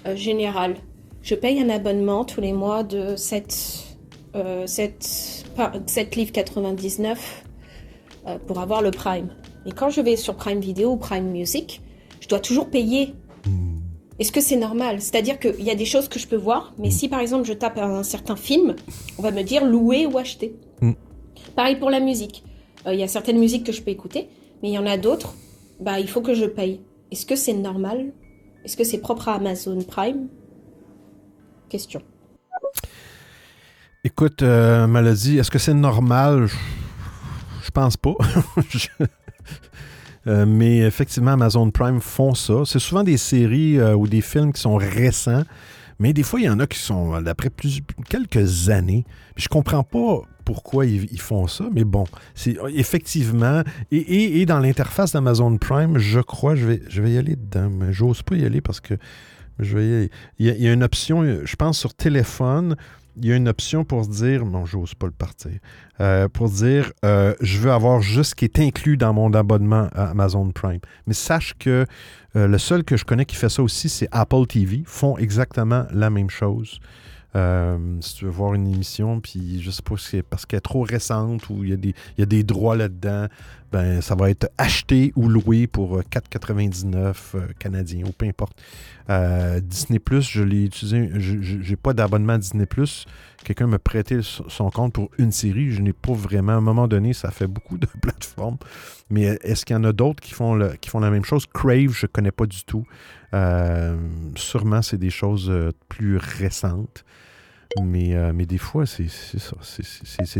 [0.06, 0.76] euh, générale.
[1.24, 3.86] Je paye un abonnement tous les mois de 7,
[4.36, 7.44] euh, 7, par- 7 livres 99
[8.28, 9.30] euh, pour avoir le Prime.
[9.66, 11.82] Et quand je vais sur Prime Video ou Prime Music,
[12.22, 13.14] je dois toujours payer.
[14.20, 15.00] Est-ce que c'est normal?
[15.02, 17.54] C'est-à-dire qu'il y a des choses que je peux voir, mais si par exemple je
[17.54, 18.76] tape un certain film,
[19.20, 20.56] on va me dire louer ou acheter.
[21.58, 22.44] Pareil pour la musique.
[22.86, 24.30] Euh, Il y a certaines musiques que je peux écouter,
[24.62, 25.34] mais il y en a d'autres,
[25.80, 26.82] bah il faut que je paye.
[27.12, 28.14] Est-ce que c'est normal?
[28.64, 30.28] Est-ce que c'est propre à Amazon Prime?
[31.68, 32.04] Question.
[34.04, 36.48] Écoute, euh, Maladie, est-ce que c'est normal?
[37.64, 38.14] Je, pense pas.
[40.28, 42.64] Euh, mais effectivement, Amazon Prime font ça.
[42.66, 45.44] C'est souvent des séries euh, ou des films qui sont récents,
[46.00, 47.50] mais des fois, il y en a qui sont d'après
[48.10, 49.06] quelques années.
[49.36, 53.64] Puis je comprends pas pourquoi ils, font ça, mais bon, c'est effectivement.
[53.92, 57.70] Et, et- dans l'interface d'Amazon Prime, je crois, je vais, je vais y aller dedans,
[57.70, 58.94] mais j'ose pas y aller parce que
[59.60, 60.10] je vais y aller.
[60.40, 62.78] Il y, a, une option, je pense, sur téléphone.
[63.18, 65.52] Il y a une option pour dire, non, j'ose pas le partir,
[66.00, 69.90] euh, pour dire, euh, je veux avoir juste ce qui est inclus dans mon abonnement
[69.94, 70.80] à Amazon Prime.
[71.08, 71.86] Mais sache que
[72.38, 74.84] euh, le seul que je connais qui fait ça aussi, c'est Apple TV.
[74.86, 76.80] font exactement la même chose.
[77.36, 80.58] Euh, si tu veux voir une émission, puis je sais pas si c'est parce qu'elle
[80.58, 81.74] est trop récente ou il y,
[82.22, 83.28] a des- droits là-dedans,
[83.72, 88.58] ben ça va être acheté ou loué pour euh, 4,99 euh, canadiens ou peu importe.
[89.10, 93.06] Euh, Disney Plus, je l'ai utilisé, j'ai pas d'abonnement Disney Plus.
[93.48, 96.52] Quelqu'un m'a prêté son compte pour une série, je n'ai pas vraiment.
[96.52, 98.58] À un moment donné, ça fait beaucoup de plateformes.
[99.10, 101.46] Mais est-ce qu'il y en a d'autres qui font le- qui font la même chose?
[101.54, 102.86] Crave, je connais pas du tout.
[103.34, 103.96] Euh,
[104.36, 107.06] sûrement, c'est des choses euh, plus récentes.
[107.82, 109.56] Mais, euh, mais des fois, c'est ça.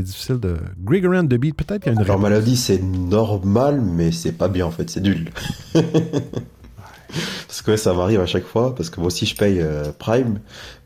[0.02, 0.58] Difficile de.
[0.78, 2.22] Gregory and the Beat, peut-être qu'il y a une réponse.
[2.22, 5.30] maladie, c'est normal, mais c'est pas bien en fait, c'est nul.
[7.48, 9.92] parce que ouais, ça m'arrive à chaque fois, parce que moi aussi je paye euh,
[9.98, 10.40] Prime,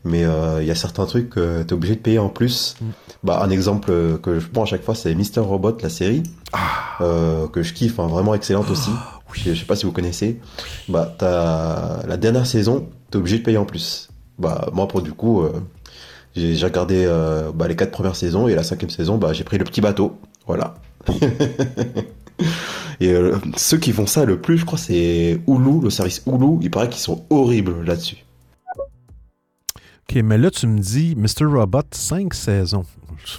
[0.04, 2.76] mais euh, il y a certains trucs que t'es obligé de payer en plus.
[2.80, 2.86] Mm.
[3.24, 6.22] Bah, un exemple euh, que je prends à chaque fois, c'est Mister Robot, la série,
[7.00, 8.90] euh, que je kiffe, hein, vraiment excellente aussi.
[9.32, 10.40] Je, je sais pas si vous connaissez.
[10.88, 14.08] Bah, t'as la dernière saison, t'es obligé de payer en plus.
[14.38, 15.44] Bah, moi pour du coup,
[16.34, 17.06] j'ai regardé
[17.54, 20.18] bah, les quatre premières saisons et la cinquième saison, bah, j'ai pris le petit bateau.
[20.46, 20.74] Voilà.
[23.00, 26.58] Et euh, ceux qui font ça le plus, je crois, c'est Hulu, le service Hulu.
[26.60, 28.16] Il paraît qu'ils sont horribles là-dessus.
[30.08, 31.44] Ok, mais là, tu me dis Mr.
[31.46, 32.84] Robot, 5 saisons.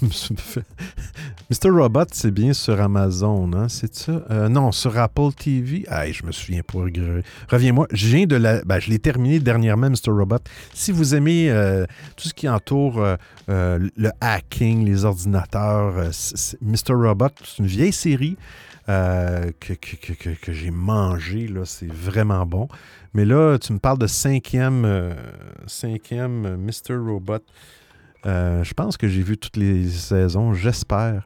[1.50, 1.68] Mr.
[1.70, 4.22] Robot, c'est bien sur Amazon, hein, c'est ça?
[4.30, 5.84] Euh, non, sur Apple TV.
[5.88, 6.78] Ah, je me souviens pas.
[6.78, 7.86] Re- Reviens-moi.
[7.92, 8.62] Je viens de la.
[8.64, 10.10] Ben, je l'ai terminé dernièrement, Mr.
[10.10, 10.38] Robot.
[10.72, 11.84] Si vous aimez euh,
[12.16, 13.04] tout ce qui entoure
[13.46, 15.94] le hacking, les ordinateurs,
[16.62, 16.94] Mr.
[16.94, 18.36] Robot, c'est une vieille série.
[18.88, 22.68] Euh, que, que- que- que- j'ai mangé, c'est vraiment bon.
[23.14, 25.14] Mais là, tu me parles de cinquième, euh,
[25.66, 26.96] cinquième euh, Mr.
[26.96, 27.38] Robot.
[28.26, 31.24] Euh, je pense que j'ai vu toutes les saisons, j'espère.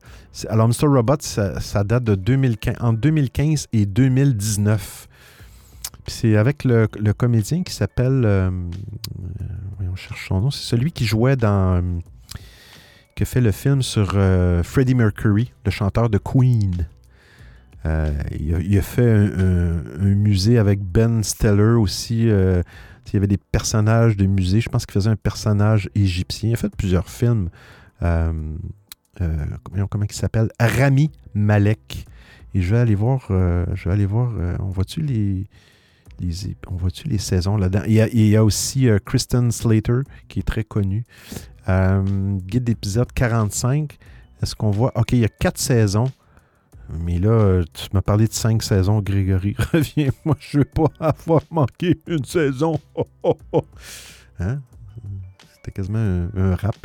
[0.48, 0.86] Alors, Mr.
[0.86, 5.08] Robot, ça, date de 2015, entre 2015 et 2019.
[6.04, 8.24] Puis c'est avec le, le comédien qui s'appelle.
[9.80, 10.50] on cherche son nom.
[10.50, 12.00] C'est celui qui jouait dans.
[13.16, 14.16] qui a fait le film sur
[14.64, 16.86] Freddie Mercury, le chanteur de Queen.
[17.86, 22.28] Euh, il, a, fait un, musée avec Ben Stiller aussi.
[22.28, 22.62] euh,
[23.06, 24.60] il y avait des personnages de musée.
[24.60, 26.50] Je pense qu'il faisait un personnage égyptien.
[26.50, 27.48] Il a fait plusieurs films.
[28.02, 28.32] Euh,
[29.20, 30.50] euh, comment, comment il s'appelle?
[30.60, 32.04] Rami Malek.
[32.54, 33.26] Et je vais aller voir.
[33.28, 34.32] je vais aller voir.
[34.60, 35.46] on voit-tu les.
[36.66, 37.84] on voit-tu les saisons là-dedans?
[37.86, 41.06] Il y a, aussi Kristen Slater, qui est très connue.
[41.66, 43.96] Guide d'épisode 45.
[44.42, 44.92] Est-ce qu'on voit?
[44.96, 46.10] OK, il y a quatre saisons.
[46.90, 49.54] Mais là, euh, tu m'as parlé de cinq saisons, Grégory.
[49.72, 52.78] Reviens-moi, je ne veux pas avoir manqué une saison.
[54.40, 54.60] Hein?
[55.52, 56.76] C'était quasiment un, rap.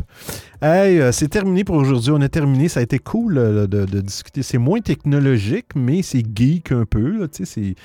[0.60, 2.10] Hey, euh, c'est terminé pour aujourd'hui.
[2.12, 2.68] On a terminé.
[2.68, 4.42] Ça a été cool euh, de, discuter.
[4.42, 7.28] C'est moins technologique, mais c'est geek un peu.
[7.28, 7.76] tu sais, c'est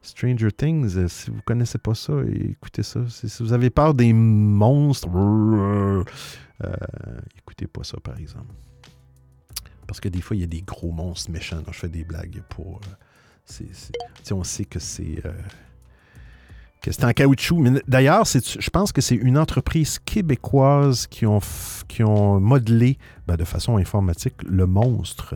[0.00, 1.06] Stranger Things.
[1.08, 3.00] si vous connaissez pas ça, écoutez ça.
[3.10, 5.08] Si, vous avez peur des monstres,
[7.36, 8.54] écoutez pas ça, par exemple.
[9.90, 11.56] Parce que des fois, il y a des gros monstres méchants.
[11.62, 12.80] Donc, je fais des blagues pour.
[12.80, 13.64] euh,
[14.30, 15.20] on sait que c'est.
[15.26, 15.32] euh,
[16.80, 17.58] que c'est en caoutchouc.
[17.58, 21.40] Mais D'ailleurs, je pense que c'est une entreprise québécoise qui ont,
[21.88, 25.34] qui ont modelé ben, de façon informatique le monstre.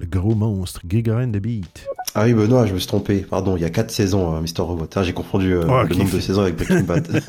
[0.00, 1.86] Le gros monstre, and the Beat.
[2.16, 3.20] Ah oui, Benoît, je me suis trompé.
[3.20, 4.86] Pardon, il y a quatre saisons, euh, Mister Robot.
[5.02, 7.08] J'ai confondu euh, Ah, le nombre de saisons avec Breaking Bad.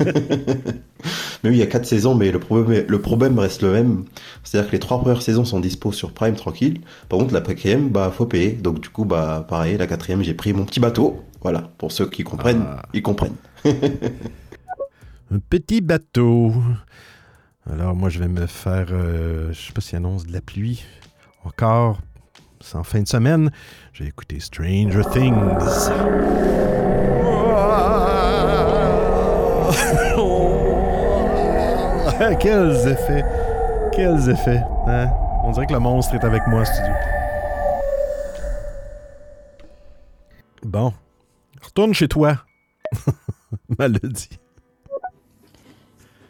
[1.44, 4.04] mais oui, il y a quatre saisons, mais le problème, le problème reste le même.
[4.42, 6.80] C'est-à-dire que les trois premières saisons sont dispo sur Prime tranquille.
[7.08, 8.50] Par contre, la quatrième, bah, faut payer.
[8.52, 11.22] Donc, du coup, bah, pareil, la quatrième, j'ai pris mon petit bateau.
[11.42, 12.82] Voilà, pour ceux qui comprennent, Ah.
[12.92, 13.36] ils comprennent.
[15.30, 16.52] Un petit bateau.
[17.70, 18.86] Alors, moi, je vais me faire.
[18.90, 20.84] euh, je sais pas s'il annonce de la pluie.
[21.44, 21.98] Encore.
[22.74, 23.50] En fin de semaine.
[23.92, 25.34] J'ai écouté Stranger Things.
[32.40, 33.24] Quels effets!
[33.92, 34.62] Quels effets!
[34.86, 35.10] hein?
[35.44, 36.92] On dirait que le monstre est avec moi en studio.
[40.64, 40.92] Bon.
[41.62, 42.38] Retourne chez toi.
[43.78, 44.30] Maladie.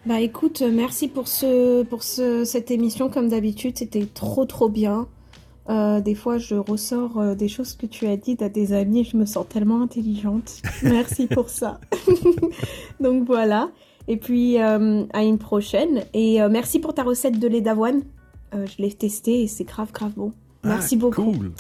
[0.05, 4.69] Bah écoute, euh, merci pour, ce, pour ce, cette émission comme d'habitude, c'était trop trop
[4.69, 5.09] bien.
[5.69, 9.01] Euh, des fois, je ressors euh, des choses que tu as dites à des amis
[9.01, 10.63] et je me sens tellement intelligente.
[10.83, 11.81] Merci pour ça.
[13.01, 13.71] Donc voilà.
[14.09, 16.05] Et puis euh, à une prochaine.
[16.15, 18.03] Et merci pour ta recette de lait d'avoine.
[18.53, 20.33] Je l'ai testé et c'est grave grave bon.
[20.63, 21.33] Merci Ah, beaucoup.
[21.33, 21.51] Cool.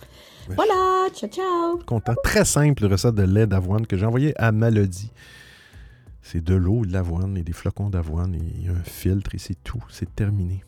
[0.54, 1.78] Voilà, ciao ciao.
[1.84, 2.14] content.
[2.22, 5.10] Très simple recette de lait d'avoine que j'ai envoyé à Malody.
[6.22, 9.82] C'est de l'eau, de l'avoine et des flocons d'avoine et un filtre et c'est tout.
[9.90, 10.62] C'est terminé.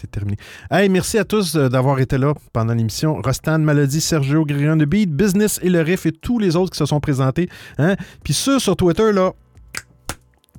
[0.00, 0.36] C'est terminé.
[0.70, 3.20] Hey, merci à tous euh, d'avoir été là pendant l'émission.
[3.20, 6.78] Rostan, Malody, Sergio, Grillon de Beat, Business et le Riff et tous les autres qui
[6.78, 7.48] se sont présentés.
[7.78, 7.96] Hein?
[8.22, 9.32] Puis ceux sur Twitter, là.